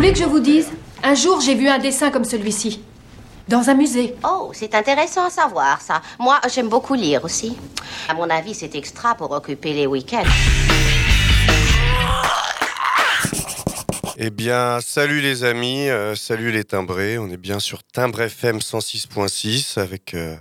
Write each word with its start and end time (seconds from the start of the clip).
voulez 0.00 0.14
que 0.14 0.18
je 0.18 0.24
vous 0.24 0.40
dise? 0.40 0.70
Un 1.02 1.14
jour, 1.14 1.42
j'ai 1.42 1.54
vu 1.54 1.68
un 1.68 1.78
dessin 1.78 2.10
comme 2.10 2.24
celui-ci. 2.24 2.82
Dans 3.48 3.68
un 3.68 3.74
musée. 3.74 4.14
Oh, 4.24 4.50
c'est 4.54 4.74
intéressant 4.74 5.26
à 5.26 5.28
savoir 5.28 5.82
ça. 5.82 6.00
Moi, 6.18 6.40
j'aime 6.50 6.70
beaucoup 6.70 6.94
lire 6.94 7.22
aussi. 7.22 7.54
À 8.08 8.14
mon 8.14 8.30
avis, 8.30 8.54
c'est 8.54 8.74
extra 8.76 9.14
pour 9.14 9.30
occuper 9.30 9.74
les 9.74 9.86
week-ends. 9.86 10.24
Eh 14.16 14.30
bien, 14.30 14.78
salut 14.80 15.20
les 15.20 15.44
amis, 15.44 15.90
euh, 15.90 16.14
salut 16.14 16.50
les 16.50 16.64
timbrés. 16.64 17.18
On 17.18 17.28
est 17.28 17.36
bien 17.36 17.60
sur 17.60 17.82
Timbre 17.82 18.22
FM 18.22 18.60
106.6 18.60 19.78
avec, 19.78 20.14
euh, 20.14 20.34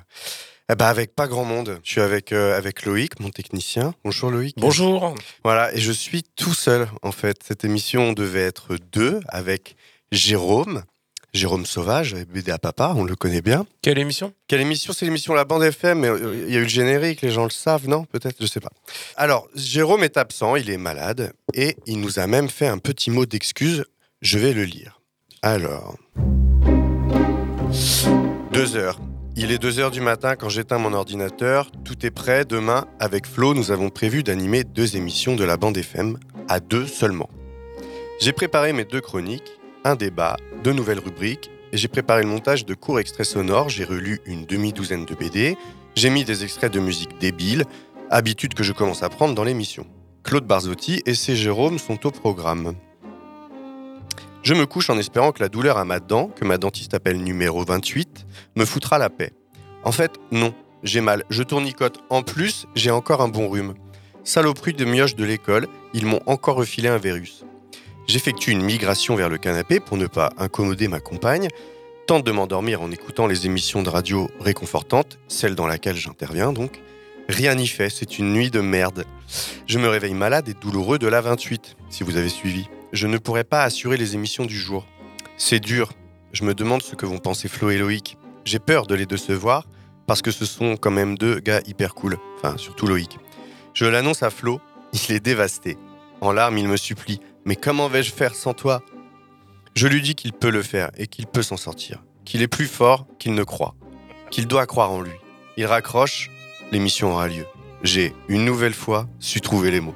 eh 0.69 0.75
ben, 0.75 0.85
avec 0.85 1.15
pas 1.15 1.27
grand 1.27 1.45
monde. 1.45 1.79
Je 1.83 1.91
suis 1.91 2.01
avec, 2.01 2.31
euh, 2.31 2.55
avec 2.55 2.85
Loïc, 2.85 3.19
mon 3.19 3.29
technicien. 3.29 3.95
Bonjour 4.03 4.29
Loïc. 4.29 4.55
Bonjour. 4.57 5.15
Voilà, 5.43 5.73
et 5.73 5.79
je 5.79 5.91
suis 5.91 6.23
tout 6.35 6.53
seul 6.53 6.87
en 7.01 7.11
fait. 7.11 7.37
Cette 7.43 7.65
émission 7.65 8.13
devait 8.13 8.43
être 8.43 8.77
deux 8.91 9.19
avec 9.27 9.75
Jérôme. 10.11 10.83
Jérôme 11.31 11.67
Sauvage, 11.67 12.15
BD 12.15 12.51
à 12.51 12.57
papa, 12.57 12.93
on 12.95 13.03
le 13.03 13.15
connaît 13.15 13.41
bien. 13.41 13.67
Quelle 13.83 13.99
émission? 13.99 14.33
Quelle 14.47 14.61
émission? 14.61 14.93
C'est 14.93 15.05
l'émission 15.05 15.35
La 15.35 15.45
Bande 15.45 15.63
FM, 15.63 15.99
mais 15.99 16.07
euh, 16.07 16.45
il 16.47 16.53
y 16.53 16.57
a 16.57 16.59
eu 16.59 16.63
le 16.63 16.69
générique, 16.69 17.21
les 17.21 17.29
gens 17.29 17.43
le 17.43 17.51
savent, 17.51 17.87
non? 17.87 18.05
Peut-être, 18.05 18.37
je 18.39 18.47
sais 18.47 18.59
pas. 18.59 18.71
Alors, 19.15 19.47
Jérôme 19.53 20.03
est 20.03 20.17
absent, 20.17 20.55
il 20.55 20.71
est 20.71 20.77
malade, 20.77 21.33
et 21.53 21.77
il 21.85 21.99
nous 21.99 22.17
a 22.17 22.25
même 22.25 22.49
fait 22.49 22.65
un 22.65 22.79
petit 22.79 23.11
mot 23.11 23.27
d'excuse. 23.27 23.85
Je 24.23 24.39
vais 24.39 24.53
le 24.53 24.63
lire. 24.63 25.01
Alors. 25.43 25.97
Deux 28.51 28.75
heures. 28.75 28.99
Il 29.41 29.53
est 29.53 29.57
deux 29.57 29.79
heures 29.79 29.89
du 29.89 30.01
matin 30.01 30.35
quand 30.35 30.49
j'éteins 30.49 30.79
mon 30.79 30.91
ordinateur. 30.91 31.71
Tout 31.85 32.05
est 32.05 32.11
prêt. 32.11 32.43
Demain, 32.43 32.87
avec 32.99 33.25
Flo, 33.25 33.53
nous 33.53 33.71
avons 33.71 33.89
prévu 33.89 34.21
d'animer 34.21 34.65
deux 34.65 34.97
émissions 34.97 35.37
de 35.37 35.45
la 35.45 35.55
bande 35.55 35.77
FM, 35.77 36.19
à 36.49 36.59
deux 36.59 36.85
seulement. 36.85 37.29
J'ai 38.19 38.33
préparé 38.33 38.73
mes 38.73 38.83
deux 38.83 38.99
chroniques, 38.99 39.49
un 39.85 39.95
débat, 39.95 40.35
deux 40.61 40.73
nouvelles 40.73 40.99
rubriques, 40.99 41.49
et 41.71 41.77
j'ai 41.77 41.87
préparé 41.87 42.23
le 42.23 42.27
montage 42.27 42.65
de 42.65 42.73
courts 42.73 42.99
extraits 42.99 43.27
sonores. 43.27 43.69
J'ai 43.69 43.85
relu 43.85 44.19
une 44.25 44.43
demi-douzaine 44.43 45.05
de 45.05 45.15
BD. 45.15 45.55
J'ai 45.95 46.09
mis 46.09 46.25
des 46.25 46.43
extraits 46.43 46.73
de 46.73 46.81
musique 46.81 47.17
débile, 47.21 47.63
habitude 48.09 48.53
que 48.55 48.63
je 48.63 48.73
commence 48.73 49.03
à 49.03 49.09
prendre 49.09 49.35
dans 49.35 49.45
l'émission. 49.45 49.87
Claude 50.21 50.47
Barzotti 50.47 51.01
et 51.05 51.15
ses 51.15 51.37
Jérôme 51.37 51.79
sont 51.79 52.05
au 52.05 52.11
programme. 52.11 52.73
Je 54.41 54.53
me 54.53 54.65
couche 54.65 54.89
en 54.89 54.97
espérant 54.97 55.31
que 55.31 55.41
la 55.41 55.49
douleur 55.49 55.77
à 55.77 55.85
ma 55.85 55.99
dent, 55.99 56.27
que 56.27 56.45
ma 56.45 56.57
dentiste 56.57 56.93
appelle 56.93 57.17
numéro 57.17 57.63
28, 57.63 58.25
me 58.55 58.65
foutra 58.65 58.97
la 58.97 59.09
paix. 59.09 59.33
En 59.83 59.91
fait, 59.91 60.13
non, 60.31 60.53
j'ai 60.81 61.01
mal, 61.01 61.23
je 61.29 61.43
tournicote. 61.43 61.99
En 62.09 62.23
plus, 62.23 62.65
j'ai 62.73 62.91
encore 62.91 63.21
un 63.21 63.27
bon 63.27 63.49
rhume. 63.49 63.73
Saloperie 64.23 64.73
de 64.73 64.85
mioche 64.85 65.15
de 65.15 65.25
l'école, 65.25 65.67
ils 65.93 66.05
m'ont 66.05 66.21
encore 66.25 66.55
refilé 66.55 66.87
un 66.87 66.97
virus. 66.97 67.43
J'effectue 68.07 68.51
une 68.51 68.63
migration 68.63 69.15
vers 69.15 69.29
le 69.29 69.37
canapé 69.37 69.79
pour 69.79 69.97
ne 69.97 70.07
pas 70.07 70.31
incommoder 70.37 70.87
ma 70.87 70.99
compagne, 70.99 71.49
tente 72.07 72.25
de 72.25 72.31
m'endormir 72.31 72.81
en 72.81 72.91
écoutant 72.91 73.27
les 73.27 73.45
émissions 73.45 73.83
de 73.83 73.89
radio 73.89 74.29
réconfortantes, 74.39 75.19
celle 75.27 75.55
dans 75.55 75.67
laquelle 75.67 75.95
j'interviens 75.95 76.53
donc. 76.53 76.81
Rien 77.27 77.53
n'y 77.55 77.67
fait, 77.67 77.89
c'est 77.89 78.17
une 78.17 78.33
nuit 78.33 78.49
de 78.49 78.61
merde. 78.61 79.05
Je 79.67 79.77
me 79.77 79.87
réveille 79.87 80.15
malade 80.15 80.49
et 80.49 80.55
douloureux 80.55 80.97
de 80.97 81.07
la 81.07 81.21
28, 81.21 81.75
si 81.89 82.03
vous 82.03 82.17
avez 82.17 82.29
suivi. 82.29 82.67
Je 82.91 83.07
ne 83.07 83.17
pourrai 83.17 83.43
pas 83.43 83.63
assurer 83.63 83.97
les 83.97 84.15
émissions 84.15 84.45
du 84.45 84.57
jour. 84.57 84.87
C'est 85.37 85.59
dur. 85.59 85.91
Je 86.31 86.43
me 86.43 86.53
demande 86.53 86.81
ce 86.81 86.95
que 86.95 87.05
vont 87.05 87.19
penser 87.19 87.47
Flo 87.47 87.69
et 87.69 87.77
Loïc. 87.77 88.17
J'ai 88.45 88.59
peur 88.59 88.87
de 88.87 88.95
les 88.95 89.05
décevoir 89.05 89.65
parce 90.07 90.21
que 90.21 90.31
ce 90.31 90.45
sont 90.45 90.75
quand 90.75 90.91
même 90.91 91.17
deux 91.17 91.39
gars 91.39 91.61
hyper 91.67 91.93
cool. 91.93 92.17
Enfin, 92.37 92.57
surtout 92.57 92.87
Loïc. 92.87 93.19
Je 93.73 93.85
l'annonce 93.85 94.23
à 94.23 94.31
Flo, 94.31 94.59
il 94.93 95.15
est 95.15 95.19
dévasté. 95.19 95.77
En 96.21 96.31
larmes, 96.31 96.57
il 96.57 96.67
me 96.67 96.77
supplie. 96.77 97.19
Mais 97.45 97.55
comment 97.55 97.87
vais-je 97.87 98.11
faire 98.11 98.33
sans 98.33 98.53
toi? 98.53 98.81
Je 99.75 99.87
lui 99.87 100.01
dis 100.01 100.15
qu'il 100.15 100.33
peut 100.33 100.49
le 100.49 100.63
faire 100.63 100.89
et 100.97 101.07
qu'il 101.07 101.27
peut 101.27 101.43
s'en 101.43 101.57
sortir. 101.57 102.03
Qu'il 102.25 102.41
est 102.41 102.47
plus 102.47 102.65
fort 102.65 103.05
qu'il 103.19 103.35
ne 103.35 103.43
croit. 103.43 103.75
Qu'il 104.31 104.47
doit 104.47 104.65
croire 104.65 104.91
en 104.91 105.01
lui. 105.01 105.13
Il 105.57 105.65
raccroche, 105.65 106.29
l'émission 106.71 107.11
aura 107.11 107.27
lieu. 107.27 107.45
J'ai, 107.83 108.13
une 108.27 108.45
nouvelle 108.45 108.73
fois, 108.73 109.07
su 109.19 109.41
trouver 109.41 109.71
les 109.71 109.79
mots. 109.79 109.95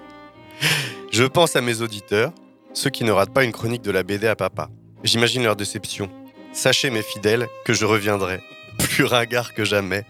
Je 1.11 1.23
pense 1.23 1.55
à 1.55 1.61
mes 1.61 1.81
auditeurs, 1.81 2.31
ceux 2.73 2.89
qui 2.89 3.03
ne 3.03 3.11
ratent 3.11 3.33
pas 3.33 3.43
une 3.43 3.51
chronique 3.51 3.81
de 3.81 3.91
la 3.91 4.03
BD 4.03 4.27
à 4.27 4.35
papa. 4.35 4.69
J'imagine 5.03 5.43
leur 5.43 5.55
déception. 5.55 6.09
Sachez, 6.53 6.89
mes 6.89 7.01
fidèles, 7.01 7.47
que 7.65 7.73
je 7.73 7.85
reviendrai, 7.85 8.41
plus 8.79 9.05
ringard 9.05 9.53
que 9.53 9.63
jamais, 9.63 10.03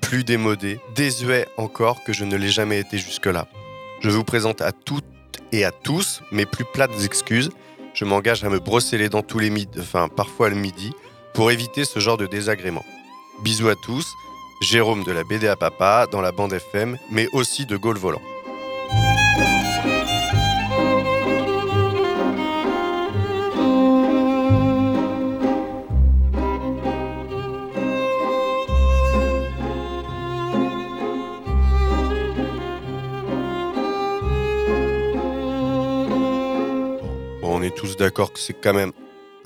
plus 0.00 0.24
démodé, 0.24 0.80
désuet 0.94 1.46
encore 1.56 2.02
que 2.04 2.12
je 2.12 2.24
ne 2.24 2.36
l'ai 2.36 2.48
jamais 2.48 2.80
été 2.80 2.98
jusque-là. 2.98 3.46
Je 4.00 4.10
vous 4.10 4.24
présente 4.24 4.60
à 4.60 4.72
toutes 4.72 5.04
et 5.52 5.64
à 5.64 5.72
tous 5.72 6.22
mes 6.32 6.46
plus 6.46 6.64
plates 6.64 7.04
excuses. 7.04 7.50
Je 7.94 8.04
m'engage 8.04 8.44
à 8.44 8.48
me 8.48 8.58
brosser 8.58 8.98
les 8.98 9.08
dents 9.08 9.22
tous 9.22 9.38
les 9.38 9.50
midis, 9.50 9.80
enfin 9.80 10.08
parfois 10.08 10.48
le 10.48 10.56
midi, 10.56 10.92
pour 11.34 11.50
éviter 11.50 11.84
ce 11.84 12.00
genre 12.00 12.16
de 12.16 12.26
désagrément. 12.26 12.84
Bisous 13.42 13.68
à 13.68 13.74
tous, 13.74 14.06
Jérôme 14.60 15.04
de 15.04 15.12
la 15.12 15.24
BD 15.24 15.48
à 15.48 15.56
papa 15.56 16.06
dans 16.10 16.20
la 16.20 16.32
bande 16.32 16.52
FM, 16.52 16.98
mais 17.10 17.28
aussi 17.32 17.66
de 17.66 17.76
Gaulle 17.76 17.96
Volant. 17.96 18.20
Tous 37.80 37.96
d'accord 37.96 38.30
que 38.30 38.38
c'est 38.38 38.52
quand 38.52 38.74
même 38.74 38.92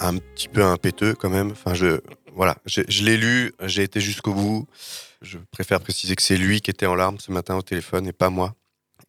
un 0.01 0.17
petit 0.17 0.49
peu 0.49 0.65
impéteux 0.65 1.15
quand 1.15 1.31
même. 1.31 1.53
Enfin, 1.53 1.73
je, 1.73 2.01
voilà, 2.35 2.57
je, 2.67 2.83
je 2.89 3.05
l'ai 3.05 3.17
lu, 3.17 3.53
j'ai 3.63 3.85
été 3.85 4.01
jusqu'au 4.01 4.35
bout. 4.35 4.67
Je 5.23 5.39
préfère 5.53 5.81
préciser 5.81 6.17
que 6.17 6.23
c'est 6.23 6.37
lui 6.37 6.61
qui 6.61 6.71
était 6.71 6.87
en 6.87 6.97
larmes 6.97 7.19
ce 7.21 7.31
matin 7.31 7.55
au 7.55 7.63
téléphone 7.63 8.09
et 8.09 8.13
pas 8.13 8.31
moi. 8.31 8.55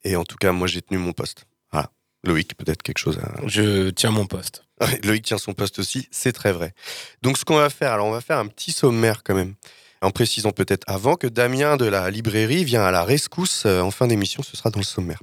Et 0.03 0.15
en 0.15 0.23
tout 0.23 0.35
cas, 0.35 0.51
moi, 0.51 0.67
j'ai 0.67 0.83
tenu 0.83 0.99
mon 0.99 1.11
poste. 1.11 1.45
Voilà. 1.71 1.89
Loïc, 2.23 2.55
peut-être 2.55 2.83
quelque 2.83 2.99
chose 2.99 3.17
à... 3.17 3.47
Je 3.47 3.89
tiens 3.89 4.11
mon 4.11 4.27
poste. 4.27 4.63
Loïc 5.03 5.25
tient 5.25 5.39
son 5.39 5.53
poste 5.53 5.79
aussi, 5.79 6.07
c'est 6.11 6.31
très 6.31 6.51
vrai. 6.51 6.75
Donc, 7.23 7.39
ce 7.39 7.45
qu'on 7.45 7.57
va 7.57 7.71
faire, 7.71 7.93
alors, 7.93 8.05
on 8.05 8.11
va 8.11 8.21
faire 8.21 8.37
un 8.37 8.45
petit 8.47 8.71
sommaire 8.71 9.23
quand 9.23 9.33
même. 9.33 9.55
En 10.01 10.11
précisant 10.11 10.51
peut-être 10.51 10.83
avant 10.85 11.15
que 11.15 11.25
Damien 11.25 11.77
de 11.77 11.85
la 11.85 12.11
librairie 12.11 12.63
vient 12.63 12.83
à 12.83 12.91
la 12.91 13.03
rescousse 13.03 13.63
euh, 13.65 13.81
en 13.81 13.89
fin 13.89 14.05
d'émission, 14.05 14.43
ce 14.43 14.55
sera 14.55 14.69
dans 14.69 14.79
le 14.79 14.85
sommaire. 14.85 15.19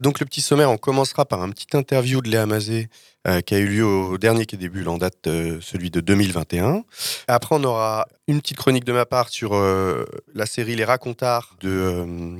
Donc, 0.00 0.20
le 0.20 0.26
petit 0.26 0.40
sommaire, 0.40 0.70
on 0.70 0.76
commencera 0.76 1.24
par 1.24 1.42
un 1.42 1.50
petit 1.50 1.76
interview 1.76 2.20
de 2.20 2.30
Léa 2.30 2.46
Mazé 2.46 2.88
euh, 3.26 3.40
qui 3.40 3.54
a 3.54 3.58
eu 3.58 3.68
lieu 3.68 3.86
au 3.86 4.18
dernier 4.18 4.44
qui 4.44 4.58
début 4.58 4.86
en 4.86 4.98
date, 4.98 5.26
euh, 5.28 5.58
celui 5.62 5.90
de 5.90 6.00
2021. 6.00 6.84
Après, 7.26 7.56
on 7.56 7.64
aura 7.64 8.06
une 8.28 8.40
petite 8.40 8.58
chronique 8.58 8.84
de 8.84 8.92
ma 8.92 9.06
part 9.06 9.30
sur 9.30 9.54
euh, 9.54 10.04
la 10.34 10.44
série 10.44 10.76
Les 10.76 10.84
Racontards 10.84 11.56
de. 11.60 12.38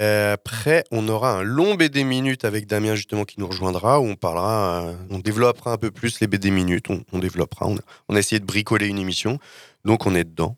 Euh, 0.00 0.32
Après, 0.32 0.84
on 0.90 1.08
aura 1.08 1.32
un 1.32 1.42
long 1.42 1.74
BD 1.74 2.04
minutes 2.04 2.44
avec 2.44 2.66
Damien 2.66 2.94
justement 2.94 3.24
qui 3.24 3.38
nous 3.38 3.46
rejoindra 3.46 4.00
où 4.00 4.04
on 4.04 4.14
parlera, 4.14 4.92
on 5.10 5.18
développera 5.18 5.72
un 5.72 5.78
peu 5.78 5.90
plus 5.90 6.20
les 6.20 6.26
BD 6.26 6.50
minutes. 6.50 6.86
On, 7.12 7.18
développera. 7.18 7.66
On 7.66 7.76
a, 7.76 7.80
on 8.08 8.16
a 8.16 8.18
essayé 8.18 8.40
de 8.40 8.46
bricoler 8.46 8.88
une 8.88 8.98
émission, 8.98 9.38
donc 9.84 10.06
on 10.06 10.14
est 10.14 10.24
dedans. 10.24 10.56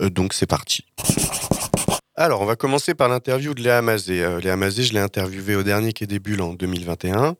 Donc 0.00 0.32
c'est 0.32 0.46
parti. 0.46 0.84
Alors, 2.22 2.42
on 2.42 2.44
va 2.44 2.54
commencer 2.54 2.94
par 2.94 3.08
l'interview 3.08 3.54
de 3.54 3.62
Léa 3.62 3.80
Mazé. 3.80 4.22
Euh, 4.22 4.40
Léa 4.40 4.54
Mazé, 4.54 4.82
je 4.82 4.92
l'ai 4.92 5.00
interviewée 5.00 5.56
au 5.56 5.62
dernier 5.62 5.94
Quai 5.94 6.06
des 6.06 6.18
Bulles 6.18 6.42
en 6.42 6.52
2021. 6.52 7.34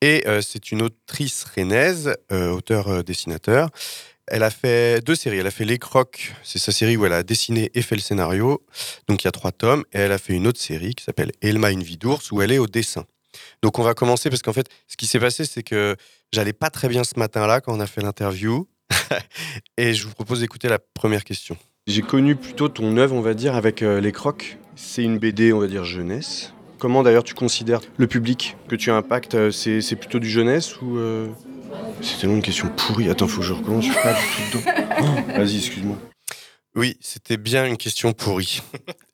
Et 0.00 0.24
euh, 0.26 0.40
c'est 0.40 0.72
une 0.72 0.82
autrice 0.82 1.44
rennaise, 1.44 2.16
euh, 2.32 2.50
auteur-dessinateur. 2.50 3.70
Elle 4.26 4.42
a 4.42 4.50
fait 4.50 5.00
deux 5.00 5.14
séries. 5.14 5.38
Elle 5.38 5.46
a 5.46 5.52
fait 5.52 5.64
Les 5.64 5.78
Crocs, 5.78 6.34
c'est 6.42 6.58
sa 6.58 6.72
série 6.72 6.96
où 6.96 7.06
elle 7.06 7.12
a 7.12 7.22
dessiné 7.22 7.70
et 7.74 7.82
fait 7.82 7.94
le 7.94 8.00
scénario. 8.00 8.66
Donc 9.06 9.22
il 9.22 9.26
y 9.26 9.28
a 9.28 9.30
trois 9.30 9.52
tomes. 9.52 9.84
Et 9.92 10.00
elle 10.00 10.12
a 10.12 10.18
fait 10.18 10.32
une 10.32 10.48
autre 10.48 10.60
série 10.60 10.96
qui 10.96 11.04
s'appelle 11.04 11.30
Elma 11.40 11.70
une 11.70 11.84
vie 11.84 11.96
d'ours 11.96 12.32
où 12.32 12.42
elle 12.42 12.50
est 12.50 12.58
au 12.58 12.66
dessin. 12.66 13.04
Donc 13.62 13.78
on 13.78 13.84
va 13.84 13.94
commencer 13.94 14.28
parce 14.28 14.42
qu'en 14.42 14.52
fait, 14.52 14.66
ce 14.88 14.96
qui 14.96 15.06
s'est 15.06 15.20
passé, 15.20 15.44
c'est 15.44 15.62
que 15.62 15.94
j'allais 16.32 16.52
pas 16.52 16.70
très 16.70 16.88
bien 16.88 17.04
ce 17.04 17.16
matin-là 17.16 17.60
quand 17.60 17.76
on 17.76 17.80
a 17.80 17.86
fait 17.86 18.00
l'interview. 18.00 18.66
et 19.76 19.94
je 19.94 20.04
vous 20.04 20.14
propose 20.14 20.40
d'écouter 20.40 20.68
la 20.68 20.80
première 20.80 21.22
question. 21.22 21.56
J'ai 21.90 22.02
connu 22.02 22.36
plutôt 22.36 22.68
ton 22.68 22.96
œuvre, 22.98 23.16
on 23.16 23.20
va 23.20 23.34
dire, 23.34 23.56
avec 23.56 23.82
euh, 23.82 24.00
Les 24.00 24.12
Crocs. 24.12 24.58
C'est 24.76 25.02
une 25.02 25.18
BD, 25.18 25.52
on 25.52 25.58
va 25.58 25.66
dire, 25.66 25.82
jeunesse. 25.82 26.54
Comment 26.78 27.02
d'ailleurs 27.02 27.24
tu 27.24 27.34
considères 27.34 27.80
le 27.96 28.06
public 28.06 28.56
que 28.68 28.76
tu 28.76 28.92
impactes 28.92 29.34
euh, 29.34 29.50
C'est 29.50 29.80
c'est 29.80 29.96
plutôt 29.96 30.20
du 30.20 30.30
jeunesse 30.30 30.80
ou 30.80 30.98
euh, 30.98 31.26
C'est 32.00 32.20
tellement 32.20 32.36
une 32.36 32.42
question 32.42 32.68
pourrie. 32.76 33.10
Attends, 33.10 33.26
faut 33.26 33.40
que 33.40 33.46
je 33.46 33.54
recommence. 33.54 33.86
Je 33.86 33.90
suis 33.90 34.02
pas 34.02 34.12
du 34.12 34.20
tout 34.52 34.58
dedans. 34.58 34.72
Oh, 35.00 35.32
Vas-y, 35.36 35.56
excuse-moi. 35.56 35.96
Oui, 36.76 36.96
c'était 37.00 37.36
bien 37.36 37.66
une 37.66 37.76
question 37.76 38.12
pourrie. 38.12 38.62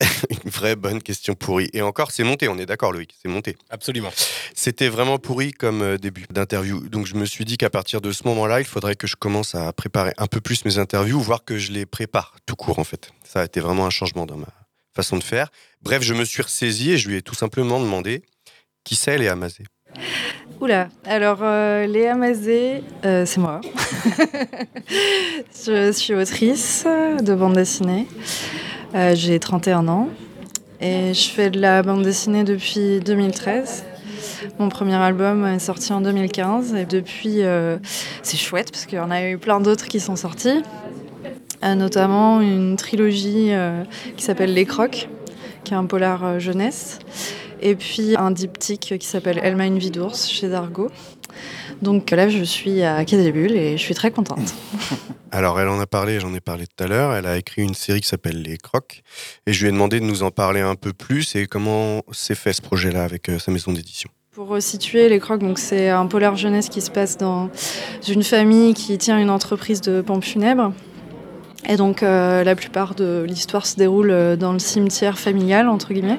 une 0.44 0.50
vraie 0.50 0.76
bonne 0.76 1.02
question 1.02 1.34
pourrie. 1.34 1.70
Et 1.72 1.80
encore, 1.80 2.10
c'est 2.10 2.22
monté, 2.22 2.48
on 2.48 2.58
est 2.58 2.66
d'accord 2.66 2.92
Loïc, 2.92 3.14
c'est 3.20 3.28
monté. 3.28 3.56
Absolument. 3.70 4.12
C'était 4.54 4.88
vraiment 4.88 5.18
pourri 5.18 5.52
comme 5.52 5.80
euh, 5.80 5.96
début 5.96 6.26
d'interview. 6.30 6.86
Donc 6.88 7.06
je 7.06 7.14
me 7.14 7.24
suis 7.24 7.46
dit 7.46 7.56
qu'à 7.56 7.70
partir 7.70 8.02
de 8.02 8.12
ce 8.12 8.24
moment-là, 8.28 8.60
il 8.60 8.66
faudrait 8.66 8.94
que 8.94 9.06
je 9.06 9.16
commence 9.16 9.54
à 9.54 9.72
préparer 9.72 10.12
un 10.18 10.26
peu 10.26 10.40
plus 10.42 10.66
mes 10.66 10.76
interviews, 10.78 11.20
voire 11.20 11.44
que 11.44 11.56
je 11.56 11.72
les 11.72 11.86
prépare 11.86 12.36
tout 12.44 12.56
court 12.56 12.78
en 12.78 12.84
fait. 12.84 13.10
Ça 13.24 13.40
a 13.40 13.44
été 13.46 13.60
vraiment 13.60 13.86
un 13.86 13.90
changement 13.90 14.26
dans 14.26 14.36
ma 14.36 14.52
façon 14.94 15.16
de 15.16 15.24
faire. 15.24 15.48
Bref, 15.80 16.02
je 16.02 16.12
me 16.12 16.24
suis 16.24 16.42
ressaisi 16.42 16.92
et 16.92 16.98
je 16.98 17.08
lui 17.08 17.16
ai 17.16 17.22
tout 17.22 17.34
simplement 17.34 17.80
demandé 17.80 18.22
qui 18.84 18.96
c'est 18.96 19.16
Léa 19.16 19.34
Mazé. 19.34 19.64
Oula, 20.58 20.88
alors 21.04 21.40
euh, 21.42 21.86
Léa 21.86 22.14
Mazé, 22.14 22.82
euh, 23.04 23.26
c'est 23.26 23.40
moi. 23.40 23.60
je 25.66 25.92
suis 25.92 26.14
autrice 26.14 26.86
de 27.22 27.34
bande 27.34 27.52
dessinée. 27.52 28.06
Euh, 28.94 29.14
J'ai 29.14 29.38
31 29.38 29.86
ans 29.88 30.08
et 30.80 31.12
je 31.12 31.28
fais 31.28 31.50
de 31.50 31.60
la 31.60 31.82
bande 31.82 32.02
dessinée 32.02 32.42
depuis 32.42 33.00
2013. 33.00 33.84
Mon 34.58 34.70
premier 34.70 34.94
album 34.94 35.44
est 35.44 35.58
sorti 35.58 35.92
en 35.92 36.00
2015 36.00 36.74
et 36.74 36.86
depuis, 36.86 37.40
c'est 38.22 38.38
chouette 38.38 38.70
parce 38.70 38.86
qu'il 38.86 38.96
y 38.96 39.00
en 39.00 39.10
a 39.10 39.28
eu 39.28 39.36
plein 39.36 39.60
d'autres 39.60 39.88
qui 39.88 40.00
sont 40.00 40.16
sortis, 40.16 40.62
notamment 41.62 42.40
une 42.40 42.76
trilogie 42.76 43.50
qui 44.16 44.24
s'appelle 44.24 44.54
Les 44.54 44.64
Crocs, 44.64 45.08
qui 45.64 45.74
est 45.74 45.76
un 45.76 45.84
polar 45.84 46.40
jeunesse, 46.40 46.98
et 47.60 47.74
puis 47.74 48.16
un 48.16 48.30
diptyque 48.30 48.94
qui 48.98 49.06
s'appelle 49.06 49.40
Elma 49.42 49.66
une 49.66 49.78
vie 49.78 49.90
d'ours 49.90 50.28
chez 50.28 50.48
Dargo. 50.48 50.90
Donc 51.82 52.10
là, 52.10 52.28
je 52.28 52.42
suis 52.42 52.82
à 52.82 53.04
Cadébule 53.04 53.52
et 53.52 53.76
je 53.76 53.82
suis 53.82 53.94
très 53.94 54.10
contente. 54.10 54.54
Alors 55.30 55.60
elle 55.60 55.68
en 55.68 55.78
a 55.78 55.86
parlé, 55.86 56.20
j'en 56.20 56.32
ai 56.32 56.40
parlé 56.40 56.66
tout 56.66 56.82
à 56.82 56.86
l'heure. 56.86 57.14
Elle 57.14 57.26
a 57.26 57.36
écrit 57.36 57.62
une 57.62 57.74
série 57.74 58.00
qui 58.00 58.08
s'appelle 58.08 58.40
Les 58.40 58.56
Crocs 58.56 59.02
et 59.46 59.52
je 59.52 59.62
lui 59.62 59.68
ai 59.68 59.72
demandé 59.72 60.00
de 60.00 60.04
nous 60.04 60.22
en 60.22 60.30
parler 60.30 60.60
un 60.60 60.76
peu 60.76 60.92
plus 60.92 61.36
et 61.36 61.46
comment 61.46 62.02
s'est 62.12 62.34
fait 62.34 62.52
ce 62.52 62.62
projet-là 62.62 63.04
avec 63.04 63.28
euh, 63.28 63.38
sa 63.38 63.52
maison 63.52 63.72
d'édition. 63.72 64.08
Pour 64.32 64.48
resituer 64.48 65.08
les 65.08 65.18
crocs, 65.18 65.40
donc 65.40 65.58
c'est 65.58 65.88
un 65.88 66.06
polar 66.06 66.36
jeunesse 66.36 66.68
qui 66.68 66.82
se 66.82 66.90
passe 66.90 67.16
dans 67.16 67.50
une 68.06 68.22
famille 68.22 68.74
qui 68.74 68.98
tient 68.98 69.18
une 69.18 69.30
entreprise 69.30 69.80
de 69.80 70.02
pompes 70.02 70.24
funèbres. 70.24 70.72
Et 71.66 71.76
donc 71.76 72.02
euh, 72.02 72.44
la 72.44 72.54
plupart 72.54 72.94
de 72.94 73.24
l'histoire 73.26 73.66
se 73.66 73.76
déroule 73.76 74.10
euh, 74.10 74.36
dans 74.36 74.52
le 74.52 74.58
cimetière 74.58 75.18
familial, 75.18 75.68
entre 75.68 75.92
guillemets. 75.92 76.18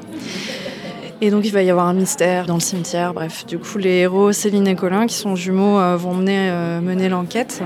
Et 1.19 1.31
donc 1.31 1.45
il 1.45 1.51
va 1.51 1.63
y 1.63 1.69
avoir 1.71 1.87
un 1.87 1.93
mystère 1.93 2.45
dans 2.45 2.53
le 2.55 2.59
cimetière. 2.59 3.13
Bref, 3.13 3.45
du 3.45 3.57
coup 3.57 3.79
les 3.79 3.97
héros 3.97 4.31
Céline 4.31 4.67
et 4.67 4.75
Colin, 4.75 5.07
qui 5.07 5.15
sont 5.15 5.35
jumeaux, 5.35 5.79
euh, 5.79 5.97
vont 5.97 6.13
mener, 6.13 6.49
euh, 6.51 6.79
mener 6.79 7.09
l'enquête. 7.09 7.63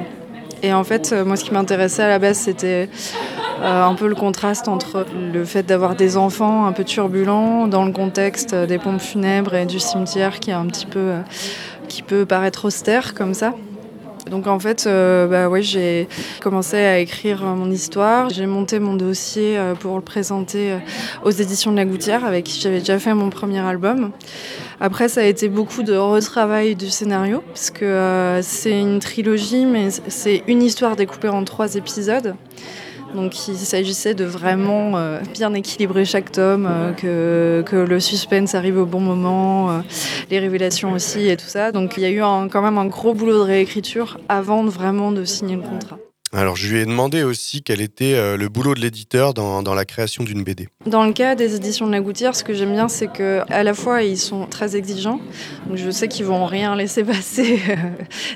Et 0.64 0.74
en 0.74 0.84
fait, 0.84 1.12
euh, 1.12 1.26
moi 1.26 1.36
ce 1.36 1.44
qui 1.44 1.52
m'intéressait 1.52 2.04
à 2.04 2.08
la 2.08 2.20
base, 2.20 2.38
c'était 2.38 2.90
un 3.64 3.94
peu 3.94 4.08
le 4.08 4.16
contraste 4.16 4.68
entre 4.68 5.06
le 5.34 5.46
fait 5.46 5.64
d'avoir 5.64 5.96
des 5.96 6.18
enfants 6.18 6.66
un 6.66 6.72
peu 6.72 6.84
turbulents 6.84 7.68
dans 7.68 7.86
le 7.86 7.92
contexte 7.92 8.56
des 8.56 8.80
pompes 8.80 9.02
funèbres 9.02 9.54
et 9.54 9.68
du 9.68 9.80
cimetière 9.80 10.40
qui 10.40 12.02
peut 12.02 12.26
paraître 12.26 12.66
austère 12.66 13.14
comme 13.14 13.36
ça. 13.36 13.54
Donc 14.30 14.48
en 14.48 14.60
fait, 14.60 14.86
euh, 14.86 15.28
bah 15.28 15.50
ouais, 15.50 15.62
j'ai 15.62 16.08
commencé 16.42 16.78
à 16.78 17.00
écrire 17.00 17.44
mon 17.44 17.72
histoire. 17.72 18.30
J'ai 18.30 18.46
monté 18.46 18.80
mon 18.80 18.94
dossier 18.94 19.58
euh, 19.58 19.74
pour 19.74 19.96
le 19.96 20.02
présenter 20.02 20.72
euh, 20.72 20.78
aux 21.24 21.32
éditions 21.32 21.72
de 21.72 21.78
la 21.78 21.86
Gouttière, 21.86 22.24
avec 22.26 22.46
qui 22.46 22.60
j'avais 22.60 22.80
déjà 22.80 23.00
fait 23.00 23.14
mon 23.14 23.30
premier 23.30 23.60
album. 23.60 24.12
Après, 24.80 25.10
ça 25.10 25.22
a 25.22 25.26
été 25.26 25.50
beaucoup 25.50 25.84
de 25.84 25.96
retravail 25.96 26.76
du 26.76 26.90
scénario, 26.90 27.44
parce 27.48 27.72
que 27.72 28.40
c'est 28.42 28.80
une 28.80 29.00
trilogie, 29.00 29.66
mais 29.66 29.90
c'est 30.08 30.44
une 30.48 30.64
histoire 30.64 30.96
découpée 30.96 31.30
en 31.30 31.44
trois 31.44 31.76
épisodes. 31.76 32.36
Donc 33.16 33.48
il 33.48 33.58
s'agissait 33.58 34.14
de 34.14 34.26
vraiment 34.26 34.98
euh, 34.98 35.20
bien 35.34 35.54
équilibrer 35.54 36.06
chaque 36.06 36.32
tome, 36.32 36.68
euh, 36.70 37.64
que, 37.64 37.76
le 37.76 38.00
suspense 38.00 38.56
arrive 38.56 38.78
au 38.78 38.86
bon 38.86 39.00
moment, 39.00 39.72
euh, 39.72 39.80
les 40.30 40.40
révélations 40.40 40.94
aussi 40.94 41.28
et 41.28 41.38
tout 41.38 41.48
ça. 41.48 41.72
Donc 41.72 41.94
il 41.98 42.04
y 42.04 42.06
a 42.06 42.12
eu 42.12 42.22
quand 42.50 42.62
même 42.62 42.78
un 42.78 42.86
gros 42.86 43.14
boulot 43.14 43.34
de 43.34 43.44
réécriture 43.44 44.20
avant 44.30 44.64
de 44.64 44.70
vraiment 44.70 45.12
de 45.12 45.26
signer 45.26 45.56
le 45.56 45.64
contrat. 45.64 45.98
Alors 46.34 46.56
je 46.56 46.72
lui 46.72 46.80
ai 46.80 46.86
demandé 46.86 47.24
aussi 47.24 47.62
quel 47.62 47.82
était 47.82 48.14
euh, 48.14 48.38
le 48.38 48.48
boulot 48.48 48.74
de 48.74 48.80
l'éditeur 48.80 49.34
dans, 49.34 49.62
dans 49.62 49.74
la 49.74 49.84
création 49.84 50.24
d'une 50.24 50.44
BD. 50.46 50.70
Dans 50.86 51.04
le 51.06 51.12
cas 51.12 51.36
des 51.36 51.56
éditions 51.56 51.88
de 51.88 51.92
la 51.92 52.00
Gouttière, 52.00 52.38
ce 52.38 52.46
que 52.46 52.54
j'aime 52.54 52.72
bien, 52.72 52.88
c'est 52.88 53.12
que 53.12 53.42
à 53.50 53.64
la 53.64 53.74
fois 53.74 54.02
ils 54.04 54.18
sont 54.18 54.46
très 54.46 54.78
exigeants. 54.78 55.20
Donc 55.68 55.76
je 55.76 55.90
sais 55.92 56.08
qu'ils 56.08 56.24
vont 56.24 56.46
rien 56.46 56.74
laisser 56.78 57.04
passer 57.04 57.60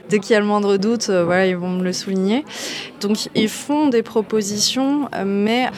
dès 0.10 0.20
qu'il 0.20 0.34
y 0.34 0.36
a 0.36 0.42
le 0.42 0.46
moindre 0.46 0.76
doute. 0.76 1.08
euh, 1.10 1.24
voilà, 1.24 1.48
ils 1.48 1.56
vont 1.56 1.70
me 1.70 1.84
le 1.84 1.94
souligner. 1.94 2.44
Donc 3.00 3.30
ils 3.34 3.48
font 3.48 3.88
des 3.88 4.04
propositions, 4.04 5.08
euh, 5.16 5.24
mais 5.26 5.70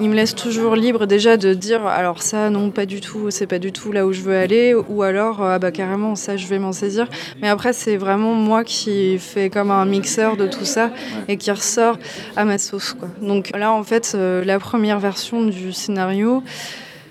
ils 0.00 0.08
me 0.08 0.14
laissent 0.14 0.34
toujours 0.34 0.74
libre 0.74 1.04
déjà 1.06 1.36
de 1.36 1.52
dire 1.52 1.86
alors 1.86 2.22
ça 2.22 2.48
non 2.48 2.70
pas 2.70 2.86
du 2.86 3.02
tout, 3.02 3.30
c'est 3.30 3.46
pas 3.46 3.58
du 3.58 3.72
tout 3.72 3.92
là 3.92 4.06
où 4.06 4.12
je 4.14 4.22
veux 4.22 4.36
aller, 4.36 4.74
ou 4.74 5.02
alors 5.02 5.42
euh, 5.42 5.56
ah 5.56 5.58
bah 5.58 5.70
carrément 5.70 6.14
ça 6.14 6.38
je 6.38 6.46
vais 6.46 6.58
m'en 6.58 6.72
saisir. 6.72 7.08
Mais 7.42 7.48
après 7.48 7.74
c'est 7.74 7.98
vraiment 7.98 8.32
moi 8.32 8.64
qui 8.64 9.18
fais 9.18 9.50
comme 9.50 9.70
un 9.70 9.84
mixeur 9.84 10.38
de 10.38 10.46
tout 10.46 10.64
ça 10.64 10.90
et 11.28 11.36
qui 11.36 11.50
ressort 11.58 11.98
à 12.36 12.44
ma 12.44 12.58
sauce. 12.58 12.94
Quoi. 12.98 13.08
Donc 13.20 13.50
là, 13.56 13.72
en 13.72 13.84
fait, 13.84 14.12
euh, 14.14 14.44
la 14.44 14.58
première 14.58 14.98
version 14.98 15.44
du 15.44 15.72
scénario, 15.72 16.42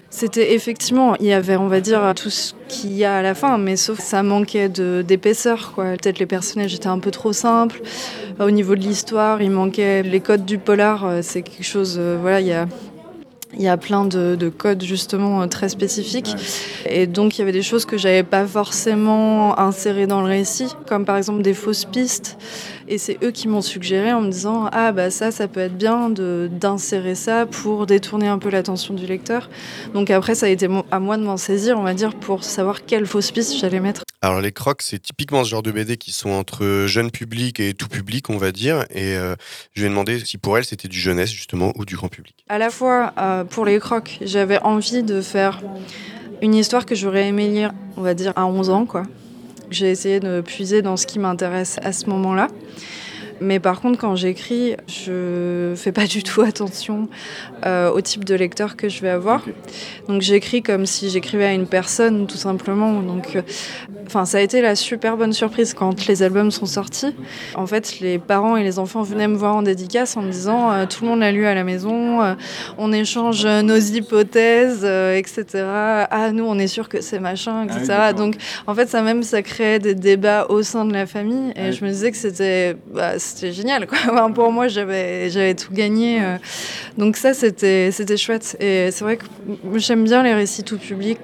c'était 0.10 0.54
effectivement, 0.56 1.16
il 1.20 1.28
y 1.28 1.34
avait, 1.34 1.58
on 1.58 1.68
va 1.68 1.80
dire, 1.80 2.14
tout 2.16 2.30
ce 2.30 2.54
qu'il 2.68 2.94
y 2.94 3.06
a 3.06 3.18
à 3.18 3.22
la 3.22 3.36
fin, 3.36 3.58
mais 3.58 3.76
sauf 3.76 3.98
que 3.98 4.04
ça 4.04 4.24
manquait 4.24 4.70
d'épaisseur. 4.70 5.74
Peut-être 5.76 6.20
les 6.20 6.26
personnages 6.26 6.74
étaient 6.74 6.88
un 6.88 7.00
peu 7.00 7.12
trop 7.12 7.34
simples. 7.34 7.82
Au 8.40 8.50
niveau 8.50 8.76
de 8.76 8.82
l'histoire, 8.82 9.42
il 9.42 9.52
manquait 9.52 10.04
les 10.04 10.22
codes 10.22 10.46
du 10.46 10.58
polar. 10.58 11.06
euh, 11.06 11.20
C'est 11.22 11.44
quelque 11.44 11.66
chose, 11.66 11.98
euh, 12.00 12.18
voilà, 12.20 12.42
il 12.42 12.48
y 12.48 12.54
a. 12.54 12.68
Il 13.54 13.64
y 13.64 13.70
a 13.70 13.78
plein 13.78 14.04
de, 14.04 14.36
de 14.36 14.50
codes 14.50 14.84
justement 14.84 15.48
très 15.48 15.70
spécifiques. 15.70 16.36
Et 16.86 17.08
donc 17.08 17.38
il 17.38 17.40
y 17.40 17.42
avait 17.42 17.54
des 17.54 17.64
choses 17.64 17.86
que 17.86 17.98
j'avais 17.98 18.24
pas 18.24 18.46
forcément 18.46 19.58
insérées 19.58 20.06
dans 20.06 20.20
le 20.22 20.28
récit, 20.28 20.68
comme 20.86 21.06
par 21.06 21.16
exemple 21.16 21.42
des 21.42 21.54
fausses 21.54 21.86
pistes. 21.86 22.38
Et 22.90 22.98
c'est 22.98 23.18
eux 23.22 23.32
qui 23.32 23.48
m'ont 23.50 23.62
suggéré 23.62 24.14
en 24.14 24.22
me 24.22 24.30
disant 24.30 24.70
Ah, 24.72 24.92
bah 24.94 25.12
ça, 25.12 25.32
ça 25.32 25.48
peut 25.48 25.60
être 25.60 25.78
bien 25.78 26.10
d'insérer 26.10 27.16
ça 27.16 27.46
pour 27.46 27.86
détourner 27.86 28.28
un 28.28 28.40
peu 28.40 28.50
l'attention 28.50 28.94
du 28.94 29.06
lecteur. 29.06 29.50
Donc 29.94 30.10
après, 30.10 30.36
ça 30.36 30.46
a 30.46 30.50
été 30.50 30.70
à 30.92 31.00
moi 31.00 31.18
de 31.18 31.24
m'en 31.24 31.38
saisir, 31.38 31.78
on 31.78 31.84
va 31.84 31.94
dire, 31.94 32.16
pour 32.16 32.44
savoir 32.46 32.86
quelle 32.86 33.06
fausse 33.06 33.32
piste 33.32 33.58
j'allais 33.58 33.82
mettre. 33.82 34.04
Alors 34.22 34.42
les 34.42 34.52
crocs, 34.52 34.82
c'est 34.82 35.00
typiquement 35.00 35.44
ce 35.44 35.50
genre 35.50 35.64
de 35.64 35.72
BD 35.72 35.98
qui 35.98 36.12
sont 36.12 36.30
entre 36.30 36.86
jeune 36.88 37.12
public 37.12 37.60
et 37.60 37.74
tout 37.74 37.90
public, 37.90 38.30
on 38.30 38.38
va 38.38 38.52
dire. 38.52 38.86
Et 38.90 39.16
euh, 39.16 39.36
je 39.74 39.82
lui 39.82 39.88
ai 39.88 39.90
demandé 39.90 40.20
si 40.20 40.38
pour 40.38 40.58
elle 40.58 40.66
c'était 40.66 40.88
du 40.88 41.00
jeunesse 41.00 41.30
justement 41.30 41.74
ou 41.76 41.86
du 41.86 41.96
grand 41.96 42.08
public. 42.08 42.36
À 42.48 42.58
la 42.58 42.70
fois, 42.70 43.14
euh, 43.20 43.44
pour 43.44 43.66
les 43.66 43.80
crocs, 43.80 44.18
j'avais 44.22 44.60
envie 44.60 45.04
de 45.04 45.22
faire 45.22 45.62
une 46.42 46.56
histoire 46.56 46.86
que 46.86 46.96
j'aurais 46.96 47.28
aimé 47.28 47.48
lire, 47.50 47.72
on 47.98 48.02
va 48.02 48.14
dire, 48.14 48.34
à 48.36 48.46
11 48.46 48.70
ans, 48.70 48.86
quoi. 48.86 49.04
J'ai 49.70 49.92
essayé 49.92 50.20
de 50.20 50.42
puiser 50.42 50.82
dans 50.82 50.96
ce 50.96 51.06
qui 51.06 51.20
m'intéresse 51.20 51.78
à 51.84 51.92
ce 51.92 52.10
moment-là. 52.10 52.48
Mais 53.42 53.60
par 53.60 53.82
contre, 53.82 54.00
quand 54.00 54.16
j'écris, 54.16 54.76
je 54.88 55.74
fais 55.76 55.92
pas 55.92 56.06
du 56.06 56.24
tout 56.24 56.42
attention 56.42 57.08
euh, 57.66 57.92
au 57.92 58.02
type 58.02 58.26
de 58.26 58.36
lecteur 58.36 58.76
que 58.76 58.90
je 58.90 59.02
vais 59.02 59.10
avoir. 59.10 59.44
Donc 60.08 60.22
j'écris 60.22 60.64
comme 60.64 60.86
si 60.86 61.10
j'écrivais 61.10 61.46
à 61.46 61.54
une 61.54 61.68
personne, 61.68 62.28
tout 62.28 62.38
simplement. 62.38 63.02
Donc, 63.02 63.36
euh, 63.36 63.42
enfin, 64.06 64.26
ça 64.26 64.40
a 64.40 64.42
été 64.42 64.62
la 64.62 64.76
super 64.76 65.18
bonne 65.18 65.34
surprise 65.34 65.74
quand 65.74 66.08
les 66.08 66.24
albums 66.24 66.52
sont 66.52 66.66
sortis. 66.66 67.16
En 67.56 67.68
fait, 67.68 68.00
les 68.00 68.18
parents 68.18 68.58
et 68.58 68.64
les 68.64 68.80
enfants 68.80 69.04
venaient 69.04 69.28
me 69.28 69.38
voir 69.38 69.56
en 69.56 69.62
dédicace 69.62 70.18
en 70.18 70.22
me 70.22 70.32
disant 70.32 70.72
euh, 70.72 70.86
tout 70.86 71.04
le 71.04 71.10
monde 71.10 71.20
l'a 71.20 71.32
lu 71.32 71.46
à 71.46 71.54
la 71.54 71.64
maison, 71.64 72.20
on 72.78 72.92
échange 72.92 73.46
nos 73.46 73.78
hypothèses, 73.78 74.84
etc. 74.84 75.46
Ah, 76.10 76.32
nous, 76.32 76.46
on 76.46 76.58
est 76.58 76.68
sûr 76.68 76.90
que 76.90 77.02
c'est 77.02 77.20
machin, 77.20 77.66
etc. 77.66 78.14
Donc, 78.16 78.36
en 78.66 78.74
fait, 78.74 78.88
ça 78.88 79.02
même, 79.02 79.24
ça 79.24 79.42
créait 79.42 79.80
des 79.80 79.96
débats 79.96 80.48
au 80.50 80.64
sein 80.64 80.86
de 80.86 80.94
la 80.94 81.06
famille. 81.06 81.54
Et 81.56 81.72
je 81.72 81.84
me 81.84 81.90
disais 81.90 82.12
que 82.12 82.18
c'était 82.18 82.76
bah, 82.94 83.20
c'était 83.28 83.52
génial. 83.52 83.88
Quoi. 83.88 83.98
Enfin, 84.12 84.32
pour 84.32 84.52
moi, 84.52 84.68
j'avais 84.68 85.56
tout 85.56 85.74
gagné. 85.74 86.22
euh. 86.22 86.38
Donc 86.98 87.18
ça, 87.18 87.34
c'était 87.34 87.92
chouette. 88.18 88.58
Et 88.60 88.90
c'est 88.92 89.04
vrai 89.04 89.18
que 89.18 89.26
j'aime 89.76 90.04
bien 90.04 90.24
les 90.24 90.34
récits 90.34 90.64
tout 90.64 90.78
public. 90.78 91.20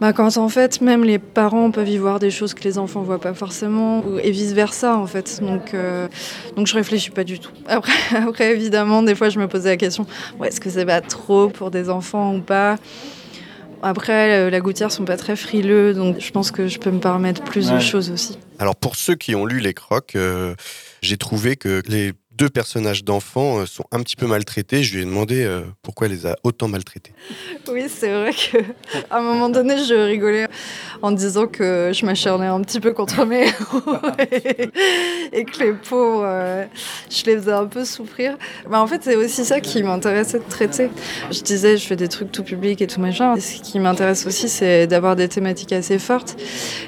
Bah, 0.00 0.12
quand 0.12 0.36
en 0.36 0.48
fait, 0.48 0.80
même 0.80 1.04
les 1.04 1.20
parents 1.20 1.70
peuvent 1.70 1.88
y 1.88 1.96
voir 1.96 2.18
des 2.18 2.32
choses 2.32 2.54
que 2.54 2.64
les 2.64 2.76
enfants 2.76 3.02
voient 3.02 3.20
pas 3.20 3.34
forcément, 3.34 4.02
et 4.20 4.32
vice 4.32 4.52
versa 4.52 4.96
en 4.96 5.06
fait. 5.06 5.40
Donc, 5.40 5.74
euh, 5.74 6.08
donc 6.56 6.66
je 6.66 6.74
réfléchis 6.74 7.10
pas 7.10 7.22
du 7.22 7.38
tout. 7.38 7.52
Après, 7.68 7.92
après 8.16 8.50
évidemment, 8.50 9.04
des 9.04 9.14
fois, 9.14 9.28
je 9.28 9.38
me 9.38 9.46
posais 9.46 9.68
la 9.68 9.76
question 9.76 10.04
ouais, 10.40 10.48
est-ce 10.48 10.60
que 10.60 10.70
c'est 10.70 10.84
pas 10.86 11.00
trop 11.00 11.50
pour 11.50 11.70
des 11.70 11.88
enfants 11.88 12.34
ou 12.34 12.40
pas? 12.40 12.78
Après, 13.82 14.38
euh, 14.38 14.50
la 14.50 14.60
gouttière 14.60 14.92
sont 14.92 15.04
pas 15.04 15.16
très 15.16 15.34
frileux, 15.34 15.92
donc 15.92 16.20
je 16.20 16.30
pense 16.30 16.52
que 16.52 16.68
je 16.68 16.78
peux 16.78 16.90
me 16.90 17.00
permettre 17.00 17.42
plus 17.42 17.68
de 17.68 17.80
choses 17.80 18.10
aussi. 18.10 18.38
Alors 18.58 18.76
pour 18.76 18.94
ceux 18.94 19.16
qui 19.16 19.34
ont 19.34 19.44
lu 19.44 19.58
les 19.58 19.74
crocs, 19.74 20.14
euh, 20.14 20.54
j'ai 21.02 21.16
trouvé 21.16 21.56
que 21.56 21.82
les 21.88 22.12
deux 22.36 22.48
personnages 22.48 23.04
d'enfants 23.04 23.58
euh, 23.58 23.66
sont 23.66 23.84
un 23.92 24.00
petit 24.00 24.16
peu 24.16 24.26
maltraités. 24.26 24.82
Je 24.82 24.94
lui 24.94 25.02
ai 25.02 25.04
demandé 25.04 25.42
euh, 25.42 25.62
pourquoi 25.82 26.06
elle 26.06 26.12
les 26.12 26.26
a 26.26 26.36
autant 26.44 26.68
maltraités. 26.68 27.12
Oui, 27.68 27.84
c'est 27.88 28.12
vrai 28.12 28.32
que 28.32 28.58
à 29.10 29.18
un 29.18 29.22
moment 29.22 29.48
donné, 29.48 29.76
je 29.78 29.94
rigolais 29.94 30.48
en 31.02 31.12
disant 31.12 31.46
que 31.46 31.90
je 31.94 32.06
m'acharnais 32.06 32.46
un 32.46 32.60
petit 32.62 32.80
peu 32.80 32.92
contre 32.92 33.24
mes 33.24 33.46
héros 33.48 33.96
et, 35.32 35.44
que 35.44 35.58
les 35.60 35.72
pauvres, 35.72 36.24
euh, 36.24 36.64
je 37.10 37.24
les 37.26 37.36
faisais 37.36 37.52
un 37.52 37.66
peu 37.66 37.84
souffrir. 37.84 38.36
Bah, 38.68 38.80
en 38.80 38.86
fait, 38.86 39.02
c'est 39.04 39.16
aussi 39.16 39.44
ça 39.44 39.60
qui 39.60 39.82
m'intéressait 39.82 40.38
de 40.38 40.48
traiter. 40.48 40.90
Je 41.30 41.40
disais, 41.40 41.76
je 41.76 41.86
fais 41.86 41.96
des 41.96 42.08
trucs 42.08 42.32
tout 42.32 42.44
public 42.44 42.80
et 42.82 42.86
tout 42.86 43.00
machin. 43.00 43.38
Ce 43.38 43.60
qui 43.60 43.78
m'intéresse 43.78 44.26
aussi, 44.26 44.48
c'est 44.48 44.86
d'avoir 44.86 45.16
des 45.16 45.28
thématiques 45.28 45.72
assez 45.72 45.98
fortes. 45.98 46.36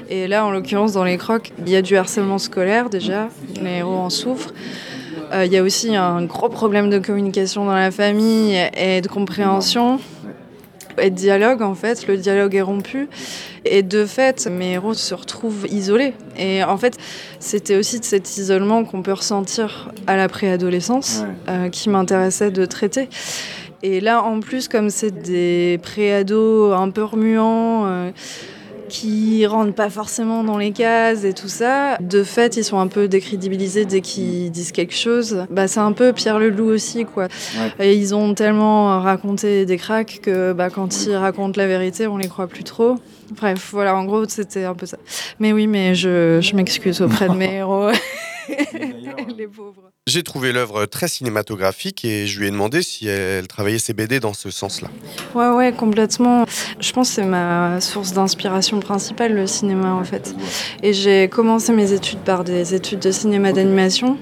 Et 0.09 0.27
là, 0.27 0.45
en 0.45 0.51
l'occurrence, 0.51 0.93
dans 0.93 1.03
les 1.03 1.17
crocs, 1.17 1.51
il 1.59 1.69
y 1.69 1.75
a 1.75 1.81
du 1.81 1.95
harcèlement 1.97 2.37
scolaire 2.37 2.89
déjà. 2.89 3.29
Les 3.61 3.77
héros 3.77 3.95
en 3.95 4.09
souffrent. 4.09 4.53
Euh, 5.35 5.45
Il 5.45 5.51
y 5.51 5.57
a 5.57 5.63
aussi 5.63 5.95
un 5.95 6.23
gros 6.23 6.49
problème 6.49 6.89
de 6.89 6.99
communication 6.99 7.65
dans 7.65 7.75
la 7.75 7.91
famille 7.91 8.57
et 8.77 9.01
de 9.01 9.07
compréhension 9.07 9.99
et 10.97 11.09
de 11.09 11.15
dialogue 11.15 11.61
en 11.61 11.75
fait. 11.75 12.07
Le 12.07 12.15
dialogue 12.15 12.55
est 12.55 12.61
rompu 12.61 13.09
et 13.65 13.83
de 13.83 14.05
fait, 14.05 14.47
mes 14.47 14.73
héros 14.73 14.93
se 14.93 15.13
retrouvent 15.13 15.67
isolés. 15.69 16.13
Et 16.37 16.63
en 16.63 16.77
fait, 16.77 16.97
c'était 17.39 17.75
aussi 17.75 17.99
de 17.99 18.05
cet 18.05 18.37
isolement 18.37 18.85
qu'on 18.85 19.01
peut 19.01 19.13
ressentir 19.13 19.91
à 20.07 20.15
la 20.15 20.29
préadolescence 20.29 21.23
euh, 21.49 21.69
qui 21.69 21.89
m'intéressait 21.89 22.51
de 22.51 22.65
traiter. 22.65 23.09
Et 23.83 23.99
là, 23.99 24.23
en 24.23 24.39
plus, 24.39 24.67
comme 24.69 24.89
c'est 24.89 25.21
des 25.21 25.79
préados 25.83 26.71
un 26.71 26.89
peu 26.89 27.03
remuants. 27.03 27.85
euh, 27.87 28.11
qui 28.87 29.45
rentrent 29.45 29.73
pas 29.73 29.89
forcément 29.89 30.43
dans 30.43 30.57
les 30.57 30.71
cases 30.71 31.23
et 31.23 31.33
tout 31.33 31.47
ça. 31.47 31.97
De 31.99 32.23
fait, 32.23 32.57
ils 32.57 32.63
sont 32.63 32.79
un 32.79 32.87
peu 32.87 33.07
décrédibilisés 33.07 33.85
dès 33.85 34.01
qu'ils 34.01 34.51
disent 34.51 34.71
quelque 34.71 34.95
chose. 34.95 35.45
Bah, 35.49 35.67
c'est 35.67 35.79
un 35.79 35.91
peu 35.91 36.13
Pierre 36.13 36.39
Leloup 36.39 36.69
aussi, 36.69 37.05
quoi. 37.05 37.27
Et 37.79 37.95
ils 37.95 38.15
ont 38.15 38.33
tellement 38.33 38.99
raconté 38.99 39.65
des 39.65 39.77
cracks 39.77 40.19
que 40.21 40.53
bah, 40.53 40.69
quand 40.69 41.05
ils 41.05 41.15
racontent 41.15 41.59
la 41.59 41.67
vérité, 41.67 42.07
on 42.07 42.17
les 42.17 42.27
croit 42.27 42.47
plus 42.47 42.63
trop. 42.63 42.95
Bref, 43.31 43.69
voilà, 43.71 43.95
en 43.95 44.05
gros, 44.05 44.25
c'était 44.27 44.65
un 44.65 44.75
peu 44.75 44.85
ça. 44.85 44.97
Mais 45.39 45.51
oui, 45.53 45.67
mais 45.67 45.95
je, 45.95 46.39
je 46.41 46.55
m'excuse 46.55 47.01
auprès 47.01 47.27
de 47.27 47.33
mes 47.35 47.55
héros. 47.55 47.89
les 49.37 49.47
pauvres. 49.47 49.91
J'ai 50.07 50.21
trouvé 50.21 50.51
l'œuvre 50.51 50.85
très 50.85 51.07
cinématographique 51.07 52.05
et 52.05 52.27
je 52.27 52.39
lui 52.39 52.45
ai 52.45 52.51
demandé 52.51 52.83
si 52.83 53.07
elle 53.07 53.47
travaillait 53.47 53.79
ses 53.79 53.93
BD 53.93 54.19
dans 54.19 54.35
ce 54.35 54.51
sens-là. 54.51 54.87
Ouais, 55.33 55.49
ouais, 55.49 55.73
complètement. 55.73 56.45
Je 56.79 56.91
pense 56.91 57.09
que 57.09 57.15
c'est 57.15 57.25
ma 57.25 57.81
source 57.81 58.13
d'inspiration 58.13 58.79
principale, 58.79 59.33
le 59.33 59.47
cinéma, 59.47 59.93
en 59.93 60.03
fait. 60.03 60.35
Et 60.83 60.93
j'ai 60.93 61.27
commencé 61.27 61.73
mes 61.73 61.91
études 61.91 62.19
par 62.19 62.43
des 62.43 62.75
études 62.75 62.99
de 62.99 63.09
cinéma 63.09 63.51
d'animation. 63.51 64.19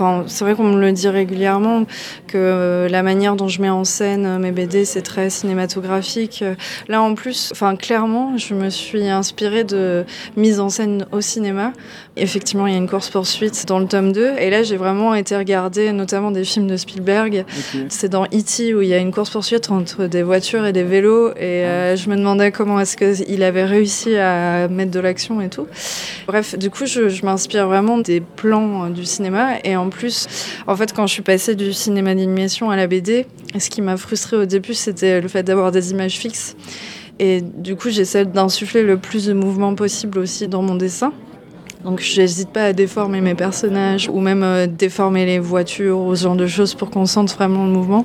Enfin, 0.00 0.24
c'est 0.28 0.44
vrai 0.44 0.54
qu'on 0.54 0.64
me 0.64 0.80
le 0.80 0.92
dit 0.92 1.08
régulièrement 1.08 1.84
que 2.28 2.86
la 2.88 3.02
manière 3.02 3.34
dont 3.34 3.48
je 3.48 3.60
mets 3.60 3.68
en 3.68 3.82
scène 3.82 4.38
mes 4.38 4.52
BD, 4.52 4.84
c'est 4.84 5.02
très 5.02 5.28
cinématographique. 5.28 6.44
Là, 6.86 7.02
en 7.02 7.14
plus, 7.14 7.50
enfin, 7.52 7.74
clairement, 7.74 8.36
je 8.36 8.54
me 8.54 8.70
suis 8.70 9.08
inspirée 9.08 9.64
de 9.64 10.04
mise 10.36 10.60
en 10.60 10.68
scène 10.68 11.06
au 11.10 11.20
cinéma. 11.20 11.72
Effectivement, 12.16 12.66
il 12.66 12.72
y 12.72 12.76
a 12.76 12.78
une 12.78 12.88
course-poursuite 12.88 13.66
dans 13.66 13.78
le 13.80 13.86
tome 13.86 14.12
2. 14.12 14.34
Et 14.38 14.50
là, 14.50 14.62
j'ai 14.62 14.76
vraiment 14.76 15.14
été 15.14 15.36
regarder 15.36 15.92
notamment 15.92 16.30
des 16.30 16.44
films 16.44 16.68
de 16.68 16.76
Spielberg. 16.76 17.44
C'est 17.88 18.08
dans 18.08 18.24
E.T. 18.24 18.74
où 18.74 18.82
il 18.82 18.88
y 18.88 18.94
a 18.94 18.98
une 18.98 19.12
course-poursuite 19.12 19.70
entre 19.70 20.06
des 20.06 20.22
voitures 20.22 20.64
et 20.64 20.72
des 20.72 20.84
vélos. 20.84 21.30
Et 21.32 21.64
euh, 21.64 21.96
je 21.96 22.08
me 22.08 22.16
demandais 22.16 22.52
comment 22.52 22.78
est-ce 22.78 22.96
qu'il 22.96 23.42
avait 23.42 23.64
réussi 23.64 24.16
à 24.16 24.68
mettre 24.68 24.90
de 24.90 25.00
l'action 25.00 25.40
et 25.40 25.48
tout. 25.48 25.66
Bref, 26.26 26.56
du 26.56 26.70
coup, 26.70 26.86
je, 26.86 27.08
je 27.08 27.24
m'inspire 27.24 27.66
vraiment 27.66 27.98
des 27.98 28.20
plans 28.20 28.84
euh, 28.84 28.88
du 28.90 29.04
cinéma. 29.04 29.54
Et 29.64 29.76
en 29.76 29.87
plus, 29.88 30.26
en 30.66 30.76
fait, 30.76 30.92
quand 30.92 31.06
je 31.06 31.12
suis 31.12 31.22
passée 31.22 31.54
du 31.54 31.72
cinéma 31.72 32.14
d'animation 32.14 32.70
à 32.70 32.76
la 32.76 32.86
BD, 32.86 33.26
ce 33.58 33.70
qui 33.70 33.82
m'a 33.82 33.96
frustrée 33.96 34.36
au 34.36 34.44
début, 34.44 34.74
c'était 34.74 35.20
le 35.20 35.28
fait 35.28 35.42
d'avoir 35.42 35.72
des 35.72 35.90
images 35.90 36.18
fixes. 36.18 36.56
Et 37.18 37.40
du 37.40 37.76
coup, 37.76 37.90
j'essaie 37.90 38.24
d'insuffler 38.24 38.82
le 38.82 38.96
plus 38.96 39.26
de 39.26 39.32
mouvement 39.32 39.74
possible 39.74 40.18
aussi 40.18 40.46
dans 40.46 40.62
mon 40.62 40.76
dessin. 40.76 41.12
Donc 41.84 42.00
j'hésite 42.00 42.50
pas 42.50 42.64
à 42.64 42.72
déformer 42.72 43.20
mes 43.20 43.34
personnages 43.34 44.08
ou 44.12 44.20
même 44.20 44.42
euh, 44.42 44.66
déformer 44.66 45.24
les 45.26 45.38
voitures 45.38 46.00
ou 46.00 46.16
ce 46.16 46.24
genre 46.24 46.34
de 46.34 46.46
choses 46.46 46.74
pour 46.74 46.90
qu'on 46.90 47.06
sente 47.06 47.32
vraiment 47.32 47.64
le 47.64 47.70
mouvement 47.70 48.04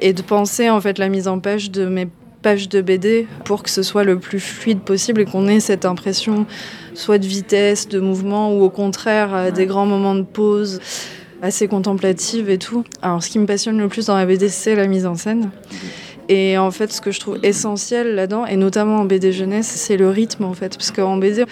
et 0.00 0.14
de 0.14 0.22
penser 0.22 0.70
en 0.70 0.80
fait 0.80 0.98
la 0.98 1.10
mise 1.10 1.28
en 1.28 1.38
page 1.38 1.70
de 1.70 1.84
mes 1.84 2.08
pages 2.42 2.68
de 2.68 2.80
BD 2.80 3.26
pour 3.44 3.62
que 3.62 3.70
ce 3.70 3.82
soit 3.82 4.04
le 4.04 4.18
plus 4.18 4.40
fluide 4.40 4.80
possible 4.80 5.22
et 5.22 5.24
qu'on 5.24 5.48
ait 5.48 5.60
cette 5.60 5.84
impression 5.84 6.46
soit 6.94 7.18
de 7.18 7.26
vitesse, 7.26 7.88
de 7.88 8.00
mouvement 8.00 8.52
ou 8.54 8.62
au 8.62 8.70
contraire 8.70 9.34
euh, 9.34 9.50
des 9.50 9.66
grands 9.66 9.86
moments 9.86 10.14
de 10.14 10.22
pause 10.22 10.80
assez 11.40 11.68
contemplative 11.68 12.50
et 12.50 12.58
tout. 12.58 12.84
Alors 13.00 13.22
ce 13.22 13.30
qui 13.30 13.38
me 13.38 13.46
passionne 13.46 13.78
le 13.78 13.88
plus 13.88 14.06
dans 14.06 14.16
la 14.16 14.26
BD 14.26 14.48
c'est 14.48 14.74
la 14.74 14.86
mise 14.86 15.06
en 15.06 15.14
scène. 15.14 15.50
Et 16.28 16.56
en 16.56 16.70
fait, 16.70 16.92
ce 16.92 17.00
que 17.00 17.10
je 17.10 17.18
trouve 17.18 17.38
essentiel 17.42 18.14
là-dedans, 18.14 18.46
et 18.46 18.56
notamment 18.56 19.00
en 19.00 19.04
BD 19.04 19.32
jeunesse, 19.32 19.66
c'est 19.66 19.96
le 19.96 20.08
rythme 20.08 20.44
en 20.44 20.54
fait. 20.54 20.76
Parce 20.78 20.92
qu'en 20.92 21.16
BD, 21.16 21.44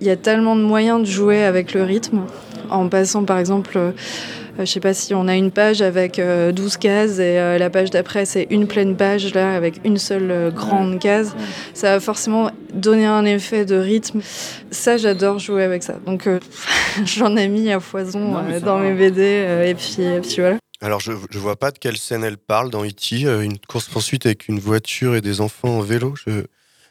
il 0.00 0.06
y 0.06 0.10
a 0.10 0.16
tellement 0.16 0.56
de 0.56 0.60
moyens 0.62 1.00
de 1.00 1.06
jouer 1.06 1.42
avec 1.42 1.72
le 1.72 1.82
rythme. 1.82 2.26
En 2.68 2.88
passant 2.88 3.24
par 3.24 3.38
exemple, 3.38 3.78
je 4.64 4.72
sais 4.72 4.80
pas 4.80 4.94
si 4.94 5.14
on 5.14 5.28
a 5.28 5.34
une 5.34 5.50
page 5.50 5.82
avec 5.82 6.18
euh, 6.18 6.52
12 6.52 6.76
cases 6.76 7.18
et 7.18 7.38
euh, 7.38 7.58
la 7.58 7.70
page 7.70 7.90
d'après 7.90 8.24
c'est 8.24 8.46
une 8.50 8.66
pleine 8.66 8.96
page 8.96 9.32
là 9.34 9.54
avec 9.54 9.80
une 9.84 9.98
seule 9.98 10.30
euh, 10.30 10.50
grande 10.50 10.98
case. 10.98 11.34
Ça 11.74 11.92
va 11.92 12.00
forcément 12.00 12.50
donner 12.72 13.06
un 13.06 13.24
effet 13.24 13.64
de 13.64 13.76
rythme. 13.76 14.20
Ça, 14.70 14.96
j'adore 14.96 15.38
jouer 15.38 15.64
avec 15.64 15.82
ça. 15.82 15.94
Donc 16.06 16.26
euh, 16.26 16.38
j'en 17.04 17.36
ai 17.36 17.48
mis 17.48 17.70
à 17.72 17.80
foison 17.80 18.36
euh, 18.36 18.60
dans 18.60 18.78
mes 18.78 18.92
BD 18.92 19.20
euh, 19.20 19.64
et, 19.64 19.74
puis, 19.74 20.02
et 20.02 20.20
puis 20.20 20.36
voilà. 20.38 20.56
Alors, 20.82 21.00
je, 21.00 21.12
je 21.30 21.38
vois 21.38 21.56
pas 21.56 21.70
de 21.70 21.78
quelle 21.78 21.98
scène 21.98 22.24
elle 22.24 22.38
parle 22.38 22.70
dans 22.70 22.84
E.T. 22.84 23.26
euh, 23.26 23.42
Une 23.42 23.58
course-poursuite 23.58 24.24
avec 24.24 24.48
une 24.48 24.58
voiture 24.58 25.14
et 25.14 25.20
des 25.20 25.42
enfants 25.42 25.78
en 25.78 25.80
vélo. 25.80 26.14
Je... 26.26 26.44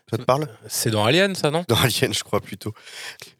Ça 0.09 0.17
te 0.17 0.23
parle? 0.23 0.47
C'est 0.67 0.89
dans 0.89 1.05
Alien, 1.05 1.35
ça, 1.35 1.51
non? 1.51 1.63
Dans 1.67 1.75
Alien, 1.75 2.13
je 2.13 2.23
crois 2.23 2.39
plutôt. 2.41 2.73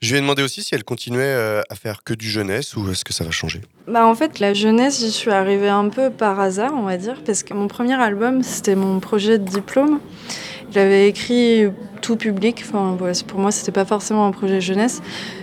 Je 0.01 0.11
lui 0.11 0.17
ai 0.17 0.21
demandé 0.21 0.43
aussi 0.43 0.61
si 0.63 0.75
elle 0.75 0.83
continuait 0.83 1.23
euh, 1.23 1.61
à 1.69 1.75
faire 1.75 2.03
que 2.03 2.13
du 2.13 2.29
jeunesse 2.29 2.75
ou 2.75 2.91
est-ce 2.91 3.03
que 3.03 3.13
ça 3.13 3.23
va 3.23 3.31
changer? 3.31 3.61
Bah 3.88 4.05
en 4.05 4.13
fait, 4.15 4.39
la 4.39 4.53
jeunesse, 4.53 4.99
j'y 4.99 5.11
suis 5.11 5.31
arrivée 5.31 5.69
un 5.69 5.89
peu 5.89 6.09
par 6.11 6.39
hasard, 6.39 6.71
on 6.75 6.83
va 6.83 6.97
dire, 6.97 7.15
parce 7.25 7.41
que 7.43 7.53
mon 7.55 7.67
premier 7.67 7.95
album, 7.99 8.43
c'était 8.43 8.75
mon 8.75 8.99
projet 8.99 9.39
de 9.39 9.45
diplôme. 9.49 9.99
J'avais 10.71 11.07
écrit 11.09 11.63
tout 12.03 12.15
public, 12.15 12.63
enfin, 12.67 12.95
voilà, 12.97 13.15
c'est- 13.15 13.25
pour 13.25 13.39
moi, 13.39 13.51
c'était 13.51 13.71
pas 13.71 13.85
forcément 13.85 14.27
un 14.27 14.31
projet 14.31 14.61
jeunesse. 14.61 15.01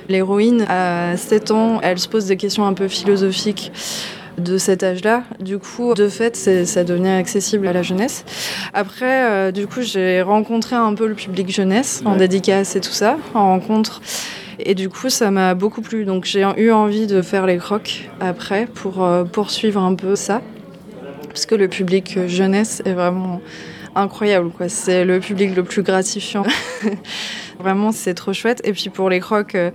L'héroïne, 0.08 0.64
à 0.68 1.16
7 1.16 1.50
ans, 1.50 1.80
elle 1.82 1.98
se 1.98 2.06
pose 2.08 2.26
des 2.26 2.36
questions 2.36 2.64
un 2.64 2.74
peu 2.74 2.86
philosophiques 2.86 3.72
de 4.38 4.58
cet 4.58 4.82
âge-là. 4.82 5.24
Du 5.40 5.58
coup, 5.58 5.94
de 5.94 6.08
fait, 6.08 6.36
ça 6.36 6.84
devenait 6.84 7.16
accessible 7.16 7.66
à 7.66 7.72
la 7.72 7.82
jeunesse. 7.82 8.24
Après, 8.74 9.30
euh, 9.30 9.52
du 9.52 9.66
coup, 9.66 9.82
j'ai 9.82 10.22
rencontré 10.22 10.76
un 10.76 10.94
peu 10.94 11.06
le 11.06 11.14
public 11.14 11.50
jeunesse 11.50 12.02
en 12.04 12.16
dédicace 12.16 12.76
et 12.76 12.80
tout 12.80 12.92
ça, 12.92 13.16
en 13.34 13.46
rencontre. 13.46 14.00
Et 14.58 14.74
du 14.74 14.88
coup, 14.88 15.10
ça 15.10 15.30
m'a 15.30 15.54
beaucoup 15.54 15.82
plu. 15.82 16.04
Donc, 16.04 16.24
j'ai 16.24 16.46
eu 16.56 16.70
envie 16.70 17.06
de 17.06 17.22
faire 17.22 17.46
les 17.46 17.58
crocs 17.58 18.08
après 18.20 18.66
pour 18.66 19.04
euh, 19.04 19.24
poursuivre 19.24 19.82
un 19.82 19.94
peu 19.94 20.16
ça. 20.16 20.42
Parce 21.28 21.46
que 21.46 21.54
le 21.54 21.68
public 21.68 22.18
jeunesse 22.26 22.82
est 22.86 22.94
vraiment 22.94 23.40
incroyable. 23.94 24.50
quoi. 24.50 24.68
C'est 24.68 25.04
le 25.04 25.20
public 25.20 25.54
le 25.56 25.64
plus 25.64 25.82
gratifiant. 25.82 26.44
vraiment, 27.58 27.92
c'est 27.92 28.14
trop 28.14 28.32
chouette. 28.32 28.60
Et 28.64 28.72
puis 28.72 28.90
pour 28.90 29.10
les 29.10 29.20
crocs, 29.20 29.54
euh, 29.54 29.70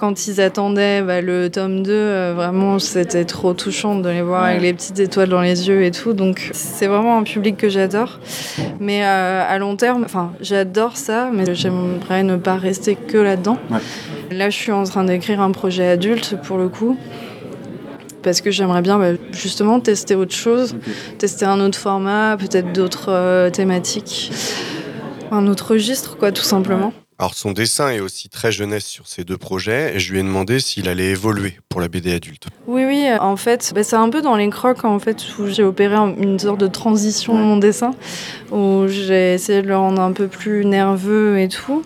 quand 0.00 0.26
ils 0.26 0.40
attendaient 0.40 1.02
bah, 1.02 1.20
le 1.20 1.50
tome 1.50 1.82
2, 1.82 1.92
euh, 1.92 2.32
vraiment, 2.34 2.78
c'était 2.78 3.26
trop 3.26 3.52
touchant 3.52 3.96
de 3.96 4.08
les 4.08 4.22
voir 4.22 4.44
avec 4.44 4.62
les 4.62 4.72
petites 4.72 4.98
étoiles 4.98 5.28
dans 5.28 5.42
les 5.42 5.68
yeux 5.68 5.84
et 5.84 5.90
tout. 5.90 6.14
Donc, 6.14 6.48
c'est 6.54 6.86
vraiment 6.86 7.18
un 7.18 7.22
public 7.22 7.58
que 7.58 7.68
j'adore. 7.68 8.18
Mais 8.80 9.04
euh, 9.04 9.44
à 9.46 9.58
long 9.58 9.76
terme, 9.76 10.02
enfin, 10.04 10.32
j'adore 10.40 10.96
ça, 10.96 11.28
mais 11.30 11.54
j'aimerais 11.54 12.22
ne 12.22 12.36
pas 12.36 12.56
rester 12.56 12.94
que 12.94 13.18
là-dedans. 13.18 13.58
Là, 14.30 14.48
je 14.48 14.56
suis 14.56 14.72
en 14.72 14.84
train 14.84 15.04
d'écrire 15.04 15.42
un 15.42 15.50
projet 15.50 15.86
adulte 15.86 16.36
pour 16.44 16.56
le 16.56 16.70
coup. 16.70 16.96
Parce 18.22 18.40
que 18.40 18.50
j'aimerais 18.50 18.82
bien 18.82 18.98
bah, 18.98 19.12
justement 19.32 19.80
tester 19.80 20.14
autre 20.14 20.34
chose, 20.34 20.76
tester 21.18 21.44
un 21.44 21.60
autre 21.60 21.78
format, 21.78 22.38
peut-être 22.38 22.72
d'autres 22.72 23.10
euh, 23.10 23.50
thématiques, 23.50 24.32
un 25.30 25.46
autre 25.46 25.72
registre, 25.72 26.16
quoi, 26.16 26.32
tout 26.32 26.42
simplement. 26.42 26.94
Alors, 27.20 27.34
son 27.34 27.52
dessin 27.52 27.90
est 27.90 28.00
aussi 28.00 28.30
très 28.30 28.50
jeunesse 28.50 28.86
sur 28.86 29.06
ces 29.06 29.24
deux 29.24 29.36
projets 29.36 29.94
et 29.94 29.98
je 30.00 30.10
lui 30.10 30.20
ai 30.20 30.22
demandé 30.22 30.58
s'il 30.58 30.88
allait 30.88 31.10
évoluer 31.10 31.58
pour 31.68 31.82
la 31.82 31.88
BD 31.88 32.14
adulte. 32.14 32.46
Oui, 32.66 32.86
oui, 32.86 33.04
en 33.20 33.36
fait, 33.36 33.72
bah, 33.74 33.82
c'est 33.84 33.96
un 33.96 34.08
peu 34.08 34.22
dans 34.22 34.36
les 34.36 34.48
crocs 34.48 34.86
en 34.86 34.98
fait, 34.98 35.18
où 35.38 35.46
j'ai 35.46 35.62
opéré 35.62 35.96
un- 35.96 36.14
une 36.16 36.38
sorte 36.38 36.58
de 36.60 36.66
transition 36.66 37.34
de 37.34 37.42
mon 37.42 37.58
dessin, 37.58 37.90
où 38.50 38.86
j'ai 38.88 39.34
essayé 39.34 39.60
de 39.60 39.66
le 39.68 39.76
rendre 39.76 40.00
un 40.00 40.12
peu 40.12 40.28
plus 40.28 40.64
nerveux 40.64 41.38
et 41.38 41.48
tout. 41.48 41.82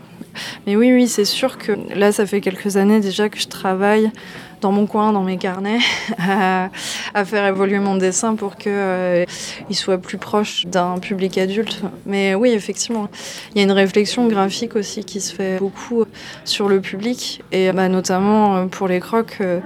Mais 0.66 0.76
oui, 0.76 0.92
oui, 0.92 1.08
c'est 1.08 1.24
sûr 1.24 1.58
que 1.58 1.72
là, 1.94 2.12
ça 2.12 2.26
fait 2.26 2.40
quelques 2.40 2.76
années 2.76 3.00
déjà 3.00 3.28
que 3.28 3.38
je 3.38 3.48
travaille 3.48 4.10
dans 4.64 4.72
mon 4.72 4.86
coin, 4.86 5.12
dans 5.12 5.22
mes 5.22 5.36
carnets, 5.36 5.80
à, 6.18 6.70
faire 7.26 7.46
évoluer 7.46 7.78
mon 7.80 7.96
dessin 7.96 8.34
pour 8.34 8.56
qu'il 8.56 8.72
euh, 8.72 9.24
soit 9.72 9.98
plus 9.98 10.16
proche 10.16 10.64
d'un 10.64 10.98
public 10.98 11.36
adulte. 11.36 11.82
Mais 12.06 12.34
oui, 12.34 12.50
effectivement, 12.50 13.08
il 13.54 13.58
y 13.58 13.60
a 13.60 13.64
une 13.64 13.72
réflexion 13.72 14.26
graphique 14.26 14.74
aussi 14.74 15.04
qui 15.04 15.20
se 15.20 15.34
fait 15.34 15.58
beaucoup 15.58 16.04
sur 16.46 16.70
le 16.70 16.80
public, 16.80 17.42
et 17.52 17.72
bah, 17.72 17.90
notamment 17.90 18.56
euh, 18.56 18.64
pour 18.64 18.88
les 18.88 19.00
crocs. 19.00 19.36
euh, 19.42 19.60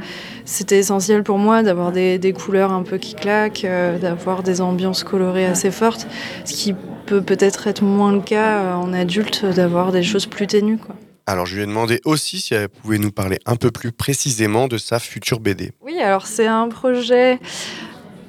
c'était 0.44 0.78
essentiel 0.78 1.22
pour 1.22 1.38
moi 1.38 1.62
d'avoir 1.62 1.92
des, 1.92 2.34
couleurs 2.36 2.72
un 2.72 2.82
peu 2.82 2.96
qui 2.96 3.14
claquent, 3.14 3.66
d'avoir 4.00 4.42
des 4.42 4.62
ambiances 4.62 5.04
colorées 5.04 5.44
assez 5.44 5.70
fortes, 5.70 6.06
ce 6.46 6.54
qui 6.54 6.74
peut 7.08 7.22
peut-être 7.22 7.66
être 7.66 7.82
moins 7.82 8.12
le 8.12 8.20
cas 8.20 8.58
euh, 8.58 8.74
en 8.74 8.92
adulte, 8.92 9.44
d'avoir 9.46 9.92
des 9.92 10.02
choses 10.02 10.26
plus 10.26 10.46
ténues. 10.46 10.78
Quoi. 10.78 10.94
Alors 11.26 11.46
je 11.46 11.56
lui 11.56 11.62
ai 11.62 11.66
demandé 11.66 12.00
aussi 12.04 12.40
si 12.40 12.54
elle 12.54 12.68
pouvait 12.68 12.98
nous 12.98 13.12
parler 13.12 13.38
un 13.46 13.56
peu 13.56 13.70
plus 13.70 13.92
précisément 13.92 14.68
de 14.68 14.78
sa 14.78 14.98
future 14.98 15.40
BD. 15.40 15.72
Oui, 15.82 15.98
alors 16.00 16.26
c'est 16.26 16.46
un 16.46 16.68
projet 16.68 17.38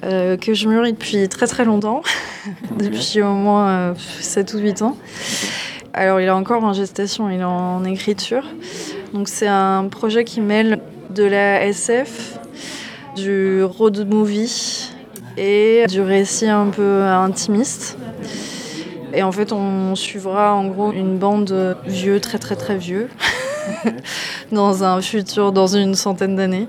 euh, 0.04 0.36
que 0.36 0.54
je 0.54 0.66
mûris 0.68 0.92
depuis 0.92 1.28
très 1.28 1.46
très 1.46 1.64
longtemps, 1.64 2.02
depuis 2.78 3.20
au 3.20 3.34
moins 3.34 3.68
euh, 3.68 3.94
7 4.20 4.54
ou 4.54 4.58
8 4.58 4.82
ans. 4.82 4.96
Alors 5.92 6.20
il 6.20 6.26
est 6.26 6.30
encore 6.30 6.64
en 6.64 6.72
gestation, 6.72 7.28
il 7.28 7.40
est 7.40 7.44
en 7.44 7.84
écriture. 7.84 8.44
Donc 9.12 9.28
c'est 9.28 9.48
un 9.48 9.88
projet 9.88 10.24
qui 10.24 10.40
mêle 10.40 10.80
de 11.10 11.24
la 11.24 11.66
SF, 11.66 12.38
du 13.16 13.62
road 13.62 14.08
movie 14.08 14.90
et 15.36 15.84
du 15.88 16.00
récit 16.00 16.48
un 16.48 16.66
peu 16.66 17.02
intimiste. 17.02 17.98
Et 19.12 19.22
en 19.22 19.32
fait, 19.32 19.52
on 19.52 19.94
suivra 19.94 20.54
en 20.54 20.66
gros 20.66 20.92
une 20.92 21.18
bande 21.18 21.46
de 21.46 21.76
vieux, 21.86 22.20
très 22.20 22.38
très 22.38 22.56
très 22.56 22.76
vieux, 22.76 23.08
dans 24.52 24.84
un 24.84 25.00
futur, 25.00 25.52
dans 25.52 25.66
une 25.66 25.94
centaine 25.94 26.36
d'années, 26.36 26.68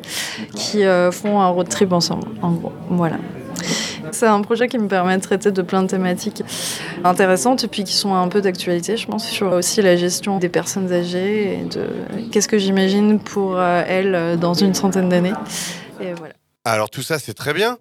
qui 0.56 0.84
euh, 0.84 1.12
font 1.12 1.42
un 1.42 1.48
road 1.48 1.70
trip 1.70 1.92
ensemble, 1.94 2.28
en 2.42 2.52
gros. 2.52 2.74
Voilà. 2.90 3.18
C'est 4.12 4.26
un 4.26 4.42
projet 4.42 4.68
qui 4.68 4.78
me 4.78 4.88
permet 4.88 5.16
de 5.18 5.22
traiter 5.22 5.52
de 5.52 5.62
plein 5.62 5.84
de 5.84 5.88
thématiques 5.88 6.44
intéressantes 7.04 7.64
et 7.64 7.68
puis 7.68 7.84
qui 7.84 7.94
sont 7.94 8.14
un 8.14 8.28
peu 8.28 8.42
d'actualité, 8.42 8.98
je 8.98 9.08
pense, 9.08 9.26
sur 9.26 9.54
aussi 9.54 9.82
la 9.82 9.96
gestion 9.96 10.38
des 10.38 10.50
personnes 10.50 10.92
âgées 10.92 11.60
et 11.60 11.64
de 11.64 11.88
qu'est-ce 12.32 12.48
que 12.48 12.58
j'imagine 12.58 13.20
pour 13.20 13.58
euh, 13.58 13.84
elles 13.88 14.38
dans 14.40 14.54
une 14.54 14.74
centaine 14.74 15.10
d'années. 15.10 15.34
Et 16.02 16.14
voilà. 16.14 16.34
Alors 16.66 16.90
tout 16.90 17.02
ça 17.02 17.20
c'est 17.20 17.34
très 17.34 17.54
bien, 17.54 17.78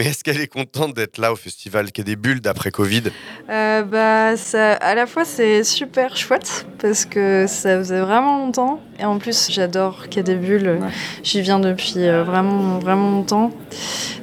mais 0.00 0.06
est-ce 0.06 0.24
qu'elle 0.24 0.40
est 0.40 0.46
contente 0.46 0.94
d'être 0.94 1.18
là 1.18 1.30
au 1.30 1.36
festival 1.36 1.92
Quai 1.92 2.04
des 2.04 2.16
Bulles 2.16 2.40
d'après 2.40 2.70
Covid 2.70 3.02
Euh, 3.50 3.82
bah, 3.82 4.34
ça, 4.34 4.72
à 4.72 4.94
la 4.94 5.04
fois, 5.06 5.26
c'est 5.26 5.62
super 5.62 6.16
chouette 6.16 6.66
parce 6.80 7.04
que 7.04 7.44
ça 7.46 7.76
faisait 7.76 8.00
vraiment 8.00 8.38
longtemps. 8.38 8.80
Et 8.98 9.04
en 9.04 9.18
plus, 9.18 9.50
j'adore 9.50 10.08
Quai 10.08 10.22
des 10.22 10.36
Bulles. 10.36 10.78
J'y 11.22 11.42
viens 11.42 11.60
depuis 11.60 11.98
euh, 11.98 12.24
vraiment, 12.24 12.78
vraiment 12.78 13.10
longtemps. 13.10 13.50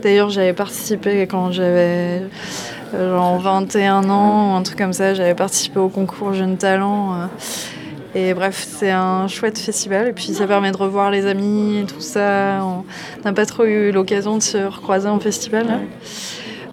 D'ailleurs, 0.02 0.32
j'avais 0.32 0.54
participé 0.54 1.28
quand 1.28 1.52
j'avais 1.52 2.24
euh, 2.96 3.16
genre 3.16 3.40
21 3.40 4.10
ans, 4.10 4.56
un 4.56 4.64
truc 4.64 4.80
comme 4.80 4.94
ça. 4.94 5.14
J'avais 5.14 5.36
participé 5.36 5.78
au 5.78 5.90
concours 5.90 6.34
Jeunes 6.34 6.58
Talents. 6.58 7.30
Et 8.18 8.34
bref, 8.34 8.66
c'est 8.68 8.90
un 8.90 9.28
chouette 9.28 9.60
festival. 9.60 10.08
Et 10.08 10.12
puis, 10.12 10.34
ça 10.34 10.48
permet 10.48 10.72
de 10.72 10.78
revoir 10.78 11.12
les 11.12 11.28
amis 11.28 11.78
et 11.78 11.86
tout 11.86 12.02
ça. 12.02 12.64
On 12.64 12.84
n'a 13.24 13.32
pas 13.32 13.46
trop 13.46 13.64
eu 13.66 13.92
l'occasion 13.92 14.38
de 14.38 14.42
se 14.42 14.58
recroiser 14.58 15.08
en 15.08 15.20
festival. 15.20 15.82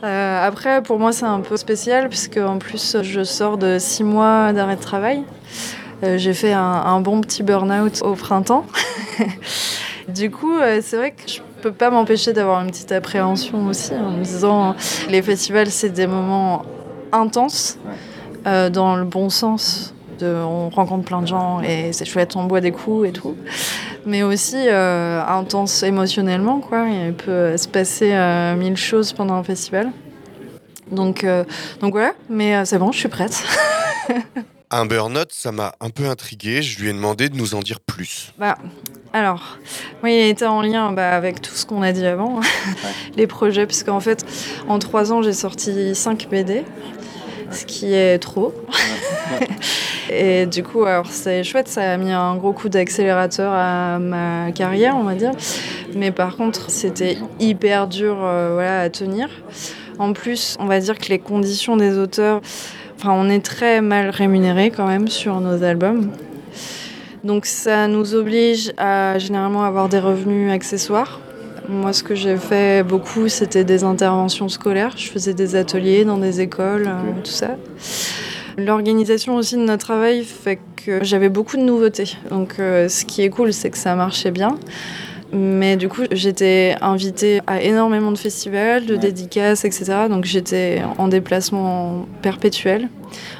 Euh, 0.03 0.47
après, 0.47 0.83
pour 0.83 0.99
moi, 0.99 1.13
c'est 1.13 1.27
un 1.27 1.41
peu 1.41 1.59
spécial 1.59 2.09
puisque 2.09 2.39
en 2.39 2.57
plus, 2.57 2.97
je 3.03 3.25
sors 3.25 3.59
de 3.59 3.77
six 3.79 4.05
mois 4.05 4.55
d'arrêt 4.55 4.77
de 4.77 4.81
travail. 4.81 5.23
Euh, 6.03 6.17
J'ai 6.17 6.33
fait 6.33 6.55
un, 6.55 7.01
bon 7.01 7.21
petit 7.21 7.43
burn-out 7.43 8.01
au 8.01 8.15
printemps. 8.15 8.65
du 10.09 10.31
coup, 10.31 10.57
euh, 10.57 10.81
c'est 10.83 10.97
vrai 10.97 11.11
que 11.11 11.31
je 11.31 11.41
peux 11.61 11.73
pas 11.73 11.91
m'empêcher 11.91 12.33
d'avoir 12.33 12.63
une 12.63 12.71
petite 12.71 12.93
appréhension 12.93 13.67
aussi 13.67 13.93
en 13.93 14.13
me 14.13 14.25
disant 14.25 14.77
les 15.11 15.21
festivals, 15.21 15.71
c'est 15.71 15.91
des 15.91 16.07
moments 16.07 16.65
intenses 17.13 17.77
dans 18.45 18.97
le 18.97 19.05
bon 19.05 19.29
sens. 19.29 19.94
On 20.25 20.71
rencontre 20.71 21.05
plein 21.05 21.23
de 21.23 21.27
gens 21.27 21.61
et 21.61 21.93
c'est 21.93 22.05
chouette, 22.05 22.37
on 22.37 22.45
boit 22.45 22.61
des 22.61 22.73
coups 22.73 23.09
et 23.09 23.13
tout. 23.13 23.37
Mais 24.07 24.23
aussi 24.23 24.57
euh, 24.69 25.23
intense 25.27 25.83
émotionnellement, 25.83 26.61
quoi. 26.61 26.87
Il 26.89 27.15
peut 27.15 27.57
se 27.57 27.69
passer 27.69 28.13
euh, 28.13 28.57
mille 28.57 28.77
choses 28.77 29.13
pendant 29.13 29.35
un 29.35 29.45
festival. 29.45 29.91
Donc, 30.91 31.25
euh, 31.25 31.45
donc 31.81 31.93
voilà, 31.93 32.13
mais 32.29 32.65
c'est 32.65 32.79
bon, 32.79 32.93
je 32.93 32.99
suis 32.99 33.09
prête. 33.09 33.43
Un 34.71 34.87
burn-out, 34.87 35.29
ça 35.31 35.53
m'a 35.53 35.73
un 35.81 35.91
peu 35.91 36.09
intrigué, 36.09 36.61
je 36.61 36.81
lui 36.81 36.89
ai 36.89 36.93
demandé 36.93 37.29
de 37.29 37.37
nous 37.37 37.55
en 37.55 37.61
dire 37.61 37.79
plus. 37.81 38.33
Bah, 38.39 38.57
alors, 39.13 39.59
oui, 40.03 40.13
il 40.15 40.29
était 40.29 40.47
en 40.47 40.63
lien 40.63 40.91
bah, 40.91 41.15
avec 41.15 41.41
tout 41.41 41.55
ce 41.55 41.65
qu'on 41.65 41.81
a 41.83 41.93
dit 41.93 42.05
avant, 42.05 42.41
les 43.17 43.29
projets, 43.29 43.67
puisqu'en 43.67 44.01
fait, 44.01 44.27
en 44.67 44.81
trois 44.81 45.13
ans, 45.13 45.23
j'ai 45.23 45.33
sorti 45.33 45.95
5 45.95 46.29
BD, 46.29 46.65
ce 47.51 47.65
qui 47.65 47.95
est 47.95 48.19
trop. 48.19 48.55
Et 50.11 50.47
du 50.47 50.63
coup, 50.63 50.85
alors 50.85 51.07
c'est 51.07 51.43
chouette, 51.43 51.69
ça 51.69 51.93
a 51.93 51.97
mis 51.97 52.13
un 52.13 52.37
gros 52.37 52.53
coup 52.53 52.69
d'accélérateur 52.69 53.53
à 53.53 53.99
ma 53.99 54.53
carrière, 54.53 54.97
on 54.97 55.03
va 55.05 55.15
dire. 55.15 55.33
Mais 55.95 56.11
par 56.11 56.37
contre, 56.37 56.71
c'était 56.71 57.17
hyper 57.41 57.89
dur 57.89 58.19
euh, 58.23 58.51
voilà, 58.53 58.81
à 58.81 58.91
tenir. 58.91 59.29
En 59.99 60.13
plus, 60.13 60.57
on 60.61 60.67
va 60.67 60.81
dire 60.81 60.99
que 60.99 61.09
les 61.09 61.19
conditions 61.19 61.77
des 61.77 61.99
auteurs, 61.99 62.41
enfin, 62.97 63.13
on 63.13 63.29
est 63.31 63.45
très 63.45 63.81
mal 63.81 64.11
rémunérés 64.11 64.71
quand 64.71 64.87
même 64.87 65.09
sur 65.09 65.41
nos 65.41 65.63
albums. 65.63 66.11
Donc 67.23 67.47
ça 67.47 67.89
nous 67.89 68.15
oblige 68.15 68.73
à 68.77 69.19
généralement 69.19 69.65
avoir 69.65 69.89
des 69.89 69.99
revenus 69.99 70.53
accessoires. 70.53 71.21
Moi, 71.69 71.95
ce 71.95 72.03
que 72.03 72.15
j'ai 72.15 72.37
fait 72.37 72.87
beaucoup, 72.87 73.29
c'était 73.29 73.65
des 73.65 73.85
interventions 73.85 74.49
scolaires. 74.49 74.95
Je 74.97 75.09
faisais 75.09 75.33
des 75.33 75.57
ateliers 75.57 76.05
dans 76.05 76.19
des 76.19 76.41
écoles, 76.43 76.87
euh, 76.87 77.23
tout 77.23 77.31
ça. 77.31 77.57
L'organisation 78.59 79.37
aussi 79.37 79.57
de 79.57 79.63
notre 79.63 79.85
travail 79.85 80.25
fait 80.25 80.59
que 80.77 81.03
j'avais 81.03 81.31
beaucoup 81.31 81.57
de 81.57 81.63
nouveautés. 81.63 82.17
Donc 82.31 82.57
euh, 82.59 82.89
ce 82.89 83.05
qui 83.07 83.23
est 83.23 83.31
cool, 83.31 83.53
c'est 83.53 83.71
que 83.71 83.79
ça 83.79 83.95
marchait 83.95 84.31
bien. 84.31 84.59
Mais 85.33 85.77
du 85.77 85.89
coup, 85.89 86.03
j'étais 86.13 86.77
invitée 86.81 87.41
à 87.47 87.61
énormément 87.63 88.13
de 88.13 88.19
festivals, 88.19 88.85
de 88.85 88.95
dédicaces, 88.95 89.65
etc. 89.65 90.07
Donc 90.09 90.27
j'étais 90.27 90.83
en 90.99 91.09
déplacement 91.09 92.07
perpétuel 92.23 92.89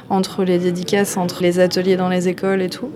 entre 0.09 0.43
les 0.43 0.57
dédicaces, 0.57 1.15
entre 1.15 1.43
les 1.43 1.59
ateliers 1.59 1.95
dans 1.95 2.09
les 2.09 2.27
écoles 2.27 2.61
et 2.61 2.69
tout. 2.69 2.89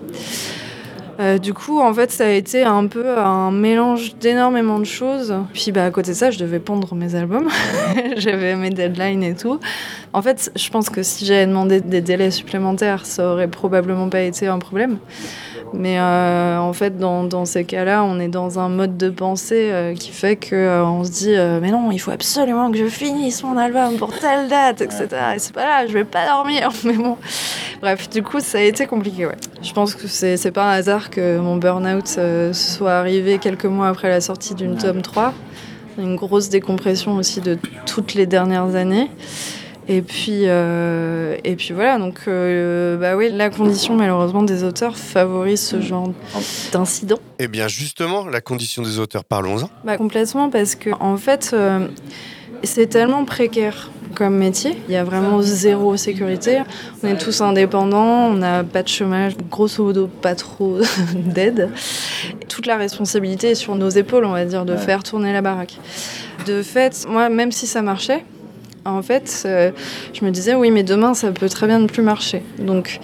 Euh, 1.20 1.36
du 1.36 1.52
coup, 1.52 1.80
en 1.80 1.92
fait, 1.92 2.10
ça 2.10 2.26
a 2.26 2.30
été 2.30 2.62
un 2.62 2.86
peu 2.86 3.18
un 3.18 3.50
mélange 3.50 4.14
d'énormément 4.16 4.78
de 4.78 4.84
choses. 4.84 5.34
Puis, 5.52 5.70
bah, 5.70 5.84
à 5.84 5.90
côté 5.90 6.12
de 6.12 6.16
ça, 6.16 6.30
je 6.30 6.38
devais 6.38 6.60
pondre 6.60 6.94
mes 6.94 7.14
albums. 7.14 7.48
J'avais 8.16 8.56
mes 8.56 8.70
deadlines 8.70 9.22
et 9.22 9.34
tout. 9.34 9.60
En 10.14 10.22
fait, 10.22 10.50
je 10.56 10.70
pense 10.70 10.88
que 10.88 11.02
si 11.02 11.26
j'avais 11.26 11.46
demandé 11.46 11.80
des 11.80 12.00
délais 12.00 12.30
supplémentaires, 12.30 13.04
ça 13.04 13.32
aurait 13.32 13.48
probablement 13.48 14.08
pas 14.08 14.22
été 14.22 14.46
un 14.46 14.58
problème. 14.58 14.98
Mais 15.72 15.98
euh, 15.98 16.58
en 16.58 16.72
fait, 16.72 16.98
dans, 16.98 17.24
dans 17.24 17.44
ces 17.44 17.64
cas-là, 17.64 18.02
on 18.04 18.18
est 18.18 18.28
dans 18.28 18.58
un 18.58 18.68
mode 18.68 18.96
de 18.96 19.08
pensée 19.08 19.70
euh, 19.70 19.94
qui 19.94 20.10
fait 20.10 20.36
que 20.36 20.54
euh, 20.54 21.04
se 21.04 21.10
dit 21.10 21.34
euh, 21.34 21.60
mais 21.60 21.70
non, 21.70 21.90
il 21.90 21.98
faut 21.98 22.10
absolument 22.10 22.70
que 22.70 22.78
je 22.78 22.86
finisse 22.86 23.42
mon 23.44 23.56
album 23.56 23.96
pour 23.96 24.16
telle 24.18 24.48
date, 24.48 24.80
etc. 24.80 25.06
Et 25.36 25.38
c'est 25.38 25.52
pas 25.52 25.64
là, 25.64 25.86
je 25.86 25.92
vais 25.92 26.04
pas 26.04 26.26
dormir. 26.26 26.70
Mais 26.84 26.94
bon, 26.94 27.16
bref, 27.80 28.10
du 28.10 28.22
coup, 28.22 28.40
ça 28.40 28.58
a 28.58 28.62
été 28.62 28.86
compliqué. 28.86 29.26
Ouais. 29.26 29.36
Je 29.62 29.72
pense 29.72 29.94
que 29.94 30.08
c'est 30.08 30.36
c'est 30.36 30.50
pas 30.50 30.70
un 30.70 30.72
hasard 30.72 31.10
que 31.10 31.38
mon 31.38 31.56
burn-out 31.56 32.18
soit 32.52 32.92
arrivé 32.92 33.38
quelques 33.38 33.66
mois 33.66 33.88
après 33.88 34.08
la 34.08 34.20
sortie 34.20 34.54
d'une 34.54 34.76
tome 34.76 35.02
3. 35.02 35.32
Une 35.98 36.16
grosse 36.16 36.48
décompression 36.48 37.16
aussi 37.16 37.40
de 37.40 37.58
toutes 37.86 38.14
les 38.14 38.26
dernières 38.26 38.74
années. 38.74 39.10
Et 39.90 40.02
puis, 40.02 40.42
euh, 40.44 41.36
et 41.42 41.56
puis 41.56 41.74
voilà, 41.74 41.98
donc 41.98 42.20
euh, 42.28 42.96
bah 42.96 43.16
oui, 43.16 43.28
la 43.32 43.50
condition 43.50 43.96
malheureusement 43.96 44.44
des 44.44 44.62
auteurs 44.62 44.96
favorise 44.96 45.60
ce 45.60 45.80
genre 45.80 46.12
d'incident. 46.70 47.18
Eh 47.40 47.48
bien 47.48 47.66
justement, 47.66 48.24
la 48.24 48.40
condition 48.40 48.82
des 48.82 49.00
auteurs, 49.00 49.24
parlons-en. 49.24 49.68
Bah, 49.82 49.96
complètement 49.96 50.48
parce 50.48 50.76
que 50.76 50.90
en 51.00 51.16
fait, 51.16 51.50
euh, 51.54 51.88
c'est 52.62 52.86
tellement 52.86 53.24
précaire 53.24 53.90
comme 54.14 54.36
métier. 54.36 54.78
Il 54.86 54.94
y 54.94 54.96
a 54.96 55.02
vraiment 55.02 55.42
zéro 55.42 55.96
sécurité. 55.96 56.62
On 57.02 57.08
est 57.08 57.18
tous 57.18 57.40
indépendants, 57.40 58.28
on 58.28 58.34
n'a 58.34 58.62
pas 58.62 58.84
de 58.84 58.88
chômage, 58.88 59.32
grosso 59.50 59.82
modo 59.82 60.06
pas 60.06 60.36
trop 60.36 60.78
d'aide. 61.16 61.68
Toute 62.48 62.66
la 62.66 62.76
responsabilité 62.76 63.50
est 63.50 63.54
sur 63.56 63.74
nos 63.74 63.88
épaules, 63.88 64.24
on 64.24 64.32
va 64.32 64.44
dire, 64.44 64.64
de 64.64 64.76
faire 64.76 65.02
tourner 65.02 65.32
la 65.32 65.42
baraque. 65.42 65.78
De 66.46 66.62
fait, 66.62 67.06
moi, 67.08 67.28
même 67.28 67.50
si 67.50 67.66
ça 67.66 67.82
marchait, 67.82 68.24
En 68.86 69.02
fait, 69.02 69.42
euh, 69.44 69.70
je 70.14 70.24
me 70.24 70.30
disais, 70.30 70.54
oui, 70.54 70.70
mais 70.70 70.82
demain, 70.82 71.12
ça 71.12 71.32
peut 71.32 71.48
très 71.48 71.66
bien 71.66 71.80
ne 71.80 71.86
plus 71.86 72.02
marcher. 72.02 72.42
Donc, 72.58 72.98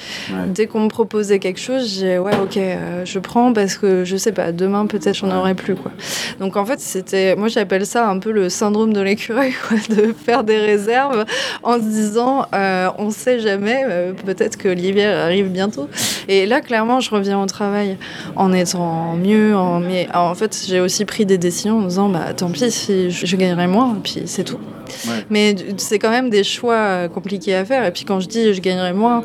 dès 0.49 0.67
qu'on 0.67 0.81
me 0.81 0.89
proposait 0.89 1.39
quelque 1.39 1.61
chose, 1.61 1.99
j'ai, 1.99 2.19
ouais, 2.19 2.33
ok, 2.43 2.57
euh, 2.57 3.05
je 3.05 3.19
prends 3.19 3.53
parce 3.53 3.77
que 3.77 4.05
je 4.05 4.17
sais 4.17 4.33
pas, 4.33 4.53
demain, 4.53 4.87
peut-être, 4.87 5.15
j'en 5.15 5.31
aurai 5.37 5.55
plus, 5.55 5.75
quoi. 5.75 5.93
Donc, 6.41 6.57
en 6.57 6.65
fait, 6.65 6.81
c'était, 6.81 7.37
moi, 7.37 7.49
j'appelle 7.49 7.85
ça 7.85 8.09
un 8.09 8.19
peu 8.19 8.31
le 8.31 8.49
syndrome 8.49 8.93
de 8.93 9.01
l'écureuil, 9.01 9.53
de 9.91 10.15
faire 10.15 10.45
des 10.45 10.59
réserves 10.59 11.25
en 11.63 11.75
se 11.75 11.85
disant, 11.85 12.47
euh, 12.55 12.89
on 12.99 13.11
sait 13.11 13.41
jamais, 13.41 13.85
euh, 13.87 14.13
peut-être 14.13 14.57
que 14.57 14.69
l'hiver 14.69 15.25
arrive 15.25 15.49
bientôt. 15.49 15.89
Et 16.29 16.47
là, 16.47 16.63
clairement, 16.63 17.01
je 17.01 17.11
reviens 17.11 17.43
au 17.43 17.47
travail 17.47 17.99
en 18.35 18.53
étant 18.53 19.15
mieux, 19.15 19.55
en, 19.55 19.81
mais 19.81 20.09
en 20.15 20.35
fait, 20.35 20.65
j'ai 20.67 20.81
aussi 20.81 21.05
pris 21.05 21.27
des 21.27 21.39
décisions 21.39 21.79
en 21.79 21.81
me 21.83 21.89
disant, 21.89 22.09
bah, 22.09 22.33
tant 22.35 22.51
pis 22.51 22.71
si 22.71 23.11
je, 23.11 23.27
je 23.27 23.37
gagnerai 23.37 23.67
moins, 23.67 23.97
puis 24.03 24.23
c'est 24.25 24.45
tout. 24.45 24.59
Mais 25.31 25.55
c'est 25.79 25.99
quand 25.99 26.11
même 26.11 26.31
des 26.31 26.45
choix 26.45 26.75
euh, 26.75 27.09
compliqués 27.09 27.55
à 27.55 27.65
faire. 27.65 27.85
Et 27.85 27.91
puis 27.93 28.05
quand 28.05 28.21
je 28.21 28.29
dis 28.29 28.53
je 28.55 28.61
gagnerai 28.61 28.93
moins, 28.93 29.25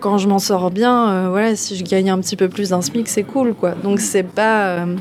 quand 0.00 0.18
je 0.18 0.28
m'en 0.28 0.38
sors 0.38 0.70
bien, 0.70 1.08
euh, 1.10 1.28
voilà, 1.30 1.56
si 1.56 1.76
je 1.76 1.84
gagne 1.84 2.10
un 2.10 2.20
petit 2.20 2.36
peu 2.36 2.48
plus 2.48 2.70
d'un 2.70 2.82
SMIC, 2.82 3.08
c'est 3.08 3.22
cool, 3.24 3.54
quoi. 3.54 3.72
Donc 3.72 4.00
c'est 4.00 4.22
pas. 4.22 4.66
euh, 4.78 4.96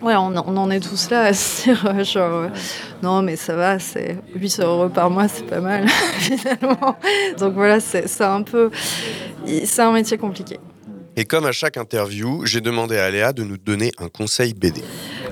Ouais, 0.00 0.14
on, 0.16 0.32
on 0.36 0.56
en 0.56 0.70
est 0.70 0.80
tous 0.80 1.10
là 1.10 1.24
à 1.24 1.32
se 1.34 1.64
dire, 1.64 2.04
genre, 2.04 2.46
non, 3.02 3.20
mais 3.20 3.36
ça 3.36 3.54
va, 3.56 3.78
c'est 3.78 4.16
800 4.34 4.62
euros 4.62 4.88
par 4.88 5.10
mois, 5.10 5.28
c'est 5.28 5.44
pas 5.44 5.60
mal, 5.60 5.86
finalement. 6.18 6.96
Donc 7.38 7.54
voilà, 7.54 7.80
c'est 7.80 8.08
c'est 8.08 8.24
un 8.24 8.42
peu. 8.42 8.70
C'est 9.64 9.82
un 9.82 9.92
métier 9.92 10.16
compliqué. 10.18 10.58
Et 11.16 11.24
comme 11.24 11.44
à 11.44 11.52
chaque 11.52 11.76
interview, 11.76 12.46
j'ai 12.46 12.60
demandé 12.60 12.96
à 12.96 13.10
Léa 13.10 13.32
de 13.34 13.42
nous 13.42 13.58
donner 13.58 13.90
un 13.98 14.08
conseil 14.08 14.54
BD. 14.54 14.82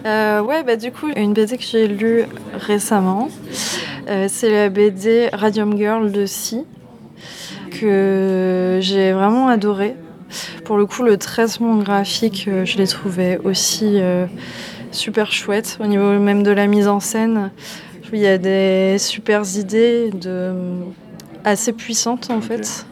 Euh, 0.07 0.41
ouais, 0.43 0.63
bah 0.63 0.77
du 0.77 0.93
coup, 0.93 1.09
une 1.17 1.33
BD 1.33 1.57
que 1.57 1.63
j'ai 1.63 1.89
lue 1.89 2.25
récemment, 2.55 3.29
euh, 4.09 4.27
c'est 4.29 4.51
la 4.51 4.69
BD 4.69 5.29
Radium 5.33 5.77
Girl 5.77 6.13
de 6.13 6.27
Si, 6.27 6.65
que 7.71 8.79
j'ai 8.81 9.13
vraiment 9.13 9.49
adoré. 9.49 9.97
Pour 10.65 10.77
le 10.77 10.87
coup, 10.87 11.03
le 11.03 11.17
traitement 11.17 11.77
graphique, 11.77 12.47
euh, 12.49 12.65
je 12.65 12.79
l'ai 12.79 12.87
trouvé 12.87 13.39
aussi 13.45 14.01
euh, 14.01 14.27
super 14.93 15.33
chouette, 15.33 15.79
au 15.81 15.87
niveau 15.87 16.19
même 16.19 16.43
de 16.43 16.51
la 16.51 16.67
mise 16.67 16.89
en 16.89 17.01
scène. 17.01 17.51
Il 18.13 18.21
y 18.21 18.27
a 18.27 18.39
des 18.39 18.97
super 18.99 19.43
idées 19.57 20.11
de... 20.11 20.53
assez 21.45 21.73
puissantes 21.73 22.31
en 22.31 22.41
fait 22.41 22.87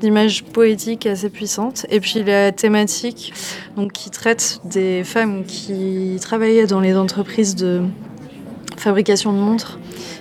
d'images 0.00 0.44
poétiques 0.44 1.06
assez 1.06 1.30
puissantes. 1.30 1.86
Et 1.90 2.00
puis 2.00 2.22
la 2.22 2.52
thématique 2.52 3.32
donc, 3.76 3.92
qui 3.92 4.10
traite 4.10 4.60
des 4.64 5.04
femmes 5.04 5.44
qui 5.44 6.18
travaillaient 6.20 6.66
dans 6.66 6.80
les 6.80 6.96
entreprises 6.96 7.54
de 7.54 7.82
fabrication 8.76 9.32
de 9.32 9.38
montres 9.38 9.78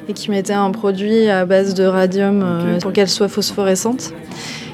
et 0.07 0.13
qui 0.13 0.31
mettaient 0.31 0.53
un 0.53 0.71
produit 0.71 1.27
à 1.29 1.45
base 1.45 1.73
de 1.73 1.83
radium 1.83 2.41
euh, 2.43 2.79
pour 2.79 2.93
qu'elle 2.93 3.09
soit 3.09 3.27
phosphorescente. 3.27 4.13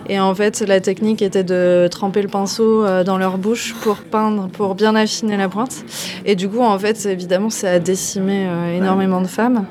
Et 0.10 0.20
en 0.20 0.36
fait, 0.36 0.62
la 0.62 0.82
technique 0.82 1.22
était 1.22 1.44
de 1.44 1.88
tremper 1.90 2.22
le 2.22 2.28
pinceau 2.28 2.84
euh, 2.84 3.04
dans 3.04 3.18
leur 3.18 3.38
bouche 3.38 3.74
pour 3.82 3.98
peindre, 3.98 4.50
pour 4.50 4.76
bien 4.76 4.96
affiner 4.96 5.38
la 5.38 5.48
pointe. 5.48 5.86
Et 6.26 6.36
du 6.36 6.50
coup, 6.50 6.62
en 6.62 6.78
fait, 6.78 7.06
évidemment, 7.06 7.50
ça 7.50 7.72
a 7.72 7.80
décimé 7.80 8.46
euh, 8.48 8.78
énormément 8.78 9.22
de 9.22 9.28
femmes. 9.28 9.66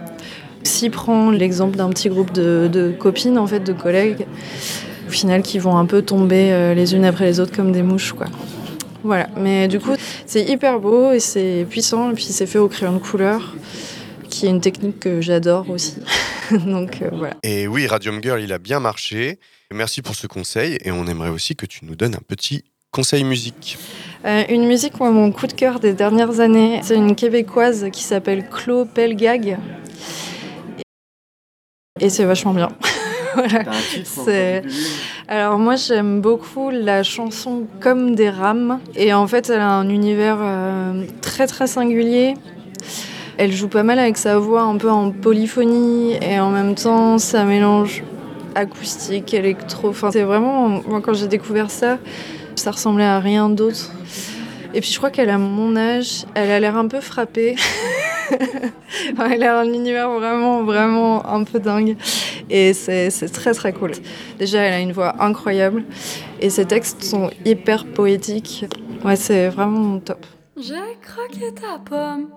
Si 0.63 0.91
prend 0.91 1.31
l'exemple 1.31 1.77
d'un 1.77 1.89
petit 1.91 2.09
groupe 2.09 2.33
de, 2.33 2.69
de 2.73 2.91
copines, 2.91 3.39
en 3.39 3.47
fait, 3.47 3.61
de 3.61 3.73
collègues, 3.73 4.27
au 5.11 5.13
final 5.13 5.43
qui 5.43 5.59
vont 5.59 5.77
un 5.77 5.87
peu 5.87 6.03
tomber 6.03 6.53
euh, 6.53 6.73
les 6.73 6.95
unes 6.95 7.05
après 7.05 7.25
les 7.25 7.41
autres 7.41 7.53
comme 7.53 7.73
des 7.73 7.83
mouches 7.83 8.13
quoi. 8.13 8.29
Voilà, 9.03 9.29
mais 9.37 9.67
du 9.67 9.81
coup 9.81 9.91
c'est 10.25 10.45
hyper 10.45 10.79
beau 10.79 11.11
et 11.11 11.19
c'est 11.19 11.67
puissant 11.69 12.13
et 12.13 12.15
puis 12.15 12.23
c'est 12.23 12.47
fait 12.47 12.61
au 12.61 12.69
crayon 12.69 12.93
de 12.93 12.99
couleur 12.99 13.57
qui 14.29 14.47
est 14.47 14.51
une 14.51 14.61
technique 14.61 15.01
que 15.01 15.21
j'adore 15.21 15.69
aussi. 15.69 15.97
Donc 16.53 17.03
euh, 17.03 17.11
voilà. 17.13 17.35
Et 17.43 17.67
oui, 17.67 17.89
Radium 17.89 18.23
Girl, 18.23 18.41
il 18.41 18.53
a 18.53 18.59
bien 18.59 18.79
marché. 18.79 19.41
Merci 19.75 20.01
pour 20.01 20.15
ce 20.15 20.29
conseil 20.29 20.79
et 20.85 20.93
on 20.93 21.05
aimerait 21.09 21.31
aussi 21.31 21.57
que 21.57 21.67
tu 21.67 21.85
nous 21.85 21.97
donnes 21.97 22.15
un 22.15 22.25
petit 22.25 22.63
conseil 22.93 23.25
musique. 23.25 23.79
Euh, 24.25 24.45
une 24.49 24.69
musique, 24.69 25.01
moi, 25.01 25.11
mon 25.11 25.33
coup 25.33 25.49
de 25.49 25.55
cœur 25.55 25.81
des 25.81 25.93
dernières 25.93 26.39
années, 26.39 26.79
c'est 26.85 26.95
une 26.95 27.17
québécoise 27.17 27.89
qui 27.93 28.05
s'appelle 28.05 28.49
Chlo 28.53 28.85
Pelgag. 28.85 29.59
Et 31.99 32.11
c'est 32.11 32.25
vachement 32.25 32.55
bien. 32.55 32.69
voilà. 33.35 33.71
C'est- 34.05 34.63
Alors 35.29 35.59
moi 35.59 35.77
j'aime 35.77 36.21
beaucoup 36.21 36.71
la 36.71 37.03
chanson 37.03 37.67
Comme 37.81 38.15
des 38.15 38.31
rames 38.31 38.81
et 38.97 39.13
en 39.15 39.27
fait 39.27 39.51
elle 39.51 39.61
a 39.61 39.71
un 39.71 39.89
univers 39.89 40.39
euh, 40.41 41.05
très 41.21 41.47
très 41.47 41.67
singulier. 41.67 42.35
Elle 43.39 43.53
joue 43.53 43.69
pas 43.69 43.83
mal 43.83 43.99
avec 43.99 44.17
sa 44.19 44.39
voix 44.39 44.63
un 44.63 44.77
peu 44.77 44.91
en 44.91 45.11
polyphonie 45.11 46.15
et 46.21 46.41
en 46.41 46.51
même 46.51 46.75
temps 46.75 47.19
ça 47.19 47.45
mélange 47.45 48.03
acoustique, 48.55 49.33
électro. 49.33 49.89
Enfin 49.91 50.11
c'est 50.13 50.23
vraiment 50.25 50.69
moi 50.69 51.01
quand 51.01 51.15
j'ai 51.15 51.29
découvert 51.29 51.71
ça, 51.71 51.99
ça 52.57 52.71
ressemblait 52.73 53.05
à 53.05 53.19
rien 53.21 53.49
d'autre. 53.49 53.91
Et 54.75 54.81
puis 54.81 54.91
je 54.91 54.99
crois 54.99 55.11
qu'elle 55.11 55.31
a 55.31 55.39
mon 55.39 55.77
âge, 55.77 56.25
elle 56.35 56.51
a 56.51 56.61
l'air 56.61 56.77
un 56.77 56.87
peu 56.87 57.01
frappée. 57.01 57.57
Elle 59.33 59.43
a 59.43 59.59
un 59.59 59.73
univers 59.73 60.09
vraiment, 60.11 60.63
vraiment 60.63 61.27
un 61.29 61.43
peu 61.43 61.59
dingue. 61.59 61.97
Et 62.51 62.73
c'est 62.75 63.11
très, 63.33 63.55
très 63.55 63.73
cool. 63.73 63.93
Déjà, 64.39 64.61
elle 64.61 64.75
a 64.75 64.81
une 64.81 64.93
voix 64.93 65.23
incroyable. 65.23 65.85
Et 66.41 66.51
ses 66.51 66.65
textes 66.65 67.03
sont 67.03 67.31
hyper 67.45 67.87
poétiques. 67.87 68.67
Ouais, 69.05 69.17
c'est 69.17 69.49
vraiment 69.49 69.99
top. 70.01 70.27
J'ai 70.57 70.99
croqué 71.01 71.55
ta 71.55 71.79
pomme, 71.79 72.29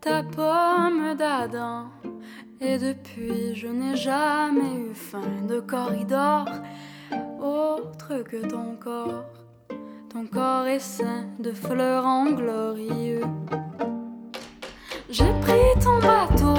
ta 0.00 0.22
pomme 0.22 1.16
d'Adam. 1.18 1.86
Et 2.60 2.78
depuis, 2.78 3.56
je 3.56 3.66
n'ai 3.66 3.96
jamais 3.96 4.74
eu 4.76 4.94
faim 4.94 5.46
de 5.48 5.58
corridor 5.58 6.44
autre 7.40 8.22
que 8.22 8.46
ton 8.46 8.76
corps. 8.78 9.24
Ton 10.12 10.26
corps 10.26 10.66
est 10.66 10.78
sain 10.78 11.26
de 11.40 11.52
fleurs 11.52 12.06
en 12.06 12.26
glorieux. 12.26 13.22
J'ai 15.10 15.32
pris 15.40 15.82
ton 15.82 15.98
bateau, 15.98 16.54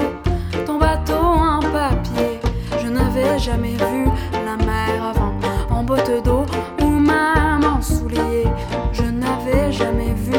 ton 0.66 0.78
bateau 0.78 1.14
en 1.14 1.60
papier. 1.60 2.33
Je 2.84 2.90
n'avais 2.90 3.38
jamais 3.38 3.76
vu 3.76 4.04
la 4.44 4.56
mer 4.58 5.02
avant 5.02 5.32
en 5.70 5.82
botte 5.82 6.22
d'eau 6.22 6.44
ou 6.82 6.90
même 6.90 7.64
en 7.64 7.80
souliers. 7.80 8.44
Je 8.92 9.04
n'avais 9.04 9.72
jamais 9.72 10.12
vu 10.12 10.33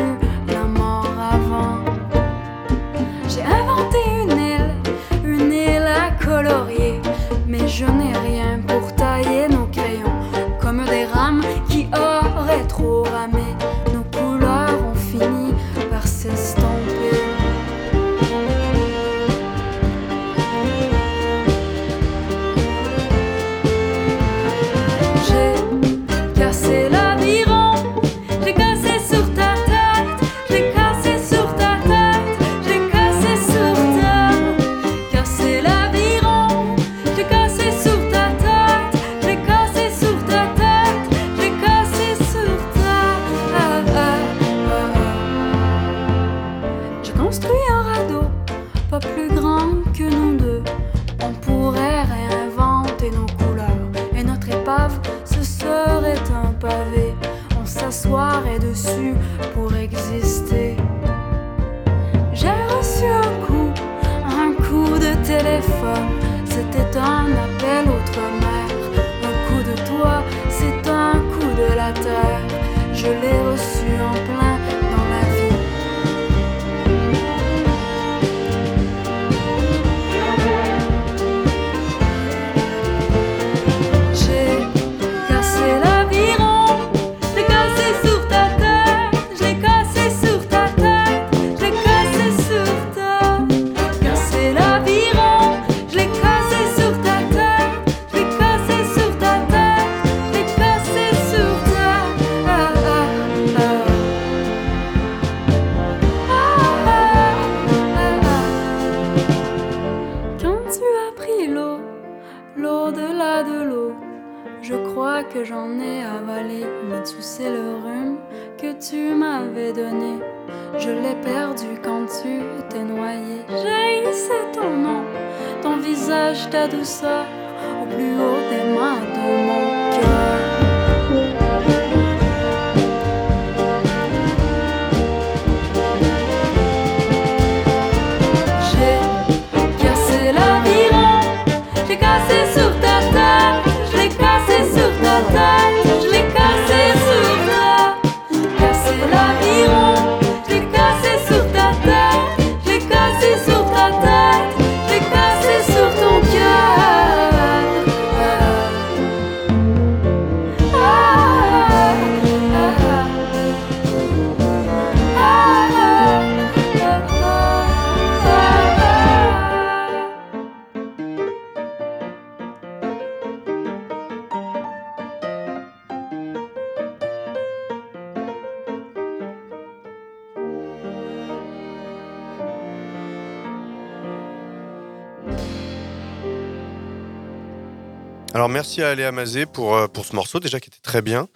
merci 188.65 188.81
à 188.81 188.95
Léa 188.95 189.11
Mazé 189.11 189.45
pour, 189.45 189.75
euh, 189.75 189.87
pour 189.87 190.05
ce 190.05 190.15
morceau 190.15 190.39
déjà 190.39 190.59
qui 190.59 190.69
était 190.69 190.81
très 190.81 191.03
bien 191.03 191.27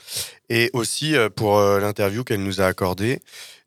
et 0.49 0.71
aussi 0.73 1.15
euh, 1.15 1.29
pour 1.29 1.59
euh, 1.59 1.79
l'interview 1.79 2.23
qu'elle 2.23 2.41
nous 2.41 2.59
a 2.59 2.65
accordée. 2.65 3.19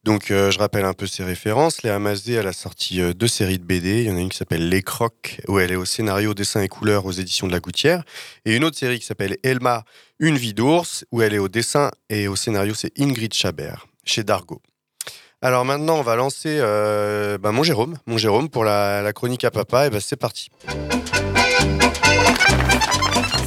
Donc 0.03 0.25
je 0.31 0.59
rappelle 0.59 0.85
un 0.85 0.95
peu 0.95 1.07
ses 1.07 1.23
références. 1.23 1.85
Léa 1.85 2.01
Mazé, 2.01 2.33
elle 2.33 2.49
a 2.49 2.53
sorti 2.53 3.01
deux 3.15 3.29
séries 3.29 3.61
de 3.61 3.65
BD. 3.65 4.03
Il 4.03 4.09
y 4.09 4.11
en 4.11 4.17
a 4.17 4.21
une 4.21 4.31
qui 4.31 4.37
s'appelle 4.37 4.69
Les 4.69 4.83
Crocs 4.83 5.41
où 5.47 5.61
elle 5.61 5.71
est 5.71 5.77
au 5.77 5.85
scénario, 5.85 6.35
dessin 6.35 6.61
et 6.61 6.67
couleurs 6.67 7.07
aux 7.07 7.13
éditions 7.13 7.47
de 7.47 7.53
La 7.53 7.61
Gouttière 7.61 8.03
et 8.45 8.57
une 8.57 8.65
autre 8.65 8.77
série 8.77 8.99
qui 8.99 9.07
s'appelle 9.07 9.37
Elma, 9.45 9.85
une 10.19 10.37
vie 10.37 10.55
d'ours 10.55 11.05
où 11.13 11.23
elle 11.23 11.33
est 11.33 11.39
au 11.39 11.49
dessin 11.49 11.93
et 12.11 12.27
au 12.27 12.35
scénario 12.35 12.75
c'est 12.75 12.91
Ingrid 12.99 13.33
Chabert 13.33 13.87
chez 14.05 14.25
Dargo. 14.25 14.61
Alors 15.41 15.65
maintenant 15.65 15.99
on 15.99 16.03
va 16.03 16.17
lancer 16.17 16.59
bah, 17.41 17.53
mon 17.53 17.63
Jérôme, 17.63 17.97
mon 18.07 18.19
Jérôme 18.19 18.49
pour 18.49 18.65
la, 18.65 19.03
la 19.03 19.13
chronique 19.13 19.45
à 19.45 19.53
papa 19.53 19.87
et 19.87 19.91
ben 19.91 20.01
c'est 20.01 20.17
parti. 20.17 20.51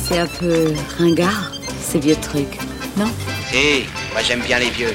C'est 0.08 0.20
un 0.20 0.28
peu 0.28 0.72
ringard, 1.00 1.52
ces 1.82 1.98
vieux 1.98 2.16
trucs, 2.16 2.60
non? 2.96 3.08
Hé, 3.52 3.86
moi 4.14 4.22
j'aime 4.22 4.42
bien 4.42 4.60
les 4.60 4.70
vieux. 4.70 4.94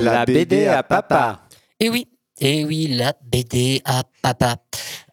La 0.00 0.24
BD 0.24 0.68
à 0.68 0.84
papa. 0.84 1.40
Eh 1.80 1.90
oui, 1.90 2.06
eh 2.40 2.64
oui, 2.64 2.86
la 2.86 3.12
BD 3.24 3.82
à 3.84 4.04
papa. 4.22 4.54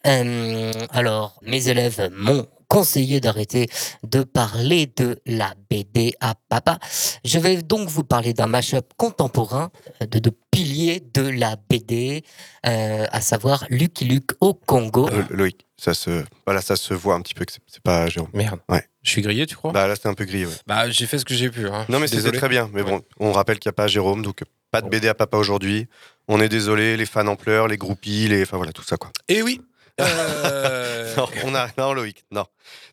Euh, 0.06 0.72
alors, 0.92 1.40
mes 1.42 1.68
élèves 1.68 2.12
m'ont 2.16 2.46
conseillé 2.72 3.20
d'arrêter 3.20 3.68
de 4.04 4.24
parler 4.24 4.90
de 4.96 5.20
la 5.26 5.54
BD 5.70 6.14
à 6.22 6.36
papa. 6.48 6.80
Je 7.26 7.38
vais 7.38 7.62
donc 7.62 7.90
vous 7.90 8.06
parler 8.06 8.34
d'un 8.34 8.48
mashup 8.48 8.86
contemporain 8.96 9.72
de, 10.00 10.20
de 10.20 10.32
piliers 10.52 11.04
de 11.14 11.28
la 11.28 11.58
BD, 11.70 12.24
euh, 12.66 13.06
à 13.12 13.20
savoir 13.20 13.66
Lucky 13.70 14.06
Luke 14.06 14.32
au 14.40 14.54
Congo. 14.54 15.10
Euh, 15.10 15.24
Loïc, 15.32 15.68
ça 15.76 15.94
se, 15.94 16.24
voilà, 16.46 16.62
ça 16.62 16.78
se 16.78 16.94
voit 16.94 17.16
un 17.16 17.22
petit 17.22 17.34
peu 17.34 17.44
que 17.44 17.52
c'est- 17.52 17.60
pas 17.84 18.08
Jérôme. 18.08 18.30
Merde. 18.34 18.62
Ouais. 18.70 18.86
Je 19.04 19.10
suis 19.10 19.22
grillé, 19.22 19.46
tu 19.48 19.56
crois? 19.58 19.74
Bah 19.74 19.88
là 19.88 19.96
c'était 19.96 20.08
un 20.08 20.14
peu 20.14 20.24
ouais. 20.24 20.48
Bah, 20.66 20.90
j'ai 20.90 21.08
fait 21.08 21.18
ce 21.18 21.26
que 21.26 21.34
j'ai 21.34 21.50
pu. 21.50 21.68
hein. 21.68 21.86
Non 21.90 22.00
mais 22.00 22.08
c'était 22.08 22.32
très 22.32 22.48
bien. 22.48 22.70
Mais 22.74 22.84
bon, 22.84 23.02
on 23.20 23.34
rappelle 23.34 23.60
qu'il 23.60 23.68
n'y 23.68 23.74
a 23.74 23.80
pas 23.82 23.88
Jérôme, 23.88 24.22
donc 24.22 24.44
pas 24.70 24.82
de 24.82 24.88
BD 24.88 25.10
à 25.10 25.14
papa 25.14 25.36
aujourd'hui. 25.36 25.88
On 26.30 26.40
est 26.40 26.48
désolé, 26.48 26.96
les 26.96 27.06
fans 27.06 27.28
en 27.28 27.36
pleurs, 27.36 27.68
les 27.68 27.78
groupies, 27.78 28.30
les, 28.30 28.44
enfin 28.44 28.56
voilà 28.56 28.72
tout 28.72 28.84
ça 28.84 28.96
quoi. 28.96 29.12
Eh 29.28 29.42
oui. 29.42 29.60
Euh, 30.00 31.14
Non, 31.18 31.28
on 31.44 31.56
a, 31.56 31.68
non 31.78 31.94
Loïc, 31.94 32.24
non. 32.32 32.46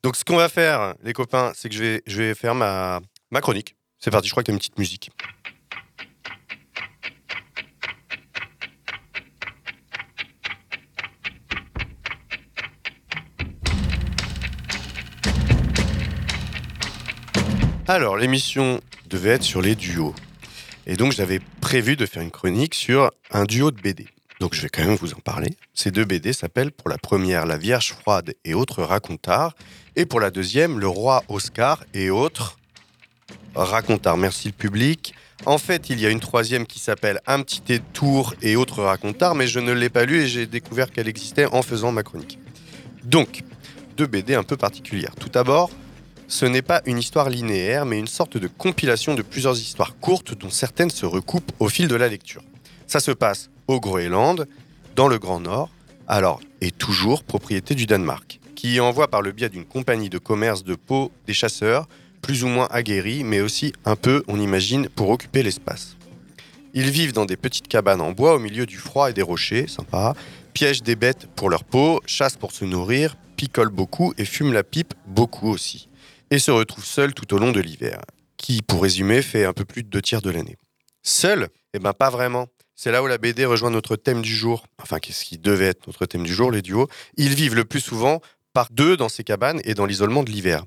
Donc 0.03 0.17
ce 0.17 0.25
qu'on 0.25 0.37
va 0.37 0.49
faire, 0.49 0.95
les 1.03 1.13
copains, 1.13 1.53
c'est 1.55 1.69
que 1.69 1.75
je 1.75 1.83
vais, 1.83 2.03
je 2.07 2.17
vais 2.19 2.35
faire 2.35 2.55
ma, 2.55 3.01
ma 3.31 3.41
chronique. 3.41 3.77
C'est 3.99 4.11
parti. 4.11 4.29
Je 4.29 4.33
crois 4.33 4.43
qu'il 4.43 4.53
y 4.53 4.55
a 4.55 4.57
une 4.57 4.59
petite 4.59 4.79
musique. 4.79 5.11
Alors, 17.87 18.19
l'émission 18.19 18.81
devait 19.07 19.31
être 19.31 19.43
sur 19.43 19.63
les 19.63 19.75
duos. 19.75 20.15
Et 20.87 20.97
donc, 20.97 21.13
j'avais 21.13 21.41
prévu 21.61 21.97
de 21.97 22.05
faire 22.05 22.23
une 22.23 22.31
chronique 22.31 22.75
sur 22.75 23.11
un 23.31 23.45
duo 23.45 23.71
de 23.71 23.81
BD. 23.81 24.07
Donc, 24.41 24.55
je 24.55 24.63
vais 24.63 24.69
quand 24.69 24.85
même 24.85 24.95
vous 24.95 25.15
en 25.15 25.21
parler. 25.21 25.57
Ces 25.75 25.91
deux 25.91 26.05
BD 26.05 26.33
s'appellent 26.33 26.71
pour 26.71 26.89
la 26.89 26.99
première 26.99 27.45
La 27.45 27.59
Vierge 27.59 27.93
froide 27.93 28.35
et 28.45 28.55
autres 28.55 28.83
racontards. 28.83 29.55
Et 29.97 30.07
pour 30.07 30.21
la 30.21 30.31
deuxième, 30.31 30.79
Le 30.79 30.87
Roi 30.87 31.25
Oscar 31.29 31.83
et 31.93 32.11
autres 32.11 32.57
racontards. 33.57 34.17
Merci 34.17 34.49
le 34.49 34.55
public. 34.55 35.15
En 35.45 35.59
fait, 35.59 35.91
il 35.91 36.01
y 36.01 36.07
a 36.07 36.11
une 36.11 36.21
troisième 36.21 36.67
qui 36.67 36.79
s'appelle 36.79 37.21
Un 37.27 37.43
petit 37.43 37.61
détour 37.61 38.35
et 38.43 38.55
autres 38.55 38.83
racontards, 38.83 39.35
mais 39.35 39.49
je 39.49 39.59
ne 39.59 39.73
l'ai 39.73 39.89
pas 39.89 40.05
lue 40.05 40.23
et 40.23 40.29
j'ai 40.29 40.47
découvert 40.47 40.93
qu'elle 40.93 41.09
existait 41.09 41.47
en 41.47 41.63
faisant 41.63 41.91
ma 41.91 42.03
chronique. 42.03 42.39
Donc, 43.05 43.43
deux 43.97 44.07
BD 44.07 44.35
un 44.35 44.45
peu 44.45 44.57
particulières. 44.57 45.17
Tout 45.17 45.29
d'abord, 45.29 45.71
ce 46.29 46.45
n'est 46.45 46.63
pas 46.63 46.83
une 46.87 46.99
histoire 46.99 47.31
linéaire, 47.31 47.87
mais 47.87 47.99
une 47.99 48.07
sorte 48.07 48.37
de 48.37 48.47
compilation 48.47 49.15
de 49.15 49.23
plusieurs 49.23 49.57
histoires 49.59 49.97
courtes 49.99 50.35
dont 50.35 50.51
certaines 50.51 50.91
se 50.91 51.07
recoupent 51.07 51.53
au 51.59 51.69
fil 51.69 51.89
de 51.89 51.97
la 51.97 52.09
lecture. 52.09 52.43
Ça 52.87 53.01
se 53.01 53.11
passe 53.11 53.51
au 53.69 53.81
Groenland, 53.81 54.47
dans 54.97 55.09
le 55.09 55.19
Grand 55.19 55.41
Nord, 55.41 55.71
alors, 56.09 56.41
et 56.61 56.71
toujours 56.71 57.23
propriété 57.23 57.75
du 57.75 57.87
Danemark, 57.87 58.41
qui 58.57 58.75
y 58.75 58.81
envoie 58.81 59.09
par 59.09 59.23
le 59.23 59.31
biais 59.31 59.51
d'une 59.51 59.65
compagnie 59.65 60.09
de 60.09 60.19
commerce 60.19 60.65
de 60.65 60.75
peau 60.75 61.13
des 61.27 61.35
chasseurs, 61.35 61.87
plus 62.23 62.43
ou 62.43 62.49
moins 62.49 62.67
aguerris, 62.71 63.23
mais 63.23 63.41
aussi 63.41 63.73
un 63.85 63.95
peu, 63.95 64.25
on 64.27 64.41
imagine, 64.41 64.89
pour 64.89 65.11
occuper 65.11 65.43
l'espace. 65.43 65.97
Ils 66.75 66.91
vivent 66.91 67.13
dans 67.13 67.27
des 67.27 67.37
petites 67.37 67.69
cabanes 67.69 68.01
en 68.01 68.13
bois 68.13 68.35
au 68.35 68.39
milieu 68.39 68.67
du 68.67 68.79
froid 68.79 69.11
et 69.11 69.13
des 69.13 69.23
rochers, 69.23 69.69
sympa, 69.69 70.15
piègent 70.55 70.83
des 70.83 70.97
bêtes 70.97 71.29
pour 71.37 71.51
leur 71.51 71.63
peau, 71.63 72.01
chassent 72.07 72.37
pour 72.37 72.53
se 72.53 72.65
nourrir, 72.65 73.17
picolent 73.37 73.71
beaucoup 73.71 74.13
et 74.19 74.25
fument 74.25 74.53
la 74.53 74.65
pipe 74.65 74.95
beaucoup 75.07 75.49
aussi 75.49 75.89
et 76.31 76.39
se 76.39 76.51
retrouve 76.51 76.85
seul 76.85 77.15
tout 77.15 77.33
au 77.35 77.39
long 77.39 77.53
de 77.53 77.61
l'hiver, 77.61 78.01
qui, 78.37 78.63
pour 78.63 78.83
résumer, 78.83 79.23
fait 79.23 79.45
un 79.45 79.53
peu 79.53 79.65
plus 79.65 79.83
de 79.83 79.89
deux 79.89 80.03
tiers 80.03 80.23
de 80.23 80.31
l'année. 80.31 80.57
Seul 81.03 81.49
Eh 81.75 81.79
ben 81.79 81.93
pas 81.93 82.11
vraiment. 82.11 82.49
C'est 82.81 82.93
là 82.93 83.03
où 83.03 83.09
la 83.09 83.19
BD 83.19 83.45
rejoint 83.45 83.73
notre 83.73 83.97
thème 83.97 84.23
du 84.23 84.33
jour. 84.33 84.65
Enfin, 84.81 85.01
qu'est-ce 85.01 85.25
qui 85.25 85.37
devait 85.37 85.67
être 85.67 85.89
notre 85.89 86.07
thème 86.07 86.23
du 86.23 86.33
jour, 86.33 86.53
les 86.53 86.63
duos 86.63 86.87
Ils 87.17 87.35
vivent 87.35 87.57
le 87.57 87.65
plus 87.65 87.81
souvent 87.81 88.21
par 88.53 88.69
deux 88.71 88.97
dans 88.97 89.09
ces 89.09 89.25
cabanes 89.25 89.61
et 89.65 89.75
dans 89.75 89.85
l'isolement 89.85 90.23
de 90.23 90.31
l'hiver. 90.31 90.65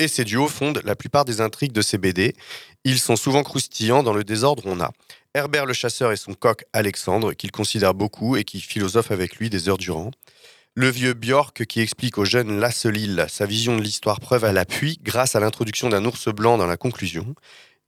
Et 0.00 0.08
ces 0.08 0.24
duos 0.24 0.48
fondent 0.48 0.82
la 0.84 0.96
plupart 0.96 1.24
des 1.24 1.40
intrigues 1.40 1.70
de 1.70 1.82
ces 1.82 1.98
BD. 1.98 2.34
Ils 2.82 2.98
sont 2.98 3.14
souvent 3.14 3.44
croustillants 3.44 4.02
dans 4.02 4.12
le 4.12 4.24
désordre 4.24 4.64
on 4.66 4.80
a. 4.80 4.90
Herbert 5.34 5.66
le 5.66 5.72
chasseur 5.72 6.10
et 6.10 6.16
son 6.16 6.34
coq 6.34 6.64
Alexandre, 6.72 7.32
qu'il 7.32 7.52
considère 7.52 7.94
beaucoup 7.94 8.34
et 8.34 8.42
qui 8.42 8.60
philosophe 8.60 9.12
avec 9.12 9.36
lui 9.36 9.48
des 9.48 9.68
heures 9.68 9.78
durant. 9.78 10.10
Le 10.74 10.88
vieux 10.88 11.14
Björk 11.14 11.64
qui 11.64 11.80
explique 11.80 12.18
au 12.18 12.24
jeune 12.24 12.58
Lasselil 12.58 13.24
sa 13.28 13.46
vision 13.46 13.76
de 13.76 13.82
l'histoire 13.82 14.18
preuve 14.18 14.44
à 14.44 14.52
l'appui 14.52 14.98
grâce 15.00 15.36
à 15.36 15.40
l'introduction 15.40 15.90
d'un 15.90 16.04
ours 16.06 16.26
blanc 16.26 16.58
dans 16.58 16.66
la 16.66 16.76
conclusion. 16.76 17.36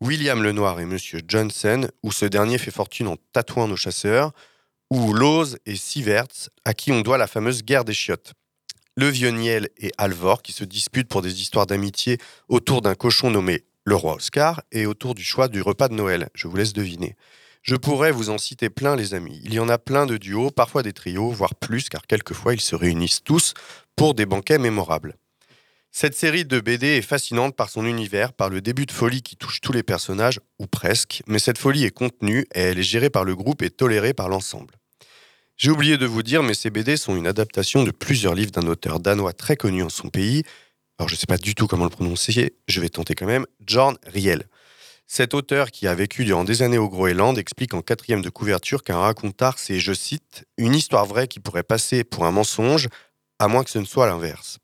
William 0.01 0.43
le 0.43 0.53
Noir 0.53 0.79
et 0.79 0.85
Monsieur 0.85 1.21
Johnson, 1.27 1.89
où 2.05 2.13
ce 2.13 2.25
dernier 2.25 2.59
fait 2.59 2.71
fortune 2.71 3.09
en 3.09 3.17
tatouant 3.33 3.67
nos 3.67 3.77
chasseurs. 3.77 4.33
Ou 4.91 5.13
Lose 5.13 5.59
et 5.67 5.77
Sieverts, 5.77 6.49
à 6.65 6.73
qui 6.73 6.93
on 6.93 7.03
doit 7.03 7.19
la 7.19 7.27
fameuse 7.27 7.63
guerre 7.63 7.85
des 7.85 7.93
chiottes. 7.93 8.33
Le 8.97 9.09
vieux 9.09 9.31
Niel 9.31 9.69
et 9.77 9.91
Alvor 9.99 10.43
qui 10.43 10.53
se 10.53 10.65
disputent 10.65 11.09
pour 11.09 11.21
des 11.21 11.43
histoires 11.43 11.67
d'amitié 11.67 12.19
autour 12.49 12.81
d'un 12.81 12.95
cochon 12.95 13.31
nommé 13.31 13.65
le 13.85 13.97
roi 13.97 14.15
Oscar 14.15 14.63
et 14.71 14.87
autour 14.87 15.15
du 15.15 15.23
choix 15.23 15.49
du 15.49 15.63
repas 15.63 15.89
de 15.89 15.95
Noël. 15.95 16.29
Je 16.35 16.47
vous 16.47 16.57
laisse 16.57 16.73
deviner. 16.73 17.17
Je 17.63 17.75
pourrais 17.75 18.13
vous 18.13 18.31
en 18.31 18.39
citer 18.39 18.71
plein, 18.71 18.97
les 18.97 19.15
amis. 19.15 19.41
Il 19.45 19.53
y 19.53 19.61
en 19.61 19.69
a 19.69 19.79
plein 19.79 20.07
de 20.07 20.17
duos, 20.17 20.51
parfois 20.51 20.83
des 20.83 20.93
trios, 20.93 21.31
voire 21.31 21.55
plus, 21.55 21.89
car 21.89 22.07
quelquefois 22.07 22.55
ils 22.55 22.61
se 22.61 22.77
réunissent 22.77 23.25
tous 23.25 23.55
pour 23.97 24.15
des 24.15 24.27
banquets 24.27 24.59
mémorables. 24.59 25.17
Cette 26.01 26.15
série 26.15 26.45
de 26.45 26.61
BD 26.61 26.87
est 26.87 27.03
fascinante 27.03 27.57
par 27.57 27.71
son 27.71 27.85
univers, 27.85 28.33
par 28.33 28.51
le 28.51 28.61
début 28.61 28.87
de 28.87 28.93
folie 28.93 29.21
qui 29.21 29.35
touche 29.35 29.61
tous 29.61 29.73
les 29.73 29.83
personnages, 29.83 30.39
ou 30.61 30.69
presque, 30.69 31.25
mais 31.27 31.41
cette 31.41 31.59
folie 31.59 31.83
est 31.83 31.91
contenue 31.91 32.47
et 32.55 32.61
elle 32.61 32.79
est 32.79 32.85
gérée 32.85 33.11
par 33.11 33.25
le 33.25 33.35
groupe 33.35 33.63
et 33.63 33.71
tolérée 33.71 34.15
par 34.15 34.29
l'ensemble. 34.29 34.75
J'ai 35.57 35.73
oublié 35.73 35.99
de 35.99 36.07
vous 36.07 36.23
dire, 36.23 36.45
mais 36.45 36.55
ces 36.55 36.71
BD 36.71 36.97
sont 36.97 37.17
une 37.17 37.27
adaptation 37.27 37.83
de 37.83 37.91
plusieurs 37.91 38.37
livres 38.37 38.53
d'un 38.53 38.69
auteur 38.69 39.01
danois 39.01 39.33
très 39.33 39.57
connu 39.57 39.83
en 39.83 39.89
son 39.89 40.09
pays. 40.09 40.45
Alors 41.01 41.09
je 41.09 41.17
ne 41.17 41.19
sais 41.19 41.27
pas 41.27 41.37
du 41.37 41.57
tout 41.57 41.67
comment 41.67 41.83
le 41.83 41.91
prononcer, 41.91 42.55
je 42.69 42.81
vais 42.81 42.91
tenter 42.91 43.17
quand 43.17 43.27
même. 43.27 43.47
Jorn 43.67 43.99
Riel. 44.07 44.45
Cet 45.09 45.35
auteur, 45.35 45.73
qui 45.73 45.89
a 45.89 45.97
vécu 45.97 46.25
durant 46.25 46.45
des 46.45 46.63
années 46.63 46.79
au 46.79 46.89
Groenland, 46.89 47.37
explique 47.37 47.75
en 47.75 47.83
quatrième 47.83 48.23
de 48.23 48.31
couverture 48.31 48.85
qu'un 48.85 48.99
racontard, 48.99 49.59
c'est, 49.59 49.81
je 49.81 49.95
cite, 49.95 50.45
une 50.59 50.77
histoire 50.77 51.07
vraie 51.07 51.27
qui 51.27 51.41
pourrait 51.41 51.65
passer 51.65 52.05
pour 52.05 52.25
un 52.25 52.31
mensonge, 52.31 52.87
à 53.41 53.49
moins 53.49 53.65
que 53.65 53.71
ce 53.71 53.81
ne 53.81 53.85
soit 53.85 54.07
l'inverse. 54.07 54.61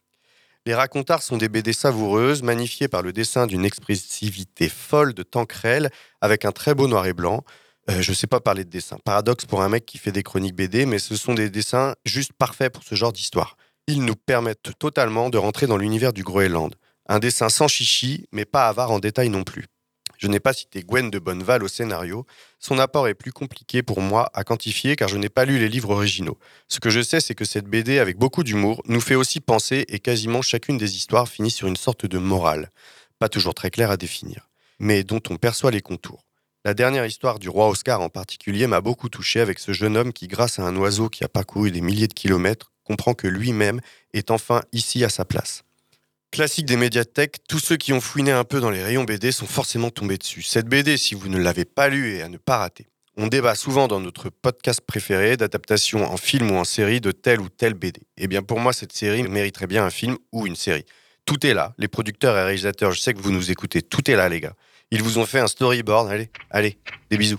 Les 0.67 0.75
racontards 0.75 1.23
sont 1.23 1.37
des 1.37 1.51
BD 1.51 1.75
savoureuses, 1.75 2.43
magnifiées 2.43 2.89
par 2.89 3.03
le 3.03 3.13
dessin 3.13 3.47
d'une 3.47 3.67
expressivité 3.67 4.71
folle 4.71 5.13
de 5.13 5.23
Tanquerel, 5.23 5.91
avec 6.23 6.47
un 6.47 6.53
très 6.53 6.75
beau 6.75 6.89
noir 6.89 7.07
et 7.07 7.13
blanc. 7.13 7.45
Euh, 7.91 8.01
je 8.01 8.13
ne 8.13 8.15
sais 8.15 8.27
pas 8.27 8.41
parler 8.41 8.65
de 8.65 8.71
dessin. 8.71 8.97
Paradoxe 9.05 9.45
pour 9.45 9.61
un 9.61 9.69
mec 9.69 9.85
qui 9.85 9.99
fait 9.99 10.11
des 10.11 10.23
chroniques 10.23 10.57
BD, 10.57 10.87
mais 10.87 10.99
ce 10.99 11.17
sont 11.17 11.35
des 11.35 11.51
dessins 11.51 11.95
juste 12.07 12.33
parfaits 12.33 12.73
pour 12.73 12.83
ce 12.83 12.95
genre 12.95 13.13
d'histoire. 13.13 13.59
Ils 13.89 14.03
nous 14.07 14.17
permettent 14.17 14.71
totalement 14.79 15.29
de 15.29 15.37
rentrer 15.37 15.67
dans 15.67 15.77
l'univers 15.77 16.15
du 16.15 16.23
Groenland. 16.23 16.75
Un 17.11 17.19
dessin 17.19 17.51
sans 17.51 17.69
chichi, 17.69 18.27
mais 18.33 18.47
pas 18.47 18.67
avare 18.67 18.91
en 18.91 19.01
détail 19.01 19.29
non 19.29 19.45
plus. 19.45 19.67
Je 20.19 20.29
n'ai 20.29 20.41
pas 20.41 20.53
cité 20.53 20.83
Gwen 20.83 21.11
de 21.11 21.19
Bonneval 21.19 21.63
au 21.63 21.69
scénario. 21.69 22.27
Son 22.59 22.79
apport 22.79 23.09
est 23.09 23.15
plus 23.15 23.33
compliqué 23.33 23.83
pour 23.83 24.01
moi 24.01 24.31
à 24.35 24.45
quantifier 24.45 24.97
car 24.97 25.09
je 25.09 25.17
n'ai 25.17 25.29
pas 25.29 25.45
lu 25.45 25.59
les 25.59 25.69
livres 25.69 25.91
originaux. 25.91 26.39
Ce 26.69 26.81
que 26.81 26.91
je 26.91 27.01
sais, 27.01 27.21
c'est 27.21 27.35
que 27.35 27.45
cette 27.45 27.67
BD, 27.67 27.99
avec 27.99 28.19
beaucoup 28.19 28.45
d'humour, 28.45 28.83
nous 28.87 29.01
fait 29.01 29.15
aussi 29.15 29.41
penser 29.41 29.85
et 29.89 29.99
quasiment 29.99 30.43
chacune 30.43 30.79
des 30.79 30.97
histoires 30.97 31.29
finit 31.29 31.51
sur 31.51 31.69
une 31.69 31.77
sorte 31.77 32.07
de 32.07 32.19
morale. 32.19 32.71
Pas 33.19 33.29
toujours 33.29 33.55
très 33.55 33.71
claire 33.71 33.91
à 33.91 33.97
définir, 33.97 34.49
mais 34.79 35.05
dont 35.05 35.23
on 35.31 35.37
perçoit 35.37 35.71
les 35.71 35.83
contours. 35.83 36.25
La 36.65 36.73
dernière 36.73 37.05
histoire 37.05 37.39
du 37.39 37.51
roi 37.51 37.69
Oscar 37.69 38.01
en 38.01 38.09
particulier 38.09 38.67
m'a 38.67 38.81
beaucoup 38.81 39.11
touché 39.11 39.41
avec 39.41 39.59
ce 39.59 39.73
jeune 39.73 39.97
homme 39.97 40.13
qui, 40.15 40.29
grâce 40.29 40.59
à 40.59 40.63
un 40.63 40.75
oiseau 40.77 41.11
qui 41.11 41.23
a 41.23 41.29
parcouru 41.29 41.71
des 41.71 41.83
milliers 41.83 42.09
de 42.09 42.15
kilomètres, 42.15 42.73
comprend 42.85 43.15
que 43.15 43.27
lui-même 43.27 43.81
est 44.13 44.31
enfin 44.31 44.63
ici 44.73 45.05
à 45.05 45.09
sa 45.09 45.25
place. 45.25 45.64
Classique 46.35 46.67
des 46.67 46.77
médiathèques, 46.77 47.37
tous 47.49 47.61
ceux 47.61 47.77
qui 47.77 47.93
ont 47.93 48.01
fouiné 48.01 48.33
un 48.33 48.43
peu 48.43 48.59
dans 48.59 48.71
les 48.71 48.83
rayons 48.83 49.05
BD 49.05 49.31
sont 49.31 49.47
forcément 49.47 49.91
tombés 49.91 50.19
dessus. 50.19 50.43
Cette 50.43 50.67
BD, 50.67 50.97
si 50.97 51.15
vous 51.15 51.29
ne 51.29 51.39
l'avez 51.39 51.65
pas 51.65 51.87
lue 51.87 52.17
et 52.17 52.23
à 52.23 52.29
ne 52.29 52.39
pas 52.39 52.59
rater. 52.59 52.89
On 53.17 53.29
débat 53.29 53.55
souvent 53.55 53.87
dans 53.87 54.01
notre 54.01 54.31
podcast 54.31 54.81
préféré 54.81 55.37
d'adaptation 55.37 56.03
en 56.03 56.17
film 56.17 56.51
ou 56.51 56.57
en 56.57 56.65
série 56.65 57.01
de 57.01 57.13
telle 57.13 57.41
ou 57.41 57.49
telle 57.49 57.75
BD. 57.75 58.01
Eh 58.17 58.27
bien 58.27 58.43
pour 58.43 58.59
moi, 58.59 58.73
cette 58.73 58.93
série 58.93 59.23
mériterait 59.23 59.69
bien 59.69 59.85
un 59.85 59.91
film 59.91 60.19
ou 60.33 60.49
une 60.49 60.57
série. 60.57 60.87
Tout 61.25 61.47
est 61.47 61.55
là, 61.55 61.73
les 61.79 61.87
producteurs 61.87 62.37
et 62.37 62.43
réalisateurs, 62.43 62.91
je 62.91 63.01
sais 63.01 63.15
que 63.15 63.21
vous 63.21 63.31
nous 63.31 63.53
écoutez, 63.53 63.81
tout 63.81 64.11
est 64.11 64.17
là 64.17 64.29
les 64.29 64.41
gars. 64.41 64.55
Ils 64.91 65.05
vous 65.05 65.19
ont 65.19 65.27
fait 65.27 65.39
un 65.39 65.47
storyboard, 65.47 66.11
allez, 66.11 66.31
allez, 66.51 66.79
des 67.13 67.17
bisous. 67.17 67.39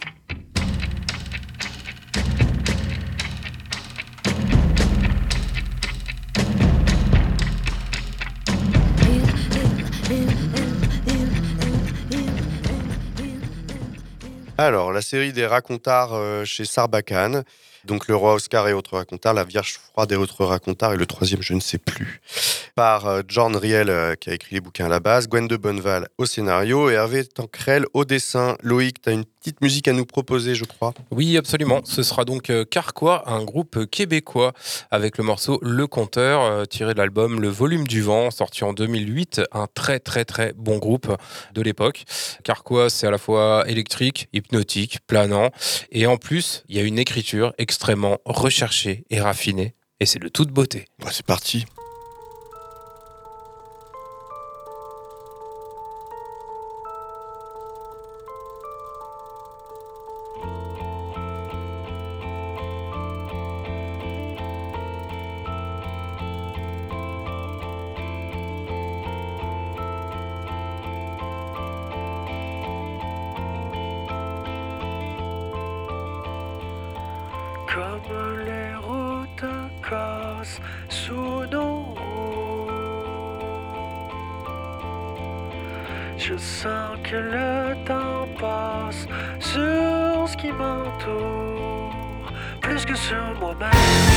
Alors, 14.57 14.93
la 14.93 15.01
série 15.01 15.33
des 15.33 15.45
racontards 15.45 16.13
euh, 16.13 16.45
chez 16.45 16.63
Sarbacane. 16.63 17.43
Donc, 17.83 18.07
Le 18.07 18.15
Roi 18.15 18.35
Oscar 18.35 18.69
et 18.69 18.73
autres 18.73 18.95
racontards, 18.95 19.33
La 19.33 19.43
Vierge 19.43 19.73
froide 19.73 20.13
et 20.13 20.15
autres 20.15 20.45
racontards, 20.45 20.93
et 20.93 20.97
le 20.97 21.05
troisième, 21.05 21.41
je 21.41 21.53
ne 21.53 21.59
sais 21.59 21.77
plus. 21.77 22.21
Par 22.75 23.05
euh, 23.05 23.21
John 23.25 23.55
Riel, 23.55 23.89
euh, 23.89 24.15
qui 24.15 24.29
a 24.29 24.33
écrit 24.33 24.53
les 24.53 24.59
bouquins 24.59 24.87
à 24.87 24.89
la 24.89 24.99
base, 24.99 25.29
Gwen 25.29 25.47
de 25.47 25.55
Bonneval 25.55 26.09
au 26.17 26.25
scénario 26.25 26.89
et 26.89 26.95
Hervé 26.95 27.25
Tancrel 27.25 27.85
au 27.93 28.03
dessin. 28.03 28.57
Loïc, 28.63 29.01
tu 29.01 29.07
as 29.07 29.13
une 29.13 29.23
petite 29.23 29.61
musique 29.61 29.87
à 29.87 29.93
nous 29.93 30.05
proposer, 30.05 30.55
je 30.55 30.65
crois. 30.65 30.93
Oui, 31.09 31.37
absolument. 31.37 31.79
Ce 31.85 32.03
sera 32.03 32.25
donc 32.25 32.51
Carquois, 32.69 33.29
un 33.29 33.45
groupe 33.45 33.85
québécois, 33.85 34.51
avec 34.91 35.17
le 35.17 35.23
morceau 35.23 35.57
Le 35.61 35.87
Compteur, 35.87 36.67
tiré 36.67 36.93
de 36.93 36.97
l'album 36.97 37.39
Le 37.39 37.47
Volume 37.47 37.87
du 37.87 38.01
Vent, 38.01 38.29
sorti 38.29 38.65
en 38.65 38.73
2008. 38.73 39.43
Un 39.53 39.67
très, 39.73 39.99
très, 39.99 40.25
très 40.25 40.51
bon 40.57 40.77
groupe 40.77 41.15
de 41.53 41.61
l'époque. 41.61 42.03
Carquois, 42.43 42.89
c'est 42.89 43.07
à 43.07 43.11
la 43.11 43.17
fois 43.17 43.63
électrique, 43.67 44.27
hypnotique, 44.33 44.99
planant. 45.07 45.51
Et 45.91 46.07
en 46.07 46.17
plus, 46.17 46.63
il 46.67 46.75
y 46.75 46.79
a 46.79 46.83
une 46.83 46.99
écriture 46.99 47.53
extrêmement 47.57 48.17
recherchée 48.25 49.05
et 49.09 49.21
raffinée. 49.21 49.75
Et 50.01 50.05
c'est 50.05 50.19
de 50.19 50.27
toute 50.27 50.49
beauté. 50.49 50.87
Bah, 50.99 51.09
c'est 51.11 51.25
parti. 51.25 51.65
Je 86.17 86.37
sens 86.37 86.97
que 87.03 87.15
le 87.15 87.75
temps 87.85 88.27
passe 88.39 89.07
sur 89.39 90.27
ce 90.27 90.37
qui 90.37 90.51
m'entoure, 90.51 92.31
plus 92.61 92.85
que 92.85 92.95
sur 92.95 93.35
moi-même. 93.39 94.14